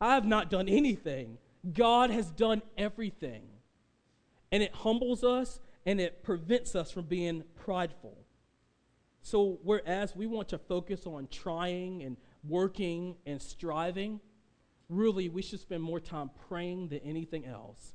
I 0.00 0.14
have 0.14 0.26
not 0.26 0.50
done 0.50 0.68
anything. 0.68 1.38
God 1.72 2.10
has 2.10 2.30
done 2.30 2.62
everything. 2.76 3.42
And 4.52 4.62
it 4.62 4.74
humbles 4.74 5.24
us 5.24 5.60
and 5.84 6.00
it 6.00 6.22
prevents 6.22 6.74
us 6.74 6.90
from 6.90 7.04
being 7.04 7.44
prideful. 7.54 8.16
So, 9.22 9.58
whereas 9.64 10.14
we 10.14 10.26
want 10.26 10.48
to 10.50 10.58
focus 10.58 11.06
on 11.06 11.26
trying 11.30 12.02
and 12.02 12.16
working 12.48 13.16
and 13.26 13.42
striving, 13.42 14.20
really 14.88 15.28
we 15.28 15.42
should 15.42 15.60
spend 15.60 15.82
more 15.82 15.98
time 15.98 16.30
praying 16.48 16.88
than 16.88 17.00
anything 17.00 17.44
else. 17.44 17.92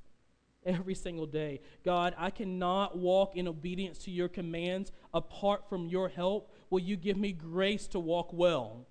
Every 0.66 0.94
single 0.94 1.26
day. 1.26 1.62
God, 1.84 2.14
I 2.18 2.30
cannot 2.30 2.98
walk 2.98 3.36
in 3.36 3.48
obedience 3.48 3.98
to 4.00 4.12
your 4.12 4.28
commands 4.28 4.92
apart 5.14 5.68
from 5.68 5.88
your 5.88 6.10
help. 6.10 6.54
Will 6.70 6.82
you 6.82 6.98
give 6.98 7.18
me 7.18 7.32
grace 7.32 7.88
to 7.88 8.00
walk 8.00 8.32
well? 8.32 8.86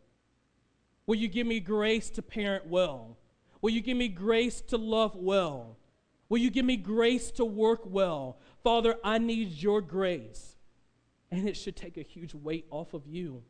Will 1.07 1.15
you 1.17 1.29
give 1.29 1.47
me 1.47 1.61
grace 1.61 2.11
to 2.11 2.23
parent 2.23 2.67
well? 2.67 3.19
Will 3.63 3.71
you 3.71 3.81
give 3.81 3.97
me 3.97 4.09
grace 4.09 4.61
to 4.63 4.77
love 4.77 5.15
well? 5.15 5.77
Will 6.29 6.39
you 6.39 6.51
give 6.51 6.65
me 6.65 6.77
grace 6.77 7.31
to 7.33 7.45
work 7.45 7.81
well? 7.85 8.39
Father, 8.63 8.97
I 9.03 9.19
need 9.19 9.51
your 9.51 9.81
grace. 9.81 10.57
And 11.31 11.49
it 11.49 11.57
should 11.57 11.77
take 11.77 11.97
a 11.97 12.03
huge 12.03 12.35
weight 12.35 12.67
off 12.71 12.95
of 12.95 13.07
you. 13.07 13.43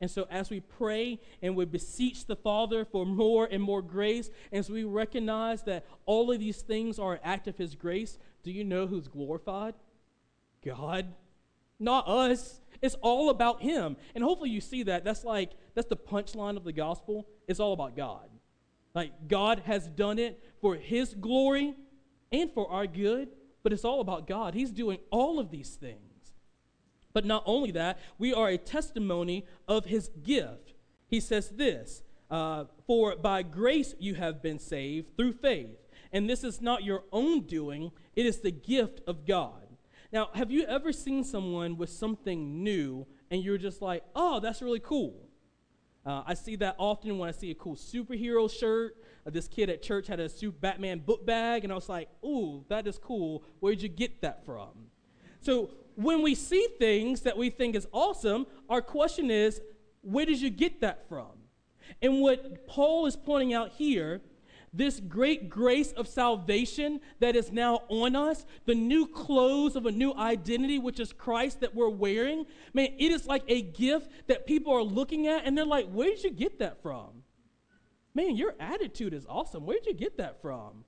And 0.00 0.10
so, 0.10 0.26
as 0.30 0.48
we 0.48 0.60
pray 0.60 1.20
and 1.42 1.54
we 1.54 1.66
beseech 1.66 2.24
the 2.24 2.36
Father 2.36 2.86
for 2.86 3.04
more 3.04 3.46
and 3.50 3.62
more 3.62 3.82
grace, 3.82 4.30
as 4.50 4.70
we 4.70 4.84
recognize 4.84 5.62
that 5.64 5.84
all 6.06 6.32
of 6.32 6.40
these 6.40 6.62
things 6.62 6.98
are 6.98 7.14
an 7.14 7.20
act 7.22 7.46
of 7.48 7.58
His 7.58 7.74
grace, 7.74 8.18
do 8.42 8.50
you 8.50 8.64
know 8.64 8.86
who's 8.86 9.08
glorified? 9.08 9.74
God, 10.64 11.12
not 11.78 12.08
us. 12.08 12.62
It's 12.80 12.96
all 13.02 13.28
about 13.28 13.60
Him. 13.60 13.98
And 14.14 14.24
hopefully, 14.24 14.48
you 14.48 14.62
see 14.62 14.84
that. 14.84 15.04
That's 15.04 15.22
like, 15.22 15.50
that's 15.74 15.88
the 15.88 15.96
punchline 15.96 16.56
of 16.56 16.64
the 16.64 16.72
gospel. 16.72 17.26
It's 17.46 17.60
all 17.60 17.74
about 17.74 17.94
God. 17.94 18.30
Like, 18.94 19.28
God 19.28 19.62
has 19.66 19.88
done 19.88 20.18
it 20.18 20.42
for 20.60 20.74
His 20.76 21.14
glory 21.14 21.74
and 22.32 22.50
for 22.52 22.70
our 22.70 22.86
good, 22.86 23.28
but 23.62 23.72
it's 23.72 23.84
all 23.84 24.00
about 24.00 24.26
God. 24.26 24.54
He's 24.54 24.70
doing 24.70 24.98
all 25.10 25.38
of 25.38 25.50
these 25.50 25.76
things. 25.76 26.34
But 27.12 27.24
not 27.24 27.42
only 27.46 27.72
that, 27.72 27.98
we 28.18 28.32
are 28.32 28.48
a 28.48 28.58
testimony 28.58 29.46
of 29.66 29.86
His 29.86 30.08
gift. 30.22 30.74
He 31.06 31.20
says 31.20 31.50
this 31.50 32.02
uh, 32.30 32.64
For 32.86 33.16
by 33.16 33.42
grace 33.42 33.94
you 33.98 34.14
have 34.14 34.42
been 34.42 34.58
saved 34.58 35.16
through 35.16 35.34
faith. 35.34 35.76
And 36.12 36.28
this 36.28 36.42
is 36.42 36.60
not 36.60 36.82
your 36.82 37.04
own 37.12 37.42
doing, 37.42 37.92
it 38.16 38.26
is 38.26 38.40
the 38.40 38.50
gift 38.50 39.00
of 39.06 39.26
God. 39.26 39.66
Now, 40.12 40.30
have 40.34 40.50
you 40.50 40.64
ever 40.64 40.92
seen 40.92 41.22
someone 41.22 41.76
with 41.76 41.90
something 41.90 42.64
new 42.64 43.06
and 43.30 43.44
you're 43.44 43.58
just 43.58 43.80
like, 43.80 44.02
oh, 44.16 44.40
that's 44.40 44.60
really 44.60 44.80
cool? 44.80 45.29
Uh, 46.04 46.22
I 46.26 46.34
see 46.34 46.56
that 46.56 46.76
often 46.78 47.18
when 47.18 47.28
I 47.28 47.32
see 47.32 47.50
a 47.50 47.54
cool 47.54 47.76
superhero 47.76 48.50
shirt. 48.50 48.96
Uh, 49.26 49.30
this 49.30 49.48
kid 49.48 49.68
at 49.68 49.82
church 49.82 50.06
had 50.06 50.18
a 50.18 50.28
super 50.28 50.56
Batman 50.58 51.00
book 51.00 51.26
bag, 51.26 51.64
and 51.64 51.72
I 51.72 51.76
was 51.76 51.88
like, 51.88 52.08
ooh, 52.24 52.64
that 52.68 52.86
is 52.86 52.98
cool. 52.98 53.42
Where'd 53.60 53.82
you 53.82 53.88
get 53.88 54.22
that 54.22 54.44
from? 54.44 54.70
So 55.40 55.70
when 55.96 56.22
we 56.22 56.34
see 56.34 56.66
things 56.78 57.20
that 57.22 57.36
we 57.36 57.50
think 57.50 57.74
is 57.74 57.86
awesome, 57.92 58.46
our 58.68 58.80
question 58.80 59.30
is, 59.30 59.60
where 60.02 60.24
did 60.24 60.40
you 60.40 60.50
get 60.50 60.80
that 60.80 61.06
from? 61.08 61.32
And 62.00 62.20
what 62.20 62.66
Paul 62.66 63.06
is 63.06 63.16
pointing 63.16 63.52
out 63.52 63.72
here 63.72 64.22
this 64.72 65.00
great 65.00 65.48
grace 65.48 65.92
of 65.92 66.06
salvation 66.06 67.00
that 67.18 67.34
is 67.34 67.50
now 67.50 67.82
on 67.88 68.14
us, 68.14 68.46
the 68.66 68.74
new 68.74 69.06
clothes 69.06 69.74
of 69.74 69.86
a 69.86 69.90
new 69.90 70.14
identity, 70.14 70.78
which 70.78 71.00
is 71.00 71.12
Christ 71.12 71.60
that 71.60 71.74
we're 71.74 71.88
wearing, 71.88 72.46
man, 72.72 72.90
it 72.98 73.10
is 73.10 73.26
like 73.26 73.42
a 73.48 73.62
gift 73.62 74.10
that 74.28 74.46
people 74.46 74.72
are 74.72 74.82
looking 74.82 75.26
at 75.26 75.44
and 75.44 75.58
they're 75.58 75.64
like, 75.64 75.90
where 75.90 76.10
did 76.10 76.22
you 76.22 76.30
get 76.30 76.58
that 76.60 76.82
from? 76.82 77.24
Man, 78.14 78.36
your 78.36 78.54
attitude 78.60 79.14
is 79.14 79.26
awesome. 79.28 79.66
Where 79.66 79.78
did 79.78 79.86
you 79.86 79.94
get 79.94 80.16
that 80.18 80.40
from? 80.40 80.84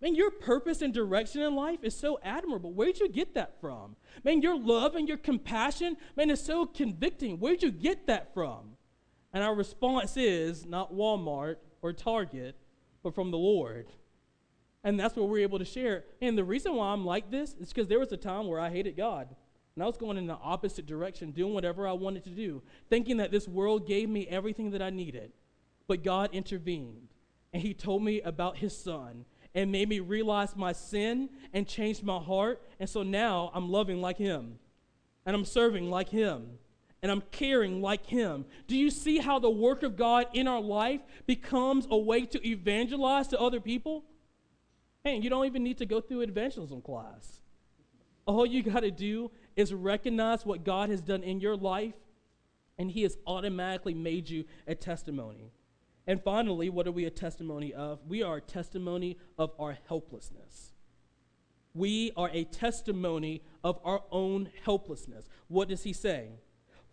Man, 0.00 0.14
your 0.16 0.32
purpose 0.32 0.82
and 0.82 0.92
direction 0.92 1.42
in 1.42 1.54
life 1.54 1.84
is 1.84 1.96
so 1.96 2.18
admirable. 2.24 2.72
Where'd 2.72 2.98
you 2.98 3.08
get 3.08 3.34
that 3.34 3.60
from? 3.60 3.94
Man, 4.24 4.42
your 4.42 4.58
love 4.58 4.96
and 4.96 5.06
your 5.06 5.16
compassion, 5.16 5.96
man, 6.16 6.28
is 6.28 6.42
so 6.42 6.66
convicting. 6.66 7.38
Where'd 7.38 7.62
you 7.62 7.70
get 7.70 8.08
that 8.08 8.34
from? 8.34 8.76
And 9.32 9.44
our 9.44 9.54
response 9.54 10.16
is 10.16 10.66
not 10.66 10.92
Walmart 10.92 11.56
or 11.82 11.92
Target, 11.92 12.56
but 13.02 13.14
from 13.14 13.30
the 13.30 13.38
Lord. 13.38 13.86
And 14.84 14.98
that's 14.98 15.14
what 15.16 15.28
we're 15.28 15.42
able 15.42 15.58
to 15.58 15.64
share. 15.64 16.04
And 16.20 16.36
the 16.36 16.44
reason 16.44 16.74
why 16.74 16.88
I'm 16.88 17.04
like 17.04 17.30
this 17.30 17.54
is 17.54 17.68
because 17.68 17.88
there 17.88 17.98
was 17.98 18.12
a 18.12 18.16
time 18.16 18.46
where 18.46 18.60
I 18.60 18.70
hated 18.70 18.96
God. 18.96 19.28
And 19.74 19.82
I 19.82 19.86
was 19.86 19.96
going 19.96 20.18
in 20.18 20.26
the 20.26 20.34
opposite 20.34 20.86
direction, 20.86 21.30
doing 21.30 21.54
whatever 21.54 21.88
I 21.88 21.92
wanted 21.92 22.24
to 22.24 22.30
do, 22.30 22.62
thinking 22.90 23.16
that 23.18 23.30
this 23.30 23.48
world 23.48 23.86
gave 23.86 24.08
me 24.08 24.26
everything 24.28 24.70
that 24.72 24.82
I 24.82 24.90
needed. 24.90 25.32
But 25.86 26.04
God 26.04 26.30
intervened, 26.32 27.08
and 27.52 27.62
He 27.62 27.72
told 27.72 28.02
me 28.02 28.20
about 28.20 28.58
His 28.58 28.76
Son 28.76 29.24
and 29.54 29.72
made 29.72 29.88
me 29.88 30.00
realize 30.00 30.56
my 30.56 30.72
sin 30.72 31.30
and 31.52 31.66
changed 31.66 32.02
my 32.02 32.18
heart. 32.18 32.62
And 32.80 32.88
so 32.88 33.02
now 33.02 33.50
I'm 33.54 33.70
loving 33.70 34.00
like 34.00 34.18
Him, 34.18 34.58
and 35.24 35.34
I'm 35.34 35.44
serving 35.44 35.90
like 35.90 36.10
Him, 36.10 36.58
and 37.02 37.10
I'm 37.10 37.22
caring 37.32 37.82
like 37.82 38.06
Him. 38.06 38.44
Do 38.68 38.76
you 38.76 38.90
see 38.90 39.18
how 39.18 39.40
the 39.40 39.50
work 39.50 39.82
of 39.82 39.96
God 39.96 40.26
in 40.32 40.46
our 40.46 40.60
life 40.60 41.00
becomes 41.26 41.86
a 41.90 41.98
way 41.98 42.26
to 42.26 42.48
evangelize 42.48 43.28
to 43.28 43.40
other 43.40 43.60
people? 43.60 44.04
Hey, 45.02 45.16
you 45.16 45.28
don't 45.28 45.46
even 45.46 45.64
need 45.64 45.78
to 45.78 45.86
go 45.86 46.00
through 46.00 46.20
evangelism 46.20 46.80
class. 46.80 47.40
All 48.24 48.46
you 48.46 48.62
got 48.62 48.80
to 48.80 48.92
do 48.92 49.32
is 49.56 49.74
recognize 49.74 50.46
what 50.46 50.64
God 50.64 50.90
has 50.90 51.02
done 51.02 51.24
in 51.24 51.40
your 51.40 51.56
life, 51.56 51.96
and 52.78 52.88
He 52.88 53.02
has 53.02 53.18
automatically 53.26 53.94
made 53.94 54.30
you 54.30 54.44
a 54.68 54.76
testimony. 54.76 55.50
And 56.06 56.22
finally, 56.22 56.70
what 56.70 56.86
are 56.86 56.92
we 56.92 57.04
a 57.04 57.10
testimony 57.10 57.74
of? 57.74 57.98
We 58.08 58.22
are 58.22 58.36
a 58.36 58.40
testimony 58.40 59.18
of 59.38 59.50
our 59.58 59.76
helplessness. 59.88 60.72
We 61.74 62.12
are 62.16 62.30
a 62.32 62.44
testimony 62.44 63.42
of 63.64 63.80
our 63.84 64.02
own 64.12 64.50
helplessness. 64.64 65.26
What 65.48 65.68
does 65.68 65.82
he 65.82 65.92
say? 65.92 66.28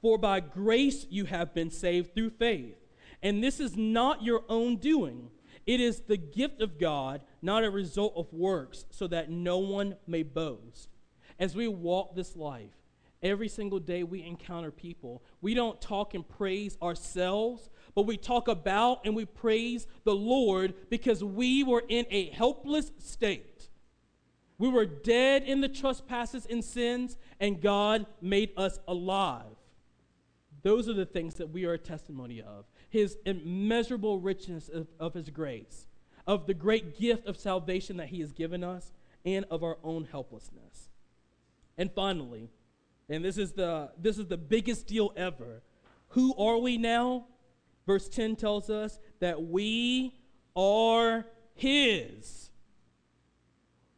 For 0.01 0.17
by 0.17 0.39
grace 0.39 1.05
you 1.09 1.25
have 1.25 1.53
been 1.53 1.71
saved 1.71 2.13
through 2.13 2.31
faith. 2.31 2.77
And 3.21 3.43
this 3.43 3.59
is 3.59 3.75
not 3.75 4.23
your 4.23 4.43
own 4.47 4.77
doing. 4.77 5.29
It 5.65 5.79
is 5.79 6.01
the 6.01 6.17
gift 6.17 6.61
of 6.61 6.79
God, 6.79 7.21
not 7.41 7.63
a 7.63 7.69
result 7.69 8.13
of 8.15 8.31
works, 8.31 8.85
so 8.89 9.07
that 9.07 9.29
no 9.29 9.57
one 9.57 9.95
may 10.07 10.23
boast. 10.23 10.89
As 11.37 11.55
we 11.55 11.67
walk 11.67 12.15
this 12.15 12.35
life, 12.35 12.71
every 13.21 13.49
single 13.49 13.79
day 13.79 14.03
we 14.03 14.23
encounter 14.23 14.71
people. 14.71 15.21
We 15.41 15.53
don't 15.53 15.79
talk 15.81 16.13
and 16.13 16.27
praise 16.27 16.77
ourselves, 16.81 17.69
but 17.93 18.03
we 18.03 18.17
talk 18.17 18.47
about 18.47 19.05
and 19.05 19.15
we 19.15 19.25
praise 19.25 19.87
the 20.05 20.15
Lord 20.15 20.73
because 20.89 21.23
we 21.23 21.63
were 21.63 21.83
in 21.87 22.05
a 22.09 22.29
helpless 22.29 22.91
state. 22.97 23.69
We 24.57 24.69
were 24.69 24.85
dead 24.85 25.43
in 25.43 25.61
the 25.61 25.69
trespasses 25.69 26.45
and 26.49 26.63
sins, 26.63 27.17
and 27.39 27.61
God 27.61 28.05
made 28.21 28.51
us 28.57 28.79
alive. 28.87 29.55
Those 30.61 30.89
are 30.89 30.93
the 30.93 31.05
things 31.05 31.35
that 31.35 31.49
we 31.49 31.65
are 31.65 31.73
a 31.73 31.77
testimony 31.79 32.41
of 32.41 32.65
His 32.89 33.17
immeasurable 33.25 34.19
richness 34.19 34.69
of, 34.69 34.87
of 34.99 35.13
His 35.13 35.29
grace, 35.29 35.87
of 36.27 36.47
the 36.47 36.53
great 36.53 36.97
gift 36.99 37.27
of 37.27 37.37
salvation 37.37 37.97
that 37.97 38.09
He 38.09 38.19
has 38.19 38.31
given 38.31 38.63
us, 38.63 38.91
and 39.25 39.45
of 39.51 39.63
our 39.63 39.77
own 39.83 40.07
helplessness. 40.11 40.89
And 41.77 41.91
finally, 41.91 42.49
And 43.09 43.25
this 43.25 43.37
is 43.37 43.53
the 43.53 43.91
this 43.97 44.17
is 44.17 44.27
the 44.27 44.37
biggest 44.37 44.87
deal 44.87 45.11
ever. 45.15 45.63
Who 46.09 46.35
are 46.35 46.57
we 46.57 46.77
now? 46.77 47.27
Verse 47.85 48.07
10 48.07 48.35
tells 48.35 48.69
us 48.69 48.99
that 49.19 49.41
we 49.41 50.13
are 50.55 51.25
his. 51.55 52.51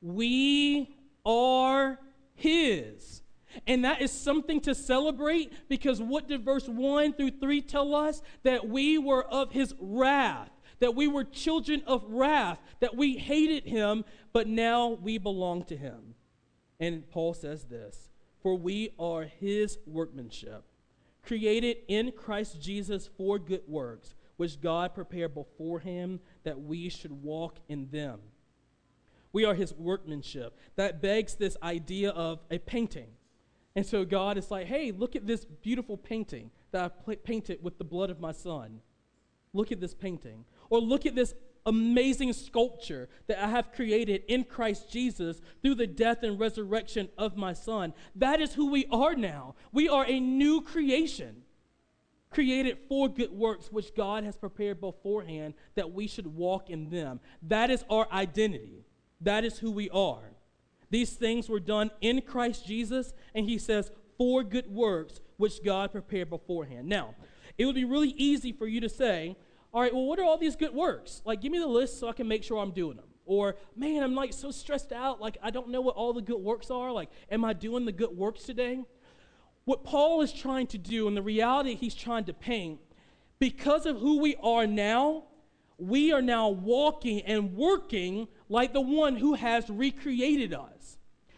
We 0.02 0.96
are 1.26 2.00
his. 2.36 3.22
And 3.68 3.86
that 3.86 4.02
is 4.02 4.12
something 4.12 4.62
to 4.62 4.76
celebrate 4.76 5.52
because 5.70 6.02
what 6.02 6.28
did 6.28 6.44
verse 6.44 6.68
1 6.68 7.14
through 7.14 7.32
3 7.32 7.62
tell 7.62 7.96
us? 7.96 8.22
That 8.44 8.68
we 8.68 8.98
were 8.98 9.24
of 9.24 9.52
his 9.52 9.74
wrath, 9.80 10.50
that 10.80 10.96
we 10.96 11.08
were 11.08 11.24
children 11.24 11.84
of 11.86 12.04
wrath, 12.08 12.60
that 12.80 12.96
we 12.96 13.18
hated 13.18 13.66
him, 13.66 14.06
but 14.34 14.48
now 14.48 14.90
we 14.90 15.18
belong 15.18 15.64
to 15.66 15.78
him. 15.78 16.16
And 16.80 17.10
Paul 17.10 17.34
says 17.34 17.66
this 17.66 18.10
For 18.42 18.56
we 18.56 18.90
are 19.00 19.24
his 19.24 19.78
workmanship, 19.86 20.64
created 21.24 21.78
in 21.88 22.12
Christ 22.12 22.62
Jesus 22.62 23.10
for 23.18 23.38
good 23.38 23.64
works, 23.68 24.16
which 24.38 24.60
God 24.60 24.96
prepared 24.96 25.36
beforehand 25.36 26.20
that 26.44 26.60
we 26.60 26.90
should 26.90 27.24
walk 27.24 27.58
in 27.70 27.90
them. 27.92 28.20
We 29.34 29.46
are 29.46 29.54
his 29.54 29.74
workmanship. 29.74 30.58
That 30.76 31.02
begs 31.02 31.36
this 31.36 31.56
idea 31.64 32.10
of 32.10 32.40
a 32.50 32.58
painting. 32.58 33.08
And 33.76 33.86
so 33.86 34.04
God 34.04 34.38
is 34.38 34.52
like, 34.52 34.68
hey, 34.68 34.92
look 34.92 35.16
at 35.16 35.26
this 35.26 35.46
beautiful 35.46 35.98
painting 35.98 36.52
that 36.72 36.84
I 36.84 36.88
pl- 36.90 37.16
painted 37.24 37.64
with 37.64 37.78
the 37.78 37.84
blood 37.84 38.10
of 38.10 38.20
my 38.20 38.32
son. 38.32 38.82
Look 39.54 39.72
at 39.72 39.80
this 39.80 39.94
painting. 39.94 40.46
Or 40.70 40.80
look 40.80 41.06
at 41.06 41.16
this 41.16 41.34
amazing 41.66 42.34
sculpture 42.34 43.08
that 43.28 43.42
I 43.42 43.48
have 43.48 43.72
created 43.72 44.24
in 44.28 44.44
Christ 44.44 44.92
Jesus 44.92 45.42
through 45.62 45.76
the 45.76 45.88
death 45.88 46.24
and 46.24 46.40
resurrection 46.40 47.10
of 47.18 47.38
my 47.38 47.54
son. 47.54 47.94
That 48.16 48.42
is 48.42 48.54
who 48.54 48.72
we 48.72 48.88
are 48.92 49.16
now. 49.16 49.56
We 49.72 49.88
are 49.88 50.06
a 50.06 50.20
new 50.20 50.62
creation, 50.62 51.44
created 52.30 52.78
for 52.90 53.08
good 53.08 53.32
works, 53.32 53.72
which 53.72 53.96
God 53.96 54.24
has 54.24 54.36
prepared 54.36 54.82
beforehand 54.82 55.54
that 55.76 55.92
we 55.92 56.08
should 56.08 56.28
walk 56.28 56.70
in 56.70 56.90
them. 56.90 57.20
That 57.44 57.70
is 57.70 57.86
our 57.90 58.08
identity. 58.12 58.86
That 59.22 59.46
is 59.46 59.60
who 59.60 59.72
we 59.72 59.90
are. 59.92 60.32
These 60.92 61.14
things 61.14 61.50
were 61.50 61.60
done 61.60 61.90
in 62.02 62.22
Christ 62.22 62.68
Jesus, 62.68 63.14
and 63.34 63.50
he 63.50 63.58
says, 63.58 63.90
for 64.18 64.44
good 64.44 64.72
works 64.72 65.20
which 65.38 65.64
God 65.64 65.92
prepared 65.92 66.30
beforehand. 66.30 66.88
Now, 66.88 67.16
it 67.58 67.66
would 67.66 67.74
be 67.74 67.86
really 67.86 68.10
easy 68.10 68.52
for 68.52 68.68
you 68.68 68.80
to 68.82 68.90
say, 68.90 69.36
all 69.74 69.82
right, 69.82 69.94
well, 69.94 70.06
what 70.06 70.20
are 70.20 70.24
all 70.24 70.38
these 70.38 70.56
good 70.56 70.74
works? 70.74 71.22
Like, 71.26 71.42
give 71.42 71.52
me 71.52 71.58
the 71.58 71.66
list 71.66 72.00
so 72.00 72.10
I 72.10 72.14
can 72.14 72.28
make 72.28 72.44
sure 72.44 72.60
I'm 72.60 72.72
doing 72.72 72.98
them. 72.98 73.06
Or, 73.26 73.56
man, 73.76 74.04
I'm 74.04 74.14
like 74.14 74.34
so 74.34 74.52
stressed 74.52 74.92
out, 74.92 75.22
like, 75.22 75.38
I 75.42 75.50
don't 75.50 75.70
know 75.70 75.82
what 75.82 75.96
all 75.96 76.12
the 76.12 76.22
good 76.22 76.42
works 76.42 76.70
are. 76.70 76.92
Like, 76.92 77.10
am 77.32 77.46
I 77.46 77.54
doing 77.54 77.86
the 77.86 77.92
good 77.92 78.16
works 78.16 78.44
today? 78.44 78.84
What 79.64 79.84
Paul 79.84 80.22
is 80.22 80.34
trying 80.34 80.68
to 80.68 80.78
do, 80.78 81.08
and 81.08 81.16
the 81.16 81.22
reality 81.22 81.76
he's 81.76 81.96
trying 81.96 82.26
to 82.26 82.34
paint, 82.34 82.80
because 83.40 83.86
of 83.86 84.00
who 84.00 84.20
we 84.20 84.36
are 84.44 84.68
now, 84.68 85.24
we 85.78 86.12
are 86.12 86.22
now 86.22 86.50
walking 86.50 87.22
and 87.22 87.56
working 87.56 88.28
like 88.52 88.74
the 88.74 88.82
one 88.82 89.16
who 89.16 89.34
has 89.34 89.70
recreated 89.70 90.54
us. 90.54 90.98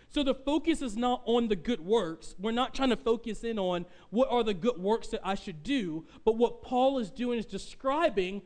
So 0.10 0.24
the 0.24 0.34
focus 0.34 0.82
is 0.82 0.98
not 0.98 1.22
on 1.26 1.48
the 1.48 1.56
good 1.56 1.80
works. 1.80 2.36
We're 2.40 2.52
not 2.52 2.74
trying 2.74 2.90
to 2.90 2.98
focus 2.98 3.44
in 3.44 3.60
on 3.60 3.86
what 4.10 4.30
are 4.32 4.44
the 4.44 4.56
good 4.56 4.80
works 4.80 5.10
that 5.10 5.22
I 5.24 5.36
should 5.36 5.62
do, 5.62 6.06
but 6.26 6.38
what 6.38 6.64
Paul 6.64 6.98
is 6.98 7.12
doing 7.12 7.38
is 7.38 7.46
describing 7.46 8.42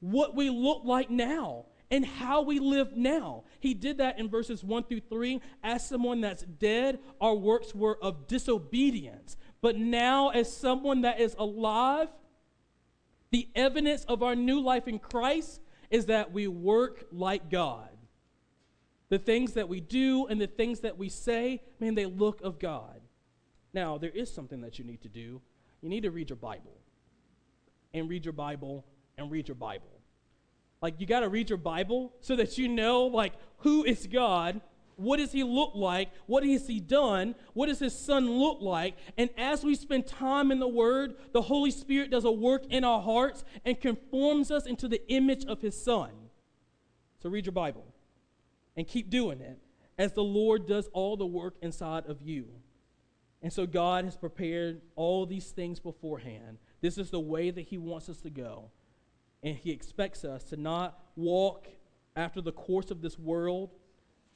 what 0.00 0.34
we 0.34 0.48
look 0.48 0.82
like 0.84 1.10
now 1.10 1.66
and 1.90 2.06
how 2.06 2.40
we 2.40 2.58
live 2.58 2.96
now. 2.96 3.44
He 3.60 3.74
did 3.74 3.98
that 3.98 4.18
in 4.18 4.30
verses 4.30 4.64
1 4.64 4.84
through 4.84 5.00
3. 5.00 5.40
As 5.62 5.86
someone 5.86 6.22
that's 6.22 6.42
dead, 6.42 6.98
our 7.20 7.34
works 7.34 7.74
were 7.74 8.02
of 8.02 8.26
disobedience. 8.26 9.36
But 9.60 9.76
now, 9.76 10.30
as 10.30 10.54
someone 10.54 11.02
that 11.02 11.20
is 11.20 11.36
alive, 11.38 12.08
the 13.30 13.48
evidence 13.54 14.04
of 14.04 14.22
our 14.22 14.34
new 14.34 14.60
life 14.60 14.88
in 14.88 14.98
Christ 14.98 15.60
is 15.90 16.06
that 16.06 16.32
we 16.32 16.46
work 16.46 17.04
like 17.12 17.50
God. 17.50 17.90
The 19.08 19.18
things 19.18 19.52
that 19.52 19.68
we 19.68 19.80
do 19.80 20.26
and 20.26 20.40
the 20.40 20.46
things 20.46 20.80
that 20.80 20.98
we 20.98 21.08
say, 21.08 21.62
man, 21.78 21.94
they 21.94 22.06
look 22.06 22.40
of 22.42 22.58
God. 22.58 23.00
Now, 23.72 23.98
there 23.98 24.10
is 24.10 24.32
something 24.32 24.60
that 24.62 24.78
you 24.78 24.84
need 24.84 25.02
to 25.02 25.08
do. 25.08 25.40
You 25.80 25.88
need 25.88 26.02
to 26.02 26.10
read 26.10 26.30
your 26.30 26.36
Bible. 26.36 26.76
And 27.94 28.08
read 28.08 28.24
your 28.24 28.32
Bible 28.32 28.84
and 29.16 29.30
read 29.30 29.48
your 29.48 29.54
Bible. 29.54 29.86
Like, 30.82 31.00
you 31.00 31.06
got 31.06 31.20
to 31.20 31.28
read 31.28 31.50
your 31.50 31.58
Bible 31.58 32.12
so 32.20 32.36
that 32.36 32.58
you 32.58 32.68
know, 32.68 33.04
like, 33.06 33.32
who 33.58 33.84
is 33.84 34.06
God 34.06 34.60
what 34.96 35.18
does 35.18 35.32
he 35.32 35.44
look 35.44 35.72
like? 35.74 36.10
What 36.26 36.44
has 36.44 36.66
he 36.66 36.80
done? 36.80 37.34
What 37.52 37.66
does 37.66 37.78
his 37.78 37.96
son 37.96 38.30
look 38.30 38.60
like? 38.60 38.96
And 39.18 39.28
as 39.36 39.62
we 39.62 39.74
spend 39.74 40.06
time 40.06 40.50
in 40.50 40.58
the 40.58 40.68
word, 40.68 41.14
the 41.32 41.42
Holy 41.42 41.70
Spirit 41.70 42.10
does 42.10 42.24
a 42.24 42.30
work 42.30 42.64
in 42.70 42.82
our 42.82 43.00
hearts 43.00 43.44
and 43.64 43.78
conforms 43.78 44.50
us 44.50 44.64
into 44.64 44.88
the 44.88 45.06
image 45.08 45.44
of 45.44 45.60
his 45.60 45.80
son. 45.80 46.10
So 47.22 47.28
read 47.28 47.44
your 47.46 47.52
Bible 47.52 47.84
and 48.76 48.86
keep 48.86 49.10
doing 49.10 49.40
it 49.40 49.58
as 49.98 50.12
the 50.12 50.24
Lord 50.24 50.66
does 50.66 50.88
all 50.92 51.16
the 51.16 51.26
work 51.26 51.54
inside 51.62 52.06
of 52.06 52.22
you. 52.22 52.48
And 53.42 53.52
so 53.52 53.66
God 53.66 54.04
has 54.04 54.16
prepared 54.16 54.80
all 54.94 55.26
these 55.26 55.50
things 55.50 55.80
beforehand. 55.80 56.58
This 56.80 56.98
is 56.98 57.10
the 57.10 57.20
way 57.20 57.50
that 57.50 57.62
he 57.62 57.78
wants 57.78 58.08
us 58.08 58.20
to 58.22 58.30
go. 58.30 58.70
And 59.42 59.56
he 59.56 59.70
expects 59.70 60.24
us 60.24 60.44
to 60.44 60.56
not 60.56 60.98
walk 61.14 61.66
after 62.14 62.40
the 62.40 62.52
course 62.52 62.90
of 62.90 63.02
this 63.02 63.18
world 63.18 63.70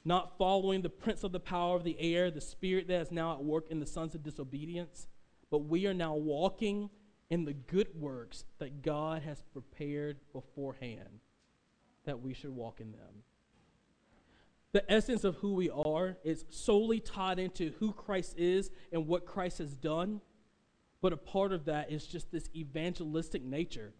not 0.03 0.37
following 0.37 0.81
the 0.81 0.89
prince 0.89 1.23
of 1.23 1.31
the 1.31 1.39
power 1.39 1.75
of 1.75 1.83
the 1.83 1.99
air, 1.99 2.31
the 2.31 2.41
spirit 2.41 2.87
that 2.87 3.01
is 3.01 3.11
now 3.11 3.33
at 3.33 3.43
work 3.43 3.67
in 3.69 3.79
the 3.79 3.85
sons 3.85 4.15
of 4.15 4.23
disobedience, 4.23 5.07
but 5.49 5.59
we 5.59 5.85
are 5.85 5.93
now 5.93 6.15
walking 6.15 6.89
in 7.29 7.45
the 7.45 7.53
good 7.53 7.87
works 7.95 8.45
that 8.59 8.81
God 8.81 9.21
has 9.21 9.43
prepared 9.53 10.17
beforehand 10.33 11.19
that 12.05 12.19
we 12.19 12.33
should 12.33 12.49
walk 12.49 12.81
in 12.81 12.91
them. 12.91 13.23
The 14.73 14.89
essence 14.91 15.23
of 15.23 15.35
who 15.35 15.53
we 15.53 15.69
are 15.69 16.17
is 16.23 16.45
solely 16.49 16.99
tied 16.99 17.39
into 17.39 17.73
who 17.79 17.91
Christ 17.91 18.35
is 18.37 18.71
and 18.91 19.07
what 19.07 19.25
Christ 19.25 19.57
has 19.57 19.75
done, 19.75 20.21
but 21.01 21.13
a 21.13 21.17
part 21.17 21.51
of 21.51 21.65
that 21.65 21.91
is 21.91 22.07
just 22.07 22.31
this 22.31 22.49
evangelistic 22.55 23.43
nature 23.43 23.93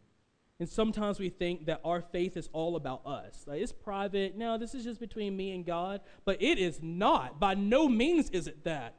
and 0.61 0.69
sometimes 0.69 1.19
we 1.19 1.29
think 1.29 1.65
that 1.65 1.81
our 1.83 2.03
faith 2.03 2.37
is 2.37 2.47
all 2.53 2.75
about 2.75 3.03
us. 3.07 3.45
Like 3.47 3.61
it's 3.61 3.71
private. 3.71 4.37
No, 4.37 4.59
this 4.59 4.75
is 4.75 4.83
just 4.83 4.99
between 4.99 5.35
me 5.35 5.55
and 5.55 5.65
God. 5.65 6.01
But 6.23 6.39
it 6.39 6.59
is 6.59 6.83
not. 6.83 7.39
By 7.39 7.55
no 7.55 7.89
means 7.89 8.29
is 8.29 8.45
it 8.45 8.63
that. 8.65 8.93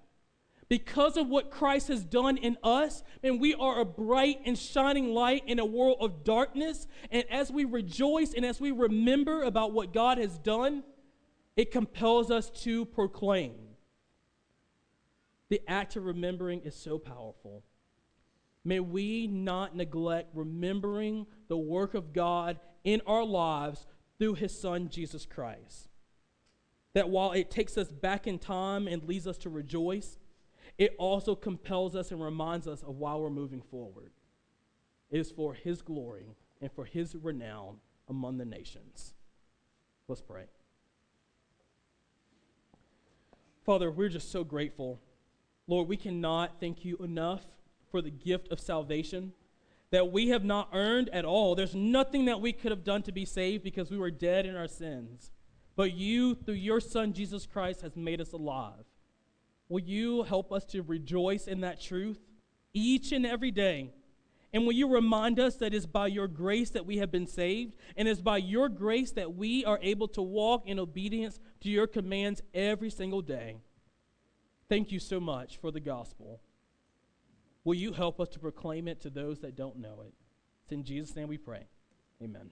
Because 0.68 1.16
of 1.16 1.28
what 1.28 1.52
Christ 1.52 1.86
has 1.86 2.02
done 2.02 2.36
in 2.36 2.56
us, 2.64 3.04
and 3.22 3.40
we 3.40 3.54
are 3.54 3.78
a 3.78 3.84
bright 3.84 4.40
and 4.44 4.58
shining 4.58 5.14
light 5.14 5.44
in 5.46 5.60
a 5.60 5.64
world 5.64 5.98
of 6.00 6.24
darkness. 6.24 6.88
And 7.12 7.22
as 7.30 7.52
we 7.52 7.64
rejoice 7.64 8.34
and 8.34 8.44
as 8.44 8.60
we 8.60 8.72
remember 8.72 9.44
about 9.44 9.72
what 9.72 9.92
God 9.92 10.18
has 10.18 10.38
done, 10.38 10.82
it 11.57 11.70
compels 11.70 12.30
us 12.30 12.50
to 12.62 12.84
proclaim. 12.84 13.55
The 15.48 15.62
act 15.68 15.96
of 15.96 16.05
remembering 16.05 16.62
is 16.62 16.74
so 16.74 16.98
powerful. 16.98 17.62
May 18.64 18.80
we 18.80 19.26
not 19.26 19.76
neglect 19.76 20.30
remembering 20.34 21.26
the 21.48 21.59
work 21.59 21.94
of 21.94 22.12
God 22.12 22.59
in 22.84 23.03
our 23.07 23.24
lives 23.24 23.86
through 24.18 24.34
his 24.34 24.59
son, 24.59 24.88
Jesus 24.88 25.26
Christ. 25.26 25.88
That 26.94 27.11
while 27.11 27.32
it 27.32 27.50
takes 27.50 27.76
us 27.76 27.90
back 27.90 28.26
in 28.26 28.38
time 28.38 28.86
and 28.86 29.03
leads 29.03 29.26
us 29.26 29.38
to 29.38 29.50
rejoice, 29.50 30.18
it 30.78 30.94
also 30.98 31.34
compels 31.34 31.96
us 31.96 32.12
and 32.12 32.22
reminds 32.22 32.66
us 32.66 32.82
of 32.82 32.96
why 32.96 33.14
we're 33.16 33.30
moving 33.30 33.62
forward. 33.62 34.12
It 35.11 35.18
is 35.18 35.30
for 35.30 35.55
his 35.55 35.82
glory 35.82 36.36
and 36.61 36.70
for 36.72 36.84
his 36.84 37.14
renown 37.14 37.78
among 38.09 38.38
the 38.38 38.44
nations. 38.44 39.14
Let's 40.09 40.22
pray. 40.22 40.44
Father, 43.64 43.90
we're 43.90 44.08
just 44.08 44.32
so 44.32 44.42
grateful. 44.42 45.00
Lord, 45.68 45.88
we 45.88 45.96
cannot 45.96 46.58
thank 46.58 46.84
you 46.84 46.96
enough 46.98 47.44
for 47.90 48.02
the 48.02 48.10
gift 48.10 48.50
of 48.50 48.58
salvation 48.58 49.32
that 49.90 50.10
we 50.10 50.30
have 50.30 50.44
not 50.44 50.70
earned 50.72 51.10
at 51.10 51.24
all. 51.24 51.54
There's 51.54 51.74
nothing 51.74 52.24
that 52.24 52.40
we 52.40 52.52
could 52.52 52.72
have 52.72 52.82
done 52.82 53.02
to 53.02 53.12
be 53.12 53.24
saved 53.24 53.62
because 53.62 53.90
we 53.90 53.98
were 53.98 54.10
dead 54.10 54.46
in 54.46 54.56
our 54.56 54.66
sins. 54.66 55.30
But 55.76 55.92
you, 55.92 56.34
through 56.34 56.54
your 56.54 56.80
Son, 56.80 57.12
Jesus 57.12 57.46
Christ, 57.46 57.82
has 57.82 57.94
made 57.94 58.20
us 58.20 58.32
alive. 58.32 58.84
Will 59.68 59.80
you 59.80 60.22
help 60.24 60.52
us 60.52 60.64
to 60.66 60.82
rejoice 60.82 61.46
in 61.46 61.60
that 61.60 61.80
truth 61.80 62.18
each 62.74 63.12
and 63.12 63.24
every 63.24 63.50
day? 63.50 63.92
And 64.52 64.64
will 64.64 64.72
you 64.72 64.88
remind 64.92 65.38
us 65.38 65.56
that 65.56 65.72
it's 65.72 65.86
by 65.86 66.08
your 66.08 66.28
grace 66.28 66.70
that 66.70 66.84
we 66.84 66.98
have 66.98 67.10
been 67.10 67.26
saved, 67.26 67.74
and 67.96 68.06
it's 68.06 68.20
by 68.20 68.36
your 68.36 68.68
grace 68.68 69.12
that 69.12 69.34
we 69.34 69.64
are 69.64 69.78
able 69.80 70.08
to 70.08 70.20
walk 70.20 70.66
in 70.66 70.78
obedience 70.78 71.38
to 71.62 71.70
your 71.70 71.86
commands 71.86 72.42
every 72.54 72.90
single 72.90 73.22
day? 73.22 73.56
Thank 74.68 74.92
you 74.92 74.98
so 74.98 75.20
much 75.20 75.58
for 75.58 75.70
the 75.70 75.80
gospel. 75.80 76.40
Will 77.64 77.74
you 77.74 77.92
help 77.92 78.20
us 78.20 78.28
to 78.30 78.38
proclaim 78.38 78.88
it 78.88 79.00
to 79.02 79.10
those 79.10 79.40
that 79.40 79.56
don't 79.56 79.78
know 79.78 80.02
it? 80.04 80.14
It's 80.64 80.72
in 80.72 80.84
Jesus' 80.84 81.14
name 81.14 81.28
we 81.28 81.38
pray. 81.38 81.66
Amen. 82.22 82.50